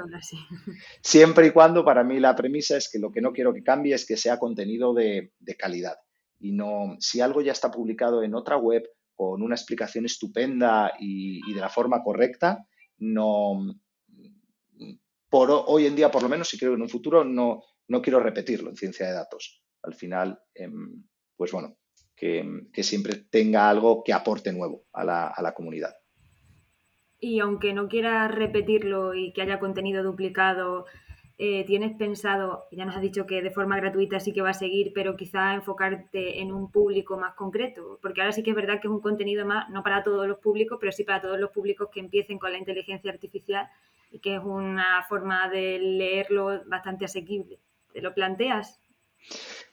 Siempre 1.01 1.47
y 1.47 1.51
cuando 1.51 1.83
para 1.83 2.03
mí 2.03 2.19
la 2.19 2.35
premisa 2.35 2.77
es 2.77 2.87
que 2.87 2.99
lo 2.99 3.11
que 3.11 3.19
no 3.21 3.33
quiero 3.33 3.51
que 3.51 3.63
cambie 3.63 3.95
es 3.95 4.05
que 4.05 4.15
sea 4.15 4.37
contenido 4.37 4.93
de, 4.93 5.33
de 5.39 5.55
calidad. 5.55 5.95
Y 6.39 6.51
no, 6.51 6.95
si 6.99 7.21
algo 7.21 7.41
ya 7.41 7.51
está 7.51 7.71
publicado 7.71 8.21
en 8.21 8.35
otra 8.35 8.57
web 8.57 8.87
con 9.15 9.41
una 9.41 9.55
explicación 9.55 10.05
estupenda 10.05 10.93
y, 10.99 11.53
de 11.53 11.61
la 11.61 11.69
forma 11.69 12.03
correcta, 12.03 12.67
no, 12.97 13.75
por 15.29 15.49
hoy 15.67 15.87
en 15.87 15.95
día, 15.95 16.11
por 16.11 16.21
lo 16.21 16.29
menos, 16.29 16.53
y 16.53 16.57
creo 16.59 16.71
que 16.71 16.75
en 16.75 16.81
un 16.81 16.89
futuro, 16.89 17.23
no, 17.23 17.63
no 17.87 18.01
quiero 18.01 18.19
repetirlo 18.19 18.69
en 18.69 18.75
ciencia 18.75 19.07
de 19.07 19.13
datos. 19.13 19.63
Al 19.83 19.95
final, 19.95 20.39
em, 20.53 21.03
pues 21.35 21.51
bueno, 21.51 21.77
que, 22.15 22.67
siempre 22.83 23.15
tenga 23.15 23.69
algo 23.69 24.03
que 24.03 24.13
aporte 24.13 24.51
nuevo 24.51 24.83
a 24.93 25.03
la, 25.03 25.53
comunidad. 25.55 25.95
Y 27.19 27.39
aunque 27.39 27.73
no 27.73 27.87
quieras 27.87 28.33
repetirlo 28.33 29.13
y 29.15 29.33
que 29.33 29.41
haya 29.41 29.59
contenido 29.59 30.03
duplicado, 30.03 30.85
eh, 31.37 31.65
¿tienes 31.65 31.97
pensado, 31.97 32.65
ya 32.71 32.85
nos 32.85 32.95
has 32.95 33.01
dicho 33.01 33.25
que 33.25 33.41
de 33.41 33.51
forma 33.51 33.77
gratuita 33.77 34.19
sí 34.19 34.31
que 34.31 34.41
va 34.41 34.51
a 34.51 34.53
seguir, 34.53 34.91
pero 34.93 35.17
quizá 35.17 35.53
enfocarte 35.53 36.39
en 36.39 36.53
un 36.53 36.71
público 36.71 37.17
más 37.17 37.35
concreto? 37.35 37.99
Porque 38.01 38.21
ahora 38.21 38.31
sí 38.31 38.43
que 38.43 38.51
es 38.51 38.55
verdad 38.55 38.79
que 38.79 38.87
es 38.87 38.93
un 38.93 39.01
contenido 39.01 39.45
más, 39.45 39.69
no 39.69 39.83
para 39.83 40.03
todos 40.03 40.27
los 40.27 40.39
públicos, 40.39 40.77
pero 40.79 40.91
sí 40.91 41.03
para 41.03 41.21
todos 41.21 41.39
los 41.39 41.51
públicos 41.51 41.89
que 41.91 41.99
empiecen 41.99 42.37
con 42.37 42.51
la 42.51 42.57
inteligencia 42.57 43.11
artificial 43.11 43.67
y 44.11 44.19
que 44.19 44.35
es 44.35 44.41
una 44.43 45.03
forma 45.09 45.49
de 45.49 45.79
leerlo 45.79 46.63
bastante 46.67 47.05
asequible. 47.05 47.59
¿Te 47.91 48.01
lo 48.01 48.13
planteas? 48.13 48.79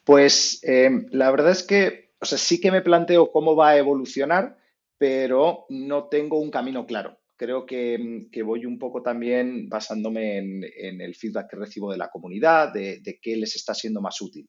Pues 0.05 0.61
eh, 0.65 0.91
la 1.11 1.31
verdad 1.31 1.51
es 1.51 1.63
que, 1.63 2.12
o 2.23 2.25
sea, 2.25 2.39
sí 2.39 2.61
que 2.61 2.71
me 2.71 2.83
planteo 2.83 3.31
cómo 3.31 3.55
va 3.57 3.71
a 3.71 3.79
evolucionar, 3.79 4.57
pero 4.97 5.67
no 5.69 6.09
tengo 6.09 6.39
un 6.39 6.51
camino 6.51 6.87
claro 6.87 7.19
creo 7.43 7.67
que, 7.67 8.31
voy 8.45 8.67
un 8.67 8.79
poco 8.79 9.03
también 9.03 9.69
basándome 9.69 10.39
en, 10.39 11.01
el 11.01 11.17
feedback 11.17 11.51
que 11.51 11.57
recibo 11.57 11.91
de 11.91 11.99
la 11.99 12.09
comunidad, 12.09 12.73
de, 12.73 13.19
qué 13.21 13.37
les 13.37 13.57
está 13.57 13.75
siendo 13.75 14.01
más 14.01 14.21
útil. 14.21 14.49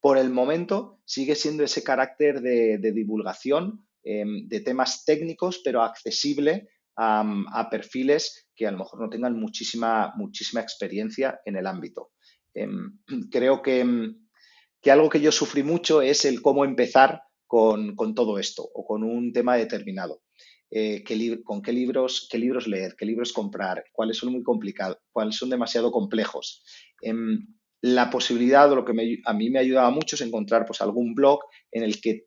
Por 0.00 0.16
el 0.16 0.30
momento 0.30 1.02
sigue 1.04 1.34
siendo 1.34 1.64
ese 1.64 1.84
carácter 1.84 2.40
de, 2.40 2.92
divulgación 2.94 3.86
em, 4.02 4.48
de 4.48 4.60
temas 4.60 5.04
técnicos, 5.04 5.60
pero 5.62 5.82
accesible 5.82 6.70
a, 6.96 7.68
perfiles 7.70 8.48
que 8.56 8.66
a 8.66 8.70
lo 8.70 8.78
mejor 8.78 9.02
no 9.02 9.10
tengan 9.10 9.38
muchísima, 9.38 10.14
muchísima 10.16 10.62
experiencia 10.62 11.42
en 11.44 11.56
el 11.56 11.66
ámbito. 11.66 12.12
Em, 12.54 13.00
creo 13.30 13.60
que, 13.60 13.84
que, 14.80 14.90
algo 14.90 15.08
que 15.08 15.20
yo 15.20 15.32
sufrí 15.32 15.62
mucho 15.62 16.02
es 16.02 16.24
el 16.24 16.42
cómo 16.42 16.64
empezar 16.64 17.22
con, 17.46 17.96
con 17.96 18.14
todo 18.14 18.38
esto 18.38 18.62
o 18.74 18.84
con 18.84 19.02
un 19.02 19.32
tema 19.32 19.56
determinado. 19.56 20.22
Eh, 20.72 21.02
con 21.42 21.62
qué 21.62 21.72
libros, 21.72 22.28
qué 22.30 22.38
libros 22.38 22.68
leer, 22.68 22.94
qué 22.96 23.04
libros 23.04 23.32
comprar, 23.32 23.82
cuáles 23.92 24.18
son 24.18 24.30
muy 24.30 24.44
complicados, 24.44 24.98
cuáles 25.10 25.34
son 25.34 25.50
demasiado 25.50 25.90
complejos. 25.90 26.62
Em, 27.02 27.44
la 27.82 28.08
posibilidad, 28.08 28.70
o 28.70 28.76
lo 28.76 28.84
que 28.84 29.20
a 29.24 29.32
mí 29.32 29.50
me 29.50 29.58
ayudaba 29.58 29.90
mucho 29.90 30.14
es 30.14 30.22
encontrar 30.22 30.66
pues, 30.66 30.80
algún 30.80 31.14
blog 31.14 31.40
en 31.72 31.82
el 31.82 32.00
que 32.00 32.24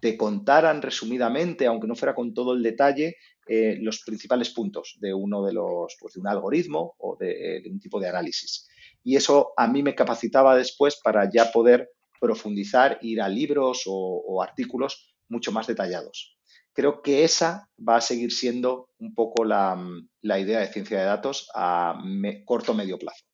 te 0.00 0.16
contaran 0.18 0.82
resumidamente, 0.82 1.66
aunque 1.66 1.86
no 1.86 1.94
fuera 1.94 2.14
con 2.14 2.34
todo 2.34 2.52
el 2.52 2.62
detalle, 2.62 3.16
eh, 3.48 3.78
los 3.80 4.02
principales 4.04 4.50
puntos 4.50 4.98
de 5.00 5.14
uno 5.14 5.44
de 5.44 5.54
los, 5.54 5.96
pues, 5.98 6.14
de 6.14 6.20
un 6.20 6.28
algoritmo 6.28 6.96
o 6.98 7.16
de, 7.16 7.62
un 7.70 7.80
tipo 7.80 7.98
de 7.98 8.08
análisis. 8.08 8.68
Y 9.04 9.16
eso 9.16 9.52
a 9.56 9.68
mí 9.68 9.82
me 9.82 9.94
capacitaba 9.94 10.56
después 10.56 11.00
para 11.02 11.30
ya 11.30 11.50
poder 11.50 11.88
profundizar, 12.20 12.98
ir 13.02 13.20
a 13.20 13.28
libros 13.28 13.82
o 13.86 14.42
artículos 14.42 15.14
mucho 15.28 15.52
más 15.52 15.66
detallados 15.66 16.36
creo 16.76 17.00
que 17.00 17.24
esa 17.24 17.70
va 17.76 17.96
a 17.96 18.00
seguir 18.00 18.30
siendo 18.30 18.90
un 18.98 19.14
poco 19.14 19.44
la, 19.44 19.76
idea 20.22 20.60
de 20.60 20.68
ciencia 20.68 21.00
de 21.00 21.06
datos 21.06 21.48
a 21.54 21.98
corto 22.44 22.72
o 22.72 22.74
medio 22.74 22.98
plazo. 22.98 23.24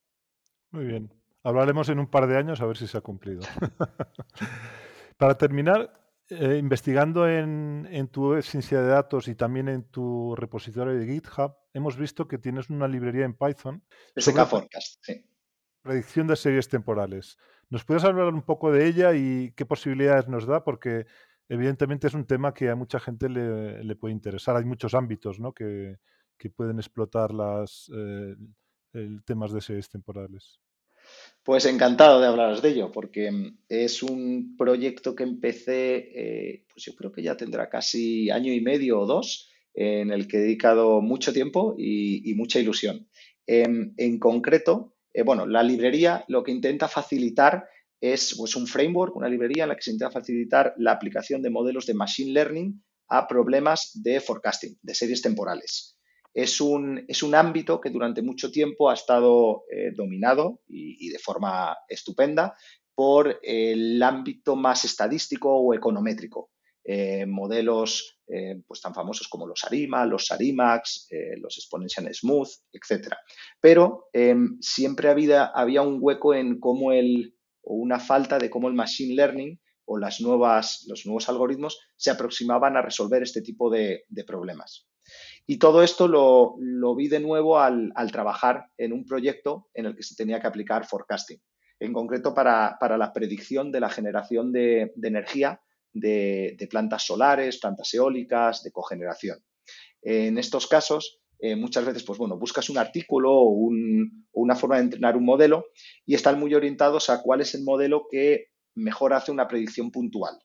Muy 0.71 0.85
bien. 0.87 1.13
Hablaremos 1.43 1.89
en 1.89 1.99
un 1.99 2.07
par 2.07 2.29
de 2.29 2.39
años 2.39 2.61
a 2.61 2.67
ver 2.67 2.77
si 2.77 2.87
se 2.87 2.97
ha 2.97 3.01
cumplido. 3.01 3.43
Para 5.19 5.37
terminar, 5.37 5.93
eh, 6.31 6.57
investigando 6.57 7.29
en, 7.29 8.09
tu 8.13 8.41
ciencia 8.43 8.81
de 8.81 8.87
datos 8.87 9.27
y 9.27 9.35
también 9.35 9.69
en 9.69 9.83
tu 9.91 10.37
repositorio 10.37 10.95
de 10.95 11.05
GitHub, 11.05 11.57
hemos 11.75 11.97
visto 11.97 12.29
que 12.29 12.39
tienes 12.39 12.71
una 12.71 12.87
librería 12.87 13.25
en 13.25 13.35
Python. 13.35 13.83
SK 14.17 14.47
Forecast, 14.47 15.01
sí. 15.03 15.27
Predicción 15.83 16.29
de 16.29 16.37
series 16.37 16.69
temporales. 16.69 17.39
¿Nos 17.69 17.85
puedes 17.85 18.05
hablar 18.05 18.33
un 18.33 18.43
poco 18.43 18.71
de 18.71 18.87
ella 18.87 19.15
y 19.15 19.53
qué 19.57 19.67
posibilidades 19.67 20.29
nos 20.29 20.47
da? 20.47 20.63
Porque 20.63 21.07
evidentemente 21.49 22.07
es 22.07 22.15
un 22.15 22.25
tema 22.25 22.55
que 22.55 22.69
a 22.69 22.77
mucha 22.77 23.01
gente 23.01 23.29
le, 23.29 23.97
puede 23.97 24.15
interesar. 24.15 24.57
Hay 24.57 24.65
muchos 24.65 24.95
ámbitos 24.95 25.41
¿no? 25.41 25.53
que, 25.53 25.97
pueden 26.55 26.79
explotar 26.79 27.33
las 27.33 27.91
eh, 27.95 28.37
temas 29.25 29.53
de 29.53 29.61
series 29.61 29.89
temporales. 29.89 30.61
Pues 31.43 31.67
encantado 31.67 32.21
de 32.21 32.29
hablaros 32.29 32.63
de 32.63 32.69
ello, 32.69 32.93
porque 32.93 33.33
mm, 33.33 33.59
es 33.69 34.05
un 34.05 34.57
proyecto 34.57 35.17
que 35.17 35.25
empecé, 35.25 35.97
eh, 36.15 36.65
pues 36.73 36.85
yo 36.85 36.95
creo 36.95 37.11
que 37.11 37.23
ya 37.23 37.37
tendrá 37.37 37.69
casi 37.69 38.31
año 38.31 38.53
y 38.53 38.61
medio 38.61 39.01
o 39.01 39.07
dos, 39.07 39.51
en 39.75 40.13
el 40.13 40.29
que 40.29 40.37
he 40.37 40.41
dedicado 40.41 41.01
mucho 41.01 41.33
tiempo 41.33 41.75
y, 41.77 42.35
mucha 42.35 42.61
ilusión. 42.61 43.09
en 43.47 44.19
concreto, 44.19 44.92
eh, 45.13 45.23
bueno, 45.23 45.47
la 45.47 45.63
librería 45.63 46.25
lo 46.29 46.43
que 46.43 46.53
intenta 46.53 46.89
facilitar 46.89 47.69
es 48.01 48.35
pues, 48.37 48.57
un 48.57 48.67
framework, 48.67 49.15
una 49.15 49.29
librería 49.29 49.65
en 49.65 49.69
la 49.71 49.77
que 49.77 49.83
se 49.83 49.93
intenta 49.93 50.13
facilitar 50.13 50.75
la 50.79 50.93
aplicación 50.93 51.43
de 51.43 51.51
modelos 51.51 51.87
de 51.87 51.95
machine 51.95 52.33
learning 52.33 52.83
a 53.09 53.29
problemas 53.29 53.93
de 53.95 54.21
forecasting, 54.21 54.79
de 54.83 54.95
series 54.95 55.23
temporales. 55.23 55.99
Es 56.35 56.61
un, 56.61 57.05
es 57.09 57.23
un 57.23 57.35
ámbito 57.35 57.81
que 57.81 57.91
durante 57.91 58.23
mucho 58.23 58.51
tiempo 58.51 58.89
ha 58.89 58.95
estado 58.95 59.65
eh, 59.71 59.93
dominado 59.95 60.63
y, 60.67 61.11
de 61.11 61.19
forma 61.19 61.77
estupenda 61.89 62.57
por 62.95 63.39
el 63.43 64.03
ámbito 64.03 64.57
más 64.57 64.85
estadístico 64.87 65.55
o 65.55 65.75
econométrico. 65.75 66.51
Eh, 66.85 67.27
modelos 67.27 68.19
eh, 68.27 68.61
pues 68.67 68.81
tan 68.81 68.93
famosos 68.93 69.29
como 69.29 69.47
los 69.47 69.63
ARIMA, 69.65 70.05
los 70.05 70.27
SARIMAX, 70.27 71.09
los 71.39 71.59
Exponential 71.59 72.13
Smooth, 72.13 72.49
etc. 72.73 73.15
Pero 73.61 74.09
siempre 74.61 75.09
había, 75.09 75.45
había 75.45 75.83
un 75.83 75.99
hueco 76.01 76.35
en 76.35 76.59
cómo 76.59 76.93
el, 76.93 77.37
o 77.63 77.75
una 77.75 78.01
falta 78.01 78.39
de 78.39 78.51
cómo 78.51 78.69
el 78.69 78.75
machine 78.75 79.15
learning 79.15 79.61
o 79.85 79.99
las 79.99 80.21
nuevas, 80.21 80.85
los 80.89 81.07
nuevos 81.07 81.29
algoritmos 81.29 81.81
se 81.97 82.11
aproximaban 82.11 82.77
a 82.77 82.83
resolver 82.83 83.23
este 83.23 83.43
tipo 83.43 83.71
de, 83.71 84.05
problemas. 84.27 84.89
Y 85.47 85.59
todo 85.59 85.83
esto 85.83 86.09
lo, 86.09 86.97
vi 86.97 87.09
de 87.09 87.21
nuevo 87.21 87.59
al, 87.59 87.93
trabajar 88.13 88.67
en 88.77 88.93
un 88.93 89.05
proyecto 89.05 89.69
en 89.75 89.87
el 89.87 89.97
que 89.97 90.03
se 90.03 90.15
tenía 90.15 90.41
que 90.41 90.47
aplicar 90.47 90.87
forecasting, 90.87 91.41
en 91.81 91.93
concreto 91.93 92.35
para, 92.35 92.79
la 92.81 93.13
predicción 93.13 93.73
de 93.73 93.81
la 93.81 93.91
generación 93.91 94.53
de, 94.53 94.93
energía 95.03 95.61
de, 95.93 96.69
plantas 96.71 97.05
solares, 97.07 97.59
plantas 97.59 97.93
eólicas, 97.95 98.63
de 98.63 98.73
cogeneración. 98.73 99.39
En 100.01 100.39
estos 100.39 100.67
casos, 100.67 101.21
eh, 101.39 101.57
muchas 101.57 101.85
veces, 101.85 102.05
pues 102.05 102.19
bueno, 102.19 102.39
buscas 102.39 102.71
un 102.71 102.79
artículo 102.79 103.33
o, 103.33 103.71
una 104.33 104.57
forma 104.57 104.77
de 104.77 104.83
entrenar 104.83 105.17
un 105.17 105.25
modelo 105.25 105.67
y 106.07 106.15
están 106.15 106.39
muy 106.39 106.55
orientados 106.55 107.11
a 107.11 107.23
cuál 107.23 107.41
es 107.41 107.55
el 107.55 107.65
modelo 107.65 108.07
que 108.11 108.49
mejor 108.75 109.13
hace 109.13 109.31
una 109.31 109.49
predicción 109.49 109.91
puntual. 109.91 110.39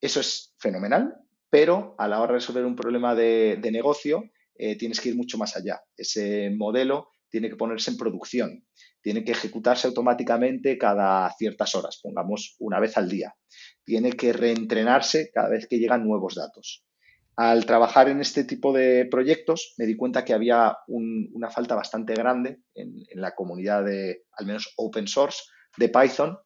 Eso 0.00 0.20
es 0.20 0.54
fenomenal, 0.58 1.14
pero 1.50 1.94
a 1.98 2.08
la 2.08 2.20
hora 2.20 2.32
de 2.32 2.38
resolver 2.38 2.64
un 2.64 2.76
problema 2.76 3.14
de, 3.14 3.58
negocio 3.70 4.30
eh, 4.56 4.76
tienes 4.76 5.00
que 5.00 5.10
ir 5.10 5.16
mucho 5.16 5.38
más 5.38 5.56
allá. 5.56 5.82
Ese 5.96 6.50
modelo 6.50 7.08
tiene 7.34 7.48
que 7.48 7.56
ponerse 7.56 7.90
en 7.90 7.96
producción, 7.96 8.64
tiene 9.02 9.24
que 9.24 9.32
ejecutarse 9.32 9.88
automáticamente 9.88 10.78
cada 10.78 11.28
ciertas 11.36 11.74
horas, 11.74 11.98
pongamos 12.00 12.54
una 12.60 12.78
vez 12.78 12.96
al 12.96 13.08
día. 13.08 13.34
Tiene 13.82 14.12
que 14.12 14.32
reentrenarse 14.32 15.32
cada 15.34 15.48
vez 15.48 15.66
que 15.66 15.80
llegan 15.80 16.06
nuevos 16.06 16.36
datos. 16.36 16.84
Al 17.34 17.66
trabajar 17.66 18.08
en 18.08 18.20
este 18.20 18.44
tipo 18.44 18.72
de 18.72 19.06
proyectos 19.06 19.74
me 19.78 19.84
di 19.84 19.96
cuenta 19.96 20.24
que 20.24 20.32
había 20.32 20.76
una 20.86 21.50
falta 21.50 21.74
bastante 21.74 22.14
grande 22.14 22.60
en, 22.72 22.94
la 23.14 23.34
comunidad 23.34 23.84
de, 23.84 24.22
al 24.38 24.46
menos 24.46 24.72
open 24.76 25.08
source, 25.08 25.42
de 25.76 25.88
Python, 25.88 26.38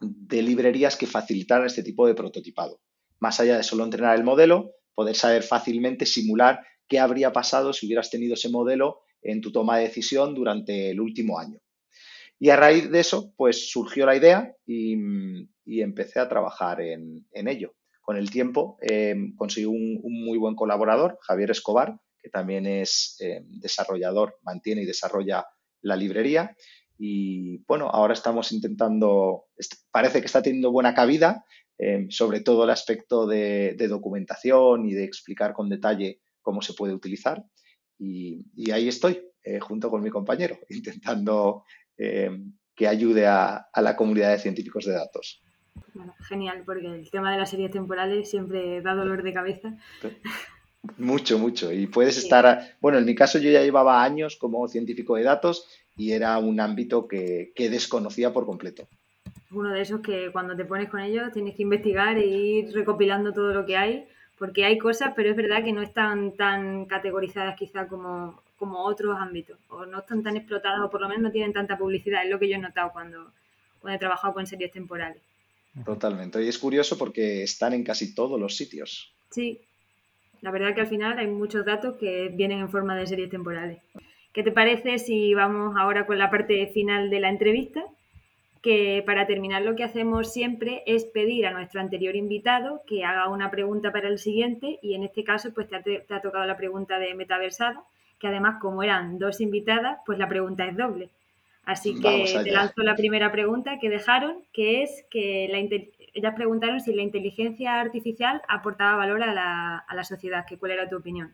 de 0.00 0.42
librerías 0.42 0.96
que 0.96 1.06
facilitaran 1.06 1.66
este 1.66 1.84
tipo 1.84 2.08
de 2.08 2.16
prototipado. 2.16 2.80
Más 3.20 3.38
allá 3.38 3.56
de 3.56 3.62
solo 3.62 3.84
entrenar 3.84 4.16
el 4.16 4.24
modelo, 4.24 4.72
poder 4.96 5.14
saber 5.14 5.44
fácilmente 5.44 6.06
simular 6.06 6.66
qué 6.88 6.98
habría 6.98 7.32
pasado 7.32 7.72
si 7.72 7.86
hubieras 7.86 8.10
tenido 8.10 8.34
ese 8.34 8.48
modelo 8.48 9.02
en 9.22 9.40
tu 9.40 9.52
toma 9.52 9.78
de 9.78 9.84
decisión 9.84 10.34
durante 10.34 10.90
el 10.90 11.00
último 11.00 11.38
año. 11.38 11.58
Y 12.38 12.50
a 12.50 12.56
raíz 12.56 12.90
de 12.90 13.00
eso, 13.00 13.32
pues 13.36 13.70
surgió 13.70 14.06
la 14.06 14.16
idea 14.16 14.54
y, 14.66 14.96
empecé 15.66 16.18
a 16.18 16.28
trabajar 16.28 16.80
en 16.80 17.26
ello 17.34 17.74
con 18.08 18.16
el 18.16 18.30
tiempo 18.30 18.78
eh, 18.80 19.14
conseguí 19.36 19.66
un, 19.66 20.00
muy 20.02 20.38
buen 20.38 20.54
colaborador, 20.54 21.18
Javier 21.20 21.50
Escobar, 21.50 22.00
que 22.22 22.30
también 22.30 22.64
es 22.64 23.18
eh, 23.20 23.42
desarrollador, 23.44 24.38
mantiene 24.44 24.80
y 24.80 24.86
desarrolla 24.86 25.46
la 25.82 25.94
librería. 25.94 26.56
Y 26.96 27.58
bueno, 27.66 27.90
ahora 27.90 28.14
estamos 28.14 28.50
intentando, 28.50 29.48
parece 29.90 30.20
que 30.20 30.26
está 30.26 30.40
teniendo 30.40 30.72
buena 30.72 30.94
cabida, 30.94 31.44
eh, 31.76 32.06
sobre 32.08 32.40
todo 32.40 32.64
el 32.64 32.70
aspecto 32.70 33.26
de, 33.26 33.76
documentación 33.90 34.86
y 34.86 34.94
de 34.94 35.04
explicar 35.04 35.52
con 35.52 35.68
detalle 35.68 36.22
cómo 36.40 36.62
se 36.62 36.72
puede 36.72 36.94
utilizar. 36.94 37.44
Y, 37.98 38.70
ahí 38.70 38.88
estoy, 38.88 39.20
junto 39.60 39.90
con 39.90 40.02
mi 40.02 40.10
compañero, 40.10 40.58
intentando 40.68 41.64
que 41.96 42.86
ayude 42.86 43.26
a 43.26 43.68
la 43.74 43.96
comunidad 43.96 44.30
de 44.30 44.38
científicos 44.38 44.84
de 44.84 44.92
datos. 44.92 45.42
Bueno, 45.94 46.14
genial, 46.20 46.62
porque 46.64 46.86
el 46.86 47.10
tema 47.10 47.32
de 47.32 47.38
las 47.38 47.50
series 47.50 47.70
temporales 47.70 48.30
siempre 48.30 48.80
da 48.82 48.94
dolor 48.94 49.22
de 49.22 49.32
cabeza. 49.32 49.76
Mucho, 50.96 51.38
mucho. 51.38 51.72
Y 51.72 51.86
puedes 51.86 52.16
estar, 52.18 52.76
bueno, 52.80 52.98
en 52.98 53.04
mi 53.04 53.14
caso 53.14 53.38
yo 53.38 53.50
ya 53.50 53.62
llevaba 53.62 54.02
años 54.02 54.36
como 54.36 54.68
científico 54.68 55.16
de 55.16 55.24
datos 55.24 55.66
y 55.96 56.12
era 56.12 56.38
un 56.38 56.60
ámbito 56.60 57.08
que, 57.08 57.52
desconocía 57.56 58.32
por 58.32 58.46
completo. 58.46 58.88
Uno 59.50 59.70
de 59.70 59.80
esos 59.80 60.00
que 60.00 60.30
cuando 60.30 60.56
te 60.56 60.64
pones 60.64 60.88
con 60.88 61.00
ellos 61.00 61.32
tienes 61.32 61.56
que 61.56 61.62
investigar 61.62 62.18
e 62.18 62.26
ir 62.26 62.72
recopilando 62.72 63.32
todo 63.32 63.52
lo 63.52 63.64
que 63.64 63.76
hay, 63.76 64.06
porque 64.38 64.64
hay 64.64 64.78
cosas, 64.78 65.12
pero 65.16 65.30
es 65.30 65.36
verdad 65.36 65.64
que 65.64 65.72
no 65.72 65.82
están 65.82 66.32
tan 66.36 66.86
categorizadas 66.86 67.56
quizá 67.56 67.88
como, 67.88 68.42
como 68.56 68.84
otros 68.84 69.16
ámbitos, 69.18 69.58
o 69.68 69.84
no 69.84 69.98
están 69.98 70.22
tan 70.22 70.36
explotadas, 70.36 70.80
o 70.80 70.90
por 70.90 71.00
lo 71.00 71.08
menos 71.08 71.22
no 71.22 71.30
tienen 71.30 71.52
tanta 71.52 71.76
publicidad, 71.76 72.24
es 72.24 72.30
lo 72.30 72.38
que 72.38 72.48
yo 72.48 72.56
he 72.56 72.58
notado 72.58 72.92
cuando, 72.92 73.32
cuando 73.80 73.96
he 73.96 73.98
trabajado 73.98 74.34
con 74.34 74.46
series 74.46 74.72
temporales. 74.72 75.22
Totalmente, 75.84 76.42
y 76.42 76.48
es 76.48 76.58
curioso 76.58 76.96
porque 76.96 77.42
están 77.42 77.72
en 77.72 77.84
casi 77.84 78.14
todos 78.14 78.40
los 78.40 78.56
sitios. 78.56 79.12
Sí, 79.30 79.60
la 80.40 80.50
verdad 80.50 80.74
que 80.74 80.82
al 80.82 80.88
final 80.88 81.18
hay 81.18 81.26
muchos 81.26 81.64
datos 81.64 81.96
que 81.96 82.28
vienen 82.28 82.60
en 82.60 82.70
forma 82.70 82.96
de 82.96 83.06
series 83.06 83.30
temporales. 83.30 83.78
¿Qué 84.32 84.42
te 84.42 84.52
parece 84.52 84.98
si 84.98 85.34
vamos 85.34 85.74
ahora 85.76 86.06
con 86.06 86.18
la 86.18 86.30
parte 86.30 86.68
final 86.68 87.10
de 87.10 87.20
la 87.20 87.28
entrevista? 87.28 87.84
Que 88.68 89.02
para 89.06 89.26
terminar 89.26 89.62
lo 89.62 89.74
que 89.76 89.82
hacemos 89.82 90.30
siempre 90.30 90.82
es 90.84 91.06
pedir 91.06 91.46
a 91.46 91.52
nuestro 91.52 91.80
anterior 91.80 92.14
invitado 92.14 92.82
que 92.86 93.02
haga 93.02 93.30
una 93.30 93.50
pregunta 93.50 93.92
para 93.92 94.08
el 94.08 94.18
siguiente 94.18 94.78
y 94.82 94.92
en 94.92 95.04
este 95.04 95.24
caso 95.24 95.54
pues 95.54 95.68
te 95.70 96.04
ha, 96.10 96.20
tocado 96.20 96.44
la 96.44 96.58
pregunta 96.58 96.98
de 96.98 97.14
metaversado, 97.14 97.86
que 98.18 98.26
además 98.26 98.58
como 98.60 98.82
eran 98.82 99.18
dos 99.18 99.40
invitadas 99.40 100.00
pues 100.04 100.18
la 100.18 100.28
pregunta 100.28 100.66
es 100.66 100.76
doble. 100.76 101.08
Así 101.64 101.98
que 101.98 102.40
te 102.44 102.50
lanzo 102.50 102.82
la 102.82 102.94
primera 102.94 103.32
pregunta 103.32 103.78
que 103.80 103.88
dejaron, 103.88 104.44
que 104.52 104.82
es 104.82 105.02
que 105.10 105.48
la, 105.50 105.56
ellas 106.12 106.34
preguntaron 106.34 106.78
si 106.82 106.92
la 106.92 107.00
inteligencia 107.00 107.80
artificial 107.80 108.42
aportaba 108.48 108.98
valor 108.98 109.22
a 109.22 109.32
la, 109.32 110.04
sociedad, 110.04 110.44
que 110.46 110.58
cuál 110.58 110.72
era 110.72 110.90
tu 110.90 110.96
opinión. 110.96 111.32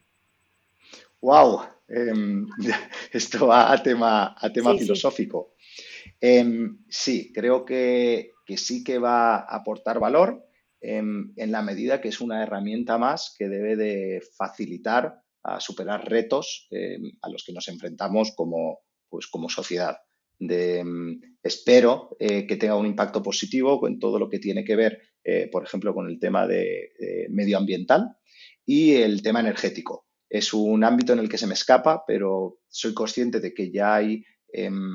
¡Wow! 1.21 1.63
Em, 1.89 2.47
esto 3.13 3.49
va 3.49 3.73
a 3.73 3.83
tema, 3.83 4.37
a 4.39 4.53
tema 4.53 4.77
filosófico. 4.77 5.54
Em, 6.21 6.79
sí. 6.89 7.33
creo 7.33 7.65
que, 7.65 8.33
sí 8.57 8.85
que 8.85 8.99
va 8.99 9.37
a 9.37 9.57
aportar 9.57 10.01
valor 10.01 10.47
em, 10.81 11.33
en 11.37 11.53
la 11.53 11.63
medida 11.63 12.01
que 12.01 12.09
es 12.09 12.21
una 12.21 12.43
herramienta 12.43 12.99
más 12.99 13.35
que 13.39 13.49
debe 13.49 13.77
de 13.77 14.23
facilitar 14.37 15.21
a 15.43 15.61
superar 15.61 16.09
retos 16.09 16.69
a 17.21 17.29
los 17.29 17.45
que 17.45 17.53
nos 17.53 17.69
enfrentamos 17.69 18.33
como, 18.35 18.81
pues, 19.11 19.27
como 19.27 19.49
sociedad 19.51 19.99
de, 20.39 20.85
espero 21.43 22.17
eh, 22.19 22.47
que 22.47 22.57
tenga 22.57 22.77
un 22.77 22.87
impacto 22.87 23.23
positivo 23.23 23.81
con 23.81 23.99
todo 23.99 24.19
lo 24.19 24.29
que 24.29 24.39
tiene 24.39 24.65
que 24.65 24.77
ver, 24.77 25.01
eh, 25.23 25.49
por 25.51 25.65
ejemplo, 25.65 25.95
con 25.95 26.09
el 26.09 26.19
tema 26.19 26.47
de, 26.47 26.93
medioambiental 27.31 28.17
y 28.67 28.95
el 28.95 29.23
tema 29.23 29.41
energético. 29.41 30.07
Es 30.29 30.53
un 30.53 30.85
ámbito 30.85 31.13
en 31.13 31.21
el 31.21 31.29
que 31.29 31.39
se 31.39 31.47
me 31.47 31.55
escapa, 31.55 32.05
pero 32.07 32.59
soy 32.69 32.95
consciente 32.95 33.41
de 33.41 33.55
que 33.55 33.71
ya 33.71 33.95
hay, 33.95 34.25
em, 34.53 34.95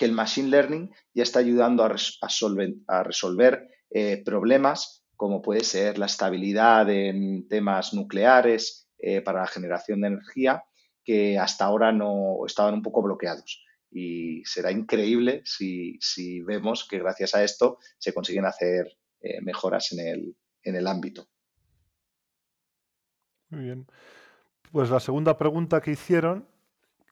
que 0.00 0.06
el 0.06 0.12
Machine 0.12 0.48
Learning 0.48 0.90
ya 1.12 1.22
está 1.22 1.40
ayudando 1.40 1.84
a, 1.84 3.02
resolver 3.02 3.68
eh, 3.90 4.22
problemas 4.24 5.04
como 5.14 5.42
puede 5.42 5.62
ser 5.62 5.98
la 5.98 6.06
estabilidad 6.06 6.88
en 6.88 7.46
temas 7.46 7.92
nucleares 7.92 8.88
para 9.24 9.40
la 9.40 9.46
generación 9.46 10.00
de 10.00 10.08
energía, 10.08 10.64
que 11.04 11.38
hasta 11.38 11.64
ahora 11.66 11.92
no 11.92 12.38
estaban 12.46 12.74
un 12.74 12.82
poco 12.82 13.02
bloqueados 13.02 13.62
y 13.90 14.44
será 14.44 14.70
increíble 14.70 15.42
si, 15.44 15.98
vemos 16.42 16.86
que 16.88 16.98
gracias 16.98 17.34
a 17.34 17.42
esto 17.42 17.78
se 17.98 18.14
consiguen 18.14 18.46
hacer 18.46 18.96
eh, 19.20 19.40
mejoras 19.42 19.92
en 19.92 20.00
el, 20.00 20.36
en 20.62 20.76
el 20.76 20.86
ámbito. 20.86 21.28
Muy 23.48 23.64
bien. 23.64 23.86
Pues 24.70 24.90
la 24.90 25.00
segunda 25.00 25.36
pregunta 25.36 25.80
que 25.80 25.90
hicieron, 25.90 26.46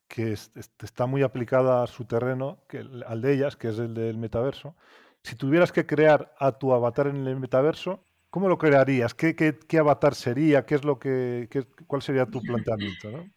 que 0.09 0.33
está 0.33 1.07
muy 1.07 1.23
aplicada 1.23 1.83
a 1.83 1.87
su 1.87 2.07
terreno, 2.07 2.59
que, 2.69 2.85
al 3.07 3.21
de 3.23 3.35
ellas, 3.35 3.57
que 3.57 3.69
es 3.69 3.79
el 3.79 3.95
del 3.95 4.17
metaverso. 4.17 4.75
Si 5.23 5.37
tuvieras 5.37 5.71
que 5.71 5.87
crear 5.87 6.35
a 6.39 6.53
tu 6.53 6.73
avatar 6.73 7.09
en 7.09 7.27
el 7.27 7.39
metaverso, 7.39 8.03
¿cómo 8.31 8.49
lo 8.49 8.57
crearías? 8.59 9.15
¿Qué, 9.15 9.37
qué, 9.37 9.79
avatar 9.79 10.15
sería? 10.15 10.65
¿Qué 10.65 10.75
es 10.77 10.85
lo 10.85 10.99
que, 10.99 11.49
¿Cuál 11.87 12.03
sería 12.03 12.27
tu 12.27 12.41
planteamiento? 12.43 13.11
¿no? 13.11 13.31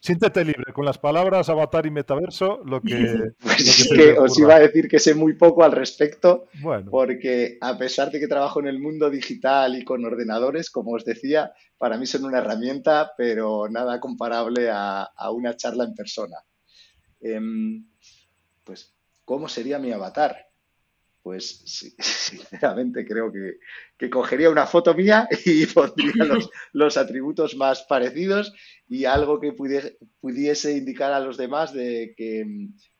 Siéntete 0.00 0.44
libre 0.44 0.72
con 0.72 0.84
las 0.84 0.98
palabras 0.98 1.48
avatar 1.48 1.86
y 1.86 1.90
metaverso, 1.90 2.60
lo 2.64 2.82
que... 2.82 3.32
Pues 3.40 3.60
es 3.60 3.88
que 3.88 4.18
os 4.18 4.38
iba 4.38 4.56
a 4.56 4.60
decir 4.60 4.86
que 4.86 4.98
sé 4.98 5.14
muy 5.14 5.32
poco 5.32 5.64
al 5.64 5.72
respecto, 5.72 6.46
porque 6.90 7.56
a 7.60 7.78
pesar 7.78 8.10
de 8.10 8.20
que 8.20 8.28
trabajo 8.28 8.60
en 8.60 8.66
el 8.66 8.78
mundo 8.78 9.08
digital 9.08 9.76
y 9.76 9.84
con 9.84 10.04
ordenadores, 10.04 10.70
como 10.70 10.92
os 10.92 11.04
decía, 11.04 11.52
para 11.78 11.96
mí 11.96 12.06
son 12.06 12.24
una 12.24 12.38
herramienta, 12.38 13.12
pero 13.16 13.68
nada 13.68 13.98
comparable 13.98 14.68
a, 14.70 15.10
una 15.32 15.56
charla 15.56 15.84
en 15.84 15.94
persona. 15.94 16.36
Em, 17.20 17.86
pues, 18.62 18.94
¿cómo 19.24 19.48
sería 19.48 19.78
mi 19.78 19.90
avatar? 19.90 20.48
Pues 21.24 21.62
sinceramente 21.98 23.04
creo 23.04 23.32
que, 23.32 24.10
cogería 24.10 24.50
una 24.50 24.66
foto 24.66 24.94
mía 24.94 25.26
y 25.46 25.66
pondría 25.66 26.12
los, 26.72 26.96
atributos 26.96 27.56
más 27.56 27.82
parecidos 27.82 28.54
y 28.86 29.06
algo 29.06 29.40
que 29.40 29.52
pudiese, 29.52 30.76
indicar 30.76 31.12
a 31.12 31.20
los 31.20 31.36
demás 31.36 31.72
de 31.72 32.14
que, 32.16 32.46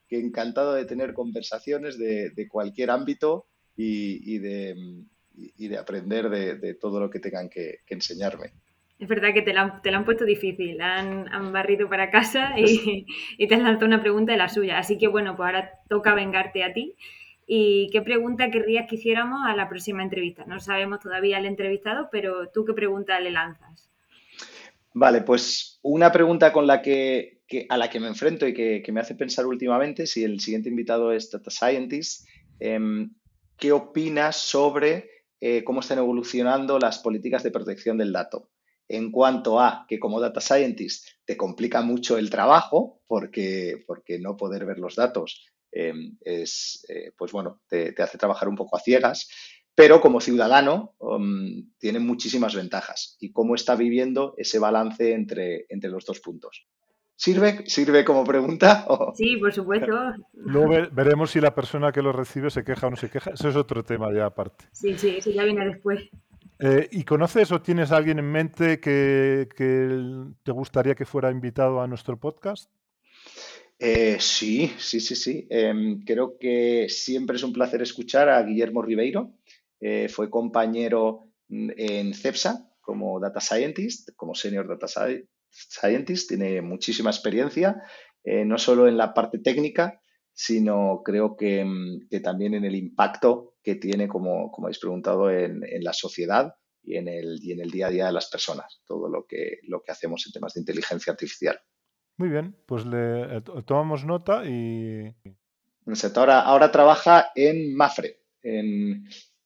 encantado 0.09 0.75
de 0.75 0.85
tener 0.85 1.12
conversaciones 1.12 1.99
de, 1.99 2.49
cualquier 2.49 2.91
ámbito 2.91 3.47
y, 3.77 4.39
de, 4.39 5.05
de, 5.59 5.77
aprender 5.77 6.31
de, 6.31 6.75
todo 6.75 7.01
lo 7.01 7.11
que 7.11 7.18
tengan 7.18 7.49
que, 7.51 7.81
enseñarme. 7.89 8.53
Es 9.01 9.09
verdad 9.09 9.35
que 9.35 9.43
te 9.43 9.53
la, 9.53 9.83
han 9.85 10.05
puesto 10.05 10.25
difícil, 10.25 10.81
han, 10.81 11.29
han 11.35 11.53
barrido 11.53 11.89
para 11.91 12.11
casa 12.11 12.55
y, 12.57 13.07
y 13.37 13.49
te 13.49 13.57
han 13.57 13.64
lanzado 13.64 13.87
una 13.87 14.01
pregunta 14.01 14.33
de 14.33 14.39
la 14.39 14.49
suya. 14.49 14.79
Así 14.79 14.97
que 14.97 15.09
bueno, 15.09 15.37
pues 15.37 15.47
ahora 15.49 15.72
toca 15.89 16.14
vengarte 16.14 16.62
a 16.62 16.72
ti. 16.72 16.95
¿Y 17.47 17.90
qué 17.90 18.01
pregunta 18.01 18.51
querrías 18.51 18.88
que 18.88 18.97
hiciéramos 18.97 19.40
a 19.47 19.55
la 19.55 19.68
próxima 19.68 20.03
entrevista? 20.03 20.45
No 20.47 20.61
sabemos 20.61 21.01
todavía 21.01 21.38
el 21.38 21.47
entrevistado, 21.47 22.09
pero 22.11 22.49
tú 22.49 22.64
qué 22.64 22.72
pregunta 22.72 23.20
le 23.20 23.30
lanzas. 23.30 23.90
Vale, 24.95 25.22
pues 25.22 25.80
una 25.82 26.12
pregunta 26.12 26.53
con 26.53 26.66
la 26.66 26.80
que, 26.80 27.42
a 27.68 27.76
la 27.76 27.90
que 27.90 28.01
me 28.01 28.07
enfrento 28.07 28.47
y 28.47 28.55
que, 28.55 28.92
me 28.92 29.01
hace 29.01 29.14
pensar 29.14 29.45
últimamente, 29.47 30.07
si 30.07 30.24
el 30.24 30.40
siguiente 30.40 30.68
invitado 30.68 31.12
es 31.12 31.30
Data 31.30 31.51
Scientist, 31.51 32.26
em, 32.61 33.12
¿qué 33.59 33.72
opinas 33.72 34.36
sobre 34.36 35.11
eh, 35.40 35.64
cómo 35.64 35.80
están 35.80 35.99
evolucionando 35.99 36.78
las 36.78 37.01
políticas 37.01 37.42
de 37.42 37.51
protección 37.51 37.99
del 37.99 38.12
dato? 38.12 38.51
En 38.86 39.11
cuanto 39.11 39.61
a 39.61 39.84
que 39.88 39.99
como 39.99 40.20
Data 40.20 40.40
Scientist 40.40 41.09
te 41.24 41.36
complica 41.36 41.82
mucho 41.82 42.16
el 42.16 42.30
trabajo, 42.30 43.03
porque, 43.07 43.82
porque 43.86 44.18
no 44.20 44.36
poder 44.36 44.64
ver 44.64 44.78
los 44.78 44.95
datos 44.95 45.54
es, 45.75 46.87
eh, 46.89 47.12
pues 47.16 47.33
bueno, 47.33 47.61
te, 47.68 47.95
hace 48.03 48.18
trabajar 48.18 48.49
un 48.49 48.57
poco 48.57 48.77
a 48.77 48.81
ciegas, 48.81 49.29
pero 49.75 50.01
como 50.01 50.20
ciudadano 50.20 50.95
um, 50.99 51.70
tiene 51.79 51.99
muchísimas 51.99 52.55
ventajas. 52.55 53.16
¿Y 53.20 53.33
cómo 53.33 53.55
está 53.55 53.75
viviendo 53.75 54.35
ese 54.37 54.59
balance 54.59 55.12
entre, 55.12 55.66
entre 55.68 55.91
los 55.91 56.05
dos 56.05 56.20
puntos? 56.20 56.66
¿Sirve? 57.16 57.64
¿Sirve 57.66 58.05
como 58.05 58.25
pregunta? 58.25 58.87
Sí, 59.14 59.37
por 59.37 59.53
supuesto. 59.53 59.93
Luego 60.33 60.89
veremos 60.93 61.31
si 61.31 61.41
la 61.41 61.55
persona 61.55 61.93
que 61.93 62.03
lo 62.03 62.12
recibe 62.12 62.51
se 62.51 62.64
queja 62.64 62.89
o 62.89 62.91
no 62.91 62.97
se 62.97 63.09
queja. 63.09 63.31
Eso 63.31 63.49
es 63.49 63.57
otro 63.57 63.85
tema 63.85 64.12
ya 64.12 64.27
aparte. 64.27 64.64
Sí, 64.72 64.95
sí, 64.99 65.16
eso 65.16 65.31
ya 65.31 65.45
viene 65.45 65.66
después. 65.66 66.11
Eh, 66.59 66.89
¿Y 66.93 67.05
conoces 67.05 67.51
o 67.53 67.61
tienes 67.61 67.93
a 67.93 67.97
alguien 67.97 68.18
en 68.18 68.31
mente 68.31 68.81
que, 68.81 69.49
te 70.43 70.53
gustaría 70.53 70.95
que 70.95 71.05
fuera 71.05 71.31
invitado 71.31 71.81
a 71.81 71.87
nuestro 71.87 72.18
podcast? 72.18 72.70
Eh, 73.79 74.18
sí, 74.20 74.72
sí, 74.79 75.01
sí, 75.01 75.16
sí. 75.16 75.47
Em, 75.51 76.05
creo 76.05 76.39
que 76.39 76.87
siempre 76.89 77.37
es 77.37 77.43
un 77.43 77.53
placer 77.53 77.83
escuchar 77.83 78.29
a 78.29 78.43
Guillermo 78.43 78.83
Ribeiro. 78.83 79.35
Eh, 79.81 80.09
fue 80.09 80.31
compañero 80.31 81.31
en 81.49 82.14
CEPSA 82.14 82.70
como 82.81 83.18
Data 83.20 83.41
Scientist, 83.41 84.11
como 84.16 84.35
Senior 84.35 84.68
Data 84.68 84.87
Scientist. 84.89 86.29
Tiene 86.29 86.62
muchísima 86.62 87.11
experiencia, 87.11 87.83
eh, 88.22 88.45
no 88.45 88.59
solo 88.59 88.89
en 88.89 88.97
la 88.97 89.12
parte 89.12 89.39
técnica, 89.39 90.01
sino 90.33 91.03
creo 91.05 91.37
que, 91.37 91.61
em, 91.61 92.09
también 92.22 92.55
en 92.55 92.64
el 92.64 92.75
impacto 92.77 93.55
que 93.62 93.77
tiene, 93.77 94.09
como, 94.09 94.51
como 94.51 94.66
habéis 94.66 94.79
preguntado, 94.81 95.31
en, 95.31 95.61
la 95.83 95.93
sociedad 95.93 96.55
y 96.83 96.97
en, 96.97 97.09
el, 97.09 97.39
y 97.43 97.53
en 97.53 97.61
el 97.61 97.70
día 97.70 97.87
a 97.89 97.91
día 97.91 98.07
de 98.07 98.12
las 98.12 98.29
personas, 98.31 98.83
todo 98.87 99.09
lo 99.09 99.27
que, 99.27 99.59
lo 99.62 99.83
que 99.83 99.93
hacemos 99.93 100.27
en 100.27 100.33
temas 100.33 100.55
de 100.55 100.61
inteligencia 100.61 101.12
artificial. 101.12 101.59
Muy 102.17 102.29
bien, 102.29 102.55
pues 102.67 102.87
le 102.87 103.37
eh, 103.37 103.43
tomamos 103.67 104.05
nota 104.05 104.45
y... 104.45 105.12
Ahora, 106.17 106.41
ahora 106.41 106.73
trabaja 106.73 107.27
en 107.35 107.77
Mafre, 107.77 108.21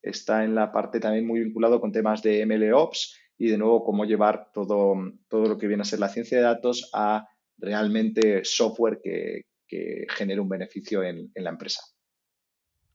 está 0.00 0.44
en 0.44 0.54
la 0.54 0.70
parte 0.70 1.00
también 1.00 1.26
muy 1.26 1.40
vinculado 1.40 1.80
con 1.80 1.90
temas 1.90 2.22
de 2.22 2.46
MLOps 2.46 3.18
y 3.38 3.48
de 3.48 3.58
nuevo 3.58 3.84
cómo 3.84 4.04
llevar 4.04 4.52
todo, 4.52 4.94
todo 5.28 5.48
lo 5.48 5.58
que 5.58 5.66
viene 5.66 5.82
a 5.82 5.84
ser 5.84 5.98
la 5.98 6.08
ciencia 6.08 6.38
de 6.38 6.44
datos 6.44 6.90
a 6.94 7.26
realmente 7.56 8.44
software 8.44 9.00
que, 9.02 9.46
genere 10.08 10.40
un 10.40 10.48
beneficio 10.48 11.02
en, 11.02 11.30
en, 11.34 11.44
la 11.44 11.50
empresa. 11.50 11.82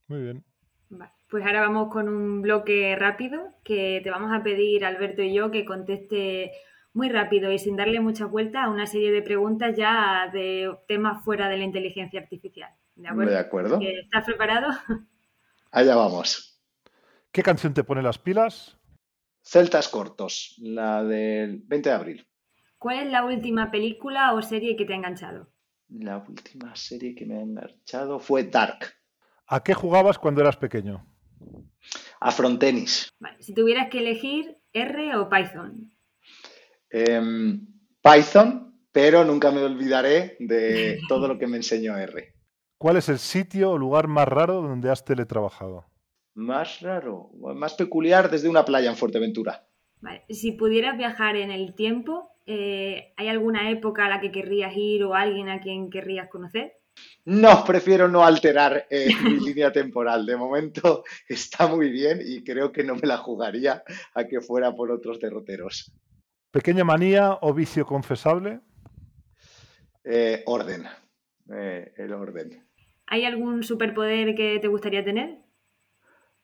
Muy 0.07 0.21
bien. 0.21 0.43
Pues 1.29 1.45
ahora 1.45 1.61
vamos 1.61 1.91
con 1.91 2.07
un 2.07 2.41
bloque 2.41 2.95
rápido 2.95 3.53
que 3.63 4.01
te 4.03 4.09
vamos 4.09 4.31
a 4.33 4.41
pedir, 4.41 4.83
Alberto 4.83 5.21
y 5.21 5.33
yo, 5.33 5.51
que 5.51 5.65
conteste 5.65 6.51
muy 6.93 7.09
rápido 7.09 7.51
y 7.51 7.59
sin 7.59 7.75
darle 7.75 7.99
mucha 7.99 8.25
vuelta 8.25 8.63
a 8.63 8.69
una 8.69 8.85
serie 8.85 9.11
de 9.11 9.21
preguntas 9.21 9.75
ya 9.75 10.29
de 10.31 10.71
temas 10.87 11.23
fuera 11.23 11.49
de 11.49 11.57
la 11.57 11.63
inteligencia 11.63 12.19
artificial. 12.19 12.71
¿De 12.95 13.07
acuerdo? 13.07 13.31
De 13.31 13.39
acuerdo. 13.39 13.79
¿Estás 13.81 14.25
preparado? 14.25 14.69
Allá 15.71 15.95
vamos. 15.95 16.61
¿Qué 17.31 17.41
canción 17.41 17.73
te 17.73 17.83
pone 17.83 18.03
las 18.03 18.19
pilas? 18.19 18.77
Celtas 19.41 19.89
cortos, 19.89 20.55
la 20.59 21.03
del 21.03 21.63
20 21.65 21.89
de 21.89 21.95
abril. 21.95 22.27
¿Cuál 22.77 22.99
es 22.99 23.11
la 23.11 23.25
última 23.25 23.71
película 23.71 24.33
o 24.33 24.41
serie 24.41 24.75
que 24.75 24.85
te 24.85 24.93
ha 24.93 24.97
enganchado? 24.97 25.49
La 25.89 26.17
última 26.17 26.75
serie 26.75 27.15
que 27.15 27.25
me 27.25 27.37
ha 27.37 27.41
enganchado 27.41 28.19
fue 28.19 28.43
Dark. 28.43 28.93
¿A 29.47 29.63
qué 29.63 29.73
jugabas 29.73 30.19
cuando 30.19 30.41
eras 30.41 30.57
pequeño? 30.57 31.05
A 32.19 32.31
frontenis. 32.31 33.13
Vale, 33.19 33.41
si 33.41 33.53
tuvieras 33.53 33.89
que 33.89 33.99
elegir 33.99 34.57
R 34.71 35.15
o 35.15 35.29
Python. 35.29 35.92
Em, 36.93 37.65
Python, 38.03 38.71
pero 38.91 39.25
nunca 39.25 39.49
me 39.49 39.63
olvidaré 39.63 40.37
de 40.39 40.99
todo 41.09 41.27
lo 41.27 41.39
que 41.39 41.47
me 41.47 41.57
enseñó 41.57 41.97
R. 41.97 42.33
¿Cuál 42.77 42.97
es 42.97 43.09
el 43.09 43.17
sitio 43.17 43.71
o 43.71 43.77
lugar 43.79 44.07
más 44.07 44.27
raro 44.27 44.61
donde 44.61 44.91
has 44.91 45.03
teletrabajado? 45.03 45.85
Más 46.35 46.81
raro, 46.81 47.31
más 47.55 47.73
peculiar 47.73 48.29
desde 48.29 48.47
una 48.47 48.63
playa 48.63 48.91
en 48.91 48.95
Fuerteventura. 48.95 49.67
Vale, 50.01 50.23
Si 50.29 50.51
pudieras 50.51 50.95
viajar 50.97 51.35
en 51.35 51.49
el 51.49 51.73
tiempo, 51.73 52.29
eh, 52.45 53.13
¿hay 53.17 53.27
alguna 53.27 53.71
época 53.71 54.05
a 54.05 54.09
la 54.09 54.21
que 54.21 54.31
querrías 54.31 54.73
ir 54.75 55.03
o 55.03 55.15
alguien 55.15 55.49
a 55.49 55.61
quien 55.61 55.89
querrías 55.89 56.29
conocer? 56.29 56.73
No, 57.25 57.63
prefiero 57.65 58.07
no 58.07 58.23
alterar 58.23 58.85
eh, 58.89 59.07
mi 59.23 59.39
línea 59.39 59.71
temporal. 59.71 60.27
De 60.27 60.37
momento 60.37 61.03
está 61.27 61.67
muy 61.67 61.89
bien 61.89 62.19
y 62.23 62.43
creo 62.43 62.71
que 62.71 62.83
no 62.83 62.95
me 62.95 63.07
la 63.07 63.17
jugaría 63.17 63.83
a 64.13 64.27
que 64.27 64.41
fuera 64.41 64.75
por 64.75 64.91
otros 64.91 65.19
derroteros. 65.19 65.91
¿Pequeña 66.53 66.83
manía 66.83 67.39
o 67.41 67.51
vicio 67.51 67.83
confesable? 67.83 68.59
Eh, 70.03 70.43
orden, 70.45 70.85
eh, 71.51 71.91
el 71.97 72.13
orden. 72.13 72.63
¿Hay 73.07 73.25
algún 73.25 73.63
superpoder 73.63 74.35
que 74.35 74.59
te 74.59 74.67
gustaría 74.67 75.03
tener? 75.03 75.39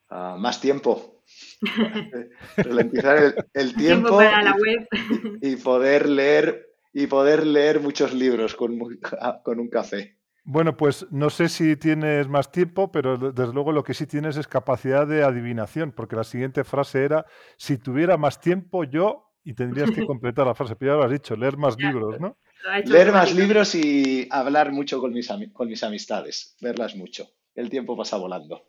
Ah, 0.08 0.34
más 0.36 0.60
tiempo. 0.60 1.22
Ralentizar 2.56 3.18
el, 3.18 3.34
el 3.54 3.76
Tiempo 3.76 4.08
tiempo 4.08 4.16
para 4.16 4.42
la 4.42 4.50
y- 4.58 4.60
web. 4.60 5.38
y 5.42 5.54
poder 5.56 6.08
leer 6.08 6.66
y 6.92 7.06
poder 7.06 7.46
leer 7.46 7.78
muchos 7.78 8.12
libros 8.12 8.56
con, 8.56 8.72
un 8.80 9.68
café. 9.70 10.18
Bueno, 10.42 10.76
pues 10.76 11.06
no 11.12 11.30
sé 11.30 11.48
si 11.48 11.76
tienes 11.76 12.26
más 12.26 12.50
tiempo, 12.50 12.90
pero 12.90 13.16
de- 13.16 13.30
desde 13.30 13.54
luego 13.54 13.70
lo 13.70 13.84
que 13.84 13.94
sí 13.94 14.08
tienes 14.08 14.36
es 14.36 14.48
capacidad 14.48 15.06
de 15.06 15.22
adivinación, 15.22 15.92
porque 15.92 16.16
la 16.16 16.24
siguiente 16.24 16.64
frase 16.64 17.04
era, 17.04 17.26
si 17.56 17.78
tuviera 17.78 18.16
más 18.16 18.40
tiempo 18.40 18.82
yo, 18.82 19.29
y 19.44 19.54
tendrías 19.54 19.90
que 19.90 20.04
completar 20.06 20.46
la 20.46 20.54
frase, 20.54 20.76
pero 20.76 20.92
ya 20.92 20.98
lo 20.98 21.04
has 21.04 21.10
dicho, 21.12 21.36
leer 21.36 21.56
más 21.56 21.76
libros, 21.78 22.20
¿no? 22.20 22.36
Leer 22.84 23.12
más 23.12 23.34
libros 23.34 23.74
y 23.74 24.28
hablar 24.30 24.70
mucho 24.72 25.00
con 25.00 25.12
mis, 25.12 25.30
ami- 25.30 25.52
con 25.52 25.68
mis 25.68 25.82
amistades, 25.82 26.56
verlas 26.60 26.94
mucho. 26.94 27.28
El 27.54 27.70
tiempo 27.70 27.96
pasa 27.96 28.16
volando. 28.18 28.62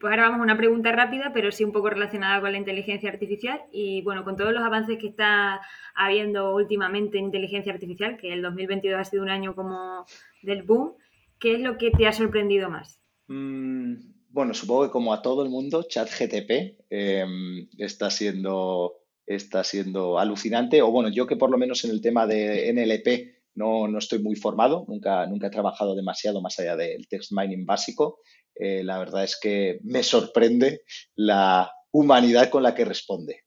Pues 0.00 0.10
ahora 0.10 0.24
vamos 0.24 0.40
a 0.40 0.44
una 0.44 0.56
pregunta 0.56 0.92
rápida, 0.92 1.32
pero 1.32 1.50
sí 1.50 1.64
un 1.64 1.72
poco 1.72 1.88
relacionada 1.90 2.40
con 2.42 2.52
la 2.52 2.58
inteligencia 2.58 3.08
artificial. 3.08 3.62
Y 3.72 4.02
bueno, 4.02 4.22
con 4.22 4.36
todos 4.36 4.52
los 4.52 4.62
avances 4.62 4.98
que 4.98 5.08
está 5.08 5.60
habiendo 5.94 6.54
últimamente 6.54 7.18
en 7.18 7.24
inteligencia 7.24 7.72
artificial, 7.72 8.16
que 8.18 8.32
el 8.32 8.42
2022 8.42 9.00
ha 9.00 9.04
sido 9.04 9.22
un 9.22 9.30
año 9.30 9.54
como 9.54 10.04
del 10.42 10.62
boom, 10.62 10.92
¿qué 11.40 11.54
es 11.54 11.60
lo 11.60 11.78
que 11.78 11.90
te 11.90 12.06
ha 12.06 12.12
sorprendido 12.12 12.68
más? 12.68 13.00
Mm, 13.28 13.94
bueno, 14.28 14.52
supongo 14.54 14.84
que 14.84 14.90
como 14.92 15.12
a 15.14 15.22
todo 15.22 15.42
el 15.42 15.48
mundo, 15.48 15.82
ChatGTP 15.88 16.76
em, 16.90 17.66
está 17.78 18.10
siendo, 18.10 18.97
está 19.28 19.62
siendo 19.62 20.18
alucinante. 20.18 20.82
O 20.82 20.90
bueno, 20.90 21.10
yo 21.10 21.26
que 21.26 21.36
por 21.36 21.50
lo 21.50 21.58
menos 21.58 21.84
en 21.84 21.90
el 21.90 22.00
tema 22.00 22.26
de 22.26 22.72
NLP 22.72 23.38
no, 23.54 23.88
no 23.88 23.98
estoy 23.98 24.20
muy 24.20 24.36
formado, 24.36 24.84
nunca, 24.88 25.26
nunca 25.26 25.48
he 25.48 25.50
trabajado 25.50 25.94
demasiado 25.94 26.40
más 26.40 26.58
allá 26.58 26.76
del 26.76 27.06
text 27.08 27.32
mining 27.32 27.66
básico. 27.66 28.20
Eh, 28.54 28.82
la 28.82 28.98
verdad 28.98 29.24
es 29.24 29.38
que 29.40 29.80
me 29.84 30.02
sorprende 30.02 30.82
la 31.14 31.70
humanidad 31.90 32.50
con 32.50 32.62
la 32.62 32.74
que 32.74 32.84
responde. 32.84 33.44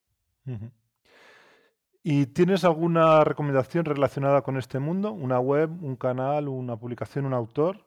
¿Y 2.03 2.27
tienes 2.27 2.63
alguna 2.63 3.23
recomendación 3.23 3.86
relacionada 3.86 4.41
con 4.41 4.57
este 4.57 4.79
mundo? 4.79 5.11
¿Una 5.11 5.39
web, 5.39 5.69
un 5.84 5.95
canal, 5.95 6.47
una 6.47 6.77
publicación, 6.77 7.25
un 7.25 7.34
autor? 7.34 7.86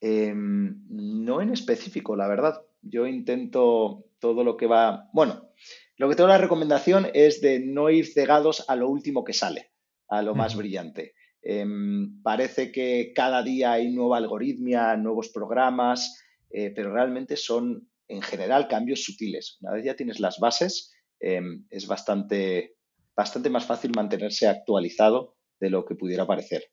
Em, 0.00 0.82
no 0.88 1.40
en 1.40 1.50
específico, 1.50 2.16
la 2.16 2.26
verdad. 2.26 2.62
Yo 2.82 3.06
intento 3.06 4.04
todo 4.18 4.44
lo 4.44 4.56
que 4.56 4.66
va. 4.66 5.08
Bueno, 5.12 5.50
lo 6.00 6.08
que 6.08 6.16
tengo 6.16 6.28
la 6.28 6.38
recomendación 6.38 7.08
es 7.12 7.42
de 7.42 7.60
no 7.60 7.90
ir 7.90 8.06
cegados 8.06 8.64
a 8.68 8.74
lo 8.74 8.88
último 8.88 9.22
que 9.22 9.34
sale, 9.34 9.70
a 10.08 10.22
lo 10.22 10.34
más 10.34 10.56
brillante. 10.56 11.12
Em, 11.42 12.22
parece 12.22 12.72
que 12.72 13.12
cada 13.14 13.42
día 13.42 13.72
hay 13.72 13.90
nueva 13.90 14.16
algoritmia, 14.16 14.96
nuevos 14.96 15.28
programas, 15.28 16.24
eh, 16.48 16.72
pero 16.74 16.90
realmente 16.90 17.36
son 17.36 17.86
en 18.08 18.22
general 18.22 18.66
cambios 18.66 19.04
sutiles. 19.04 19.58
Una 19.60 19.72
vez 19.72 19.84
ya 19.84 19.94
tienes 19.94 20.20
las 20.20 20.38
bases, 20.38 20.90
em, 21.20 21.66
es 21.68 21.86
bastante, 21.86 22.76
bastante 23.14 23.50
más 23.50 23.66
fácil 23.66 23.92
mantenerse 23.94 24.48
actualizado 24.48 25.36
de 25.60 25.68
lo 25.68 25.84
que 25.84 25.96
pudiera 25.96 26.26
parecer. 26.26 26.64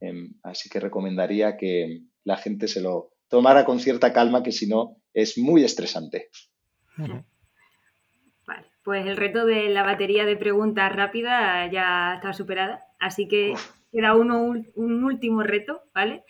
Em, 0.00 0.34
así 0.44 0.68
que 0.68 0.78
recomendaría 0.78 1.56
que 1.56 2.02
la 2.22 2.36
gente 2.36 2.68
se 2.68 2.80
lo 2.80 3.14
tomara 3.26 3.64
con 3.64 3.80
cierta 3.80 4.12
calma, 4.12 4.44
que 4.44 4.52
si 4.52 4.68
no 4.68 5.02
es 5.12 5.38
muy 5.38 5.64
estresante. 5.64 6.28
Pues 8.82 9.06
el 9.06 9.16
reto 9.16 9.44
de 9.44 9.68
la 9.68 9.82
batería 9.82 10.24
de 10.24 10.36
preguntas 10.36 10.94
rápidas 10.94 11.70
ya 11.70 12.14
está 12.14 12.32
superada, 12.32 12.84
así 12.98 13.28
que 13.28 13.52
Uf. 13.52 13.72
queda 13.92 14.14
uno, 14.14 14.54
un 14.74 15.04
último 15.04 15.42
reto, 15.42 15.82
¿vale? 15.94 16.24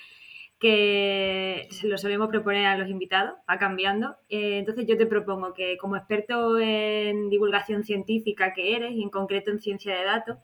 Que 0.59 1.69
se 1.71 1.89
lo 1.89 1.97
solemos 1.97 2.29
proponer 2.29 2.67
a 2.67 2.77
los 2.77 2.89
invitados, 2.89 3.35
va 3.49 3.59
cambiando. 3.59 4.17
Eh, 4.29 4.59
entonces 4.59 4.87
yo 4.87 4.99
te 4.99 5.07
propongo 5.07 5.55
que 5.55 5.79
como 5.79 5.97
experto 5.97 6.59
en 6.59 7.31
divulgación 7.31 7.85
científica 7.85 8.53
que 8.53 8.77
eres, 8.77 8.93
y 8.93 9.03
en 9.03 9.11
concreto 9.11 9.51
en 9.51 9.61
ciencia 9.61 9.97
de 9.97 10.05
datos, 10.05 10.39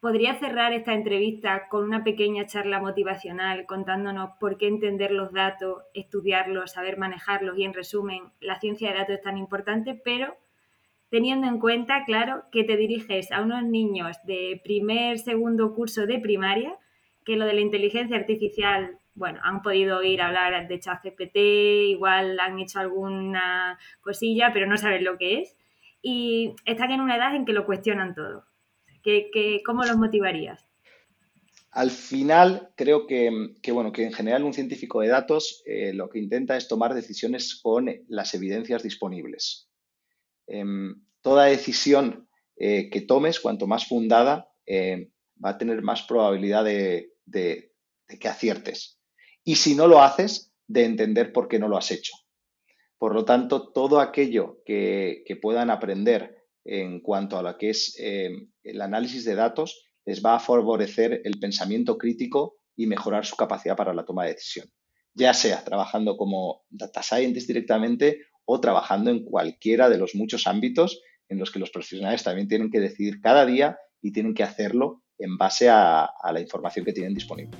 ¿podrías 0.00 0.38
cerrar 0.38 0.72
esta 0.72 0.94
entrevista 0.94 1.68
con 1.68 1.84
una 1.84 2.04
pequeña 2.04 2.46
charla 2.46 2.80
motivacional 2.80 3.66
contándonos 3.66 4.30
por 4.38 4.56
qué 4.56 4.68
entender 4.68 5.10
los 5.10 5.32
datos, 5.32 5.82
estudiarlos, 5.94 6.72
saber 6.72 6.98
manejarlos 6.98 7.58
y 7.58 7.64
en 7.64 7.74
resumen, 7.74 8.24
la 8.40 8.60
ciencia 8.60 8.92
de 8.92 8.98
datos 8.98 9.16
es 9.16 9.22
tan 9.22 9.38
importante, 9.38 10.00
pero 10.04 10.36
teniendo 11.10 11.46
en 11.46 11.58
cuenta, 11.58 12.04
claro, 12.04 12.44
que 12.52 12.64
te 12.64 12.76
diriges 12.76 13.32
a 13.32 13.42
unos 13.42 13.64
niños 13.64 14.16
de 14.24 14.60
primer, 14.62 15.18
segundo 15.18 15.74
curso 15.74 16.06
de 16.06 16.18
primaria, 16.18 16.76
que 17.24 17.36
lo 17.36 17.46
de 17.46 17.54
la 17.54 17.60
inteligencia 17.60 18.16
artificial, 18.16 18.98
bueno, 19.14 19.40
han 19.42 19.62
podido 19.62 19.98
oír 19.98 20.20
hablar 20.20 20.68
de 20.68 20.80
ChatGPT, 20.80 21.36
igual 21.90 22.38
han 22.40 22.58
hecho 22.58 22.78
alguna 22.78 23.78
cosilla, 24.00 24.52
pero 24.52 24.66
no 24.66 24.76
saben 24.76 25.04
lo 25.04 25.18
que 25.18 25.40
es, 25.40 25.56
y 26.02 26.54
están 26.64 26.90
en 26.90 27.00
una 27.00 27.16
edad 27.16 27.34
en 27.34 27.44
que 27.44 27.52
lo 27.52 27.66
cuestionan 27.66 28.14
todo. 28.14 28.44
¿Qué, 29.02 29.62
¿Cómo 29.64 29.84
los 29.84 29.96
motivarías? 29.96 30.66
Al 31.70 31.90
final, 31.90 32.70
creo 32.76 33.06
que, 33.06 33.30
que, 33.62 33.72
bueno, 33.72 33.92
que 33.92 34.04
en 34.04 34.12
general 34.12 34.44
un 34.44 34.52
científico 34.52 35.00
de 35.00 35.08
datos 35.08 35.62
eh, 35.66 35.92
lo 35.94 36.08
que 36.08 36.18
intenta 36.18 36.56
es 36.56 36.66
tomar 36.66 36.94
decisiones 36.94 37.60
con 37.62 37.90
las 38.08 38.34
evidencias 38.34 38.82
disponibles. 38.82 39.67
Em, 40.48 41.04
toda 41.20 41.44
decisión 41.44 42.28
eh, 42.56 42.90
que 42.90 43.02
tomes, 43.02 43.38
cuanto 43.38 43.66
más 43.66 43.86
fundada, 43.86 44.50
eh, 44.66 45.10
va 45.42 45.50
a 45.50 45.58
tener 45.58 45.82
más 45.82 46.02
probabilidad 46.02 46.64
de, 46.64 47.12
que 47.30 48.28
aciertes. 48.28 48.98
Y 49.44 49.56
si 49.56 49.74
no 49.74 49.86
lo 49.86 50.02
haces, 50.02 50.52
de 50.66 50.84
entender 50.84 51.32
por 51.32 51.48
qué 51.48 51.58
no 51.58 51.68
lo 51.68 51.76
has 51.76 51.90
hecho. 51.90 52.12
Por 52.98 53.14
lo 53.14 53.24
tanto, 53.24 53.70
todo 53.72 54.00
aquello 54.00 54.62
que, 54.64 55.24
puedan 55.40 55.70
aprender 55.70 56.36
en 56.64 57.00
cuanto 57.00 57.38
a 57.38 57.42
lo 57.42 57.56
que 57.56 57.70
es 57.70 57.96
eh, 57.98 58.30
el 58.62 58.82
análisis 58.82 59.24
de 59.24 59.34
datos 59.34 59.86
les 60.04 60.22
va 60.24 60.34
a 60.34 60.40
favorecer 60.40 61.22
el 61.24 61.38
pensamiento 61.38 61.96
crítico 61.96 62.56
y 62.76 62.86
mejorar 62.86 63.24
su 63.24 63.36
capacidad 63.36 63.76
para 63.76 63.94
la 63.94 64.04
toma 64.04 64.24
de 64.24 64.34
decisión, 64.34 64.68
ya 65.14 65.32
sea 65.32 65.64
trabajando 65.64 66.16
como 66.16 66.64
data 66.70 67.02
scientist 67.02 67.46
directamente 67.46 68.27
o 68.50 68.60
trabajando 68.60 69.10
en 69.10 69.24
cualquiera 69.24 69.90
de 69.90 69.98
los 69.98 70.14
muchos 70.14 70.46
ámbitos 70.46 71.02
en 71.28 71.38
los 71.38 71.50
que 71.50 71.58
los 71.58 71.70
profesionales 71.70 72.24
también 72.24 72.48
tienen 72.48 72.70
que 72.70 72.80
decidir 72.80 73.20
cada 73.20 73.44
día 73.44 73.76
y 74.00 74.12
tienen 74.12 74.32
que 74.32 74.42
hacerlo 74.42 75.02
en 75.18 75.36
base 75.36 75.68
a, 75.68 76.04
a 76.04 76.32
la 76.32 76.40
información 76.40 76.86
que 76.86 76.94
tienen 76.94 77.12
disponible. 77.12 77.58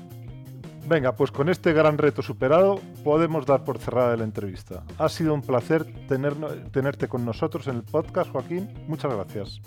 Venga, 0.87 1.15
pues 1.15 1.31
con 1.31 1.51
este 1.51 1.75
gran 1.75 1.99
reto 1.99 2.23
superado 2.23 2.81
podemos 3.05 3.45
dar 3.45 3.65
por 3.65 3.77
cerrada 3.77 4.17
la 4.17 4.25
entrevista. 4.25 4.83
Ha 4.97 5.11
sido 5.11 5.35
un 5.35 5.43
placer 5.43 5.85
tener, 6.07 6.35
tenerte 6.71 7.07
con 7.07 7.27
nosotros 7.27 7.67
en 7.67 7.77
el 7.77 7.83
podcast, 7.83 8.31
Joaquín. 8.31 8.71
Muchas 8.87 9.13
gracias. 9.13 9.61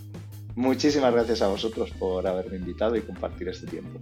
Muchísimas 0.55 1.13
gracias 1.13 1.43
a 1.43 1.49
vosotros 1.49 1.91
por 1.91 2.25
haberme 2.25 2.57
invitado 2.57 2.95
y 2.95 3.01
compartir 3.01 3.49
este 3.49 3.67
tiempo. 3.67 3.99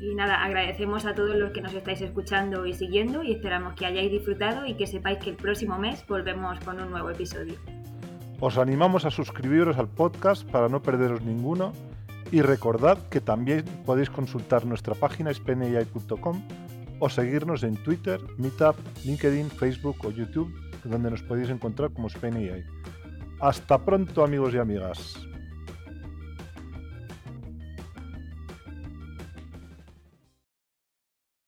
Y 0.00 0.14
nada, 0.14 0.44
agradecemos 0.44 1.04
a 1.06 1.14
todos 1.14 1.34
los 1.36 1.50
que 1.50 1.60
nos 1.60 1.74
estáis 1.74 2.00
escuchando 2.00 2.66
y 2.66 2.72
siguiendo 2.72 3.22
y 3.22 3.32
esperamos 3.32 3.74
que 3.74 3.86
hayáis 3.86 4.10
disfrutado 4.10 4.64
y 4.64 4.74
que 4.74 4.86
sepáis 4.86 5.18
que 5.18 5.30
el 5.30 5.36
próximo 5.36 5.78
mes 5.78 6.04
volvemos 6.06 6.60
con 6.60 6.80
un 6.80 6.90
nuevo 6.90 7.10
episodio. 7.10 7.54
Os 8.40 8.56
animamos 8.58 9.04
a 9.04 9.10
suscribiros 9.10 9.76
al 9.78 9.88
podcast 9.88 10.48
para 10.48 10.68
no 10.68 10.80
perderos 10.80 11.22
ninguno 11.22 11.72
y 12.30 12.42
recordad 12.42 12.98
que 13.08 13.20
también 13.20 13.64
podéis 13.84 14.10
consultar 14.10 14.64
nuestra 14.64 14.94
página 14.94 15.34
spenai.com 15.34 16.42
o 17.00 17.08
seguirnos 17.08 17.64
en 17.64 17.76
Twitter, 17.82 18.20
Meetup, 18.36 18.76
LinkedIn, 19.04 19.50
Facebook 19.50 19.96
o 20.04 20.10
YouTube, 20.10 20.52
donde 20.84 21.10
nos 21.10 21.22
podéis 21.22 21.50
encontrar 21.50 21.92
como 21.92 22.08
SpenAI. 22.08 22.64
Hasta 23.40 23.78
pronto 23.84 24.24
amigos 24.24 24.54
y 24.54 24.58
amigas. 24.58 25.27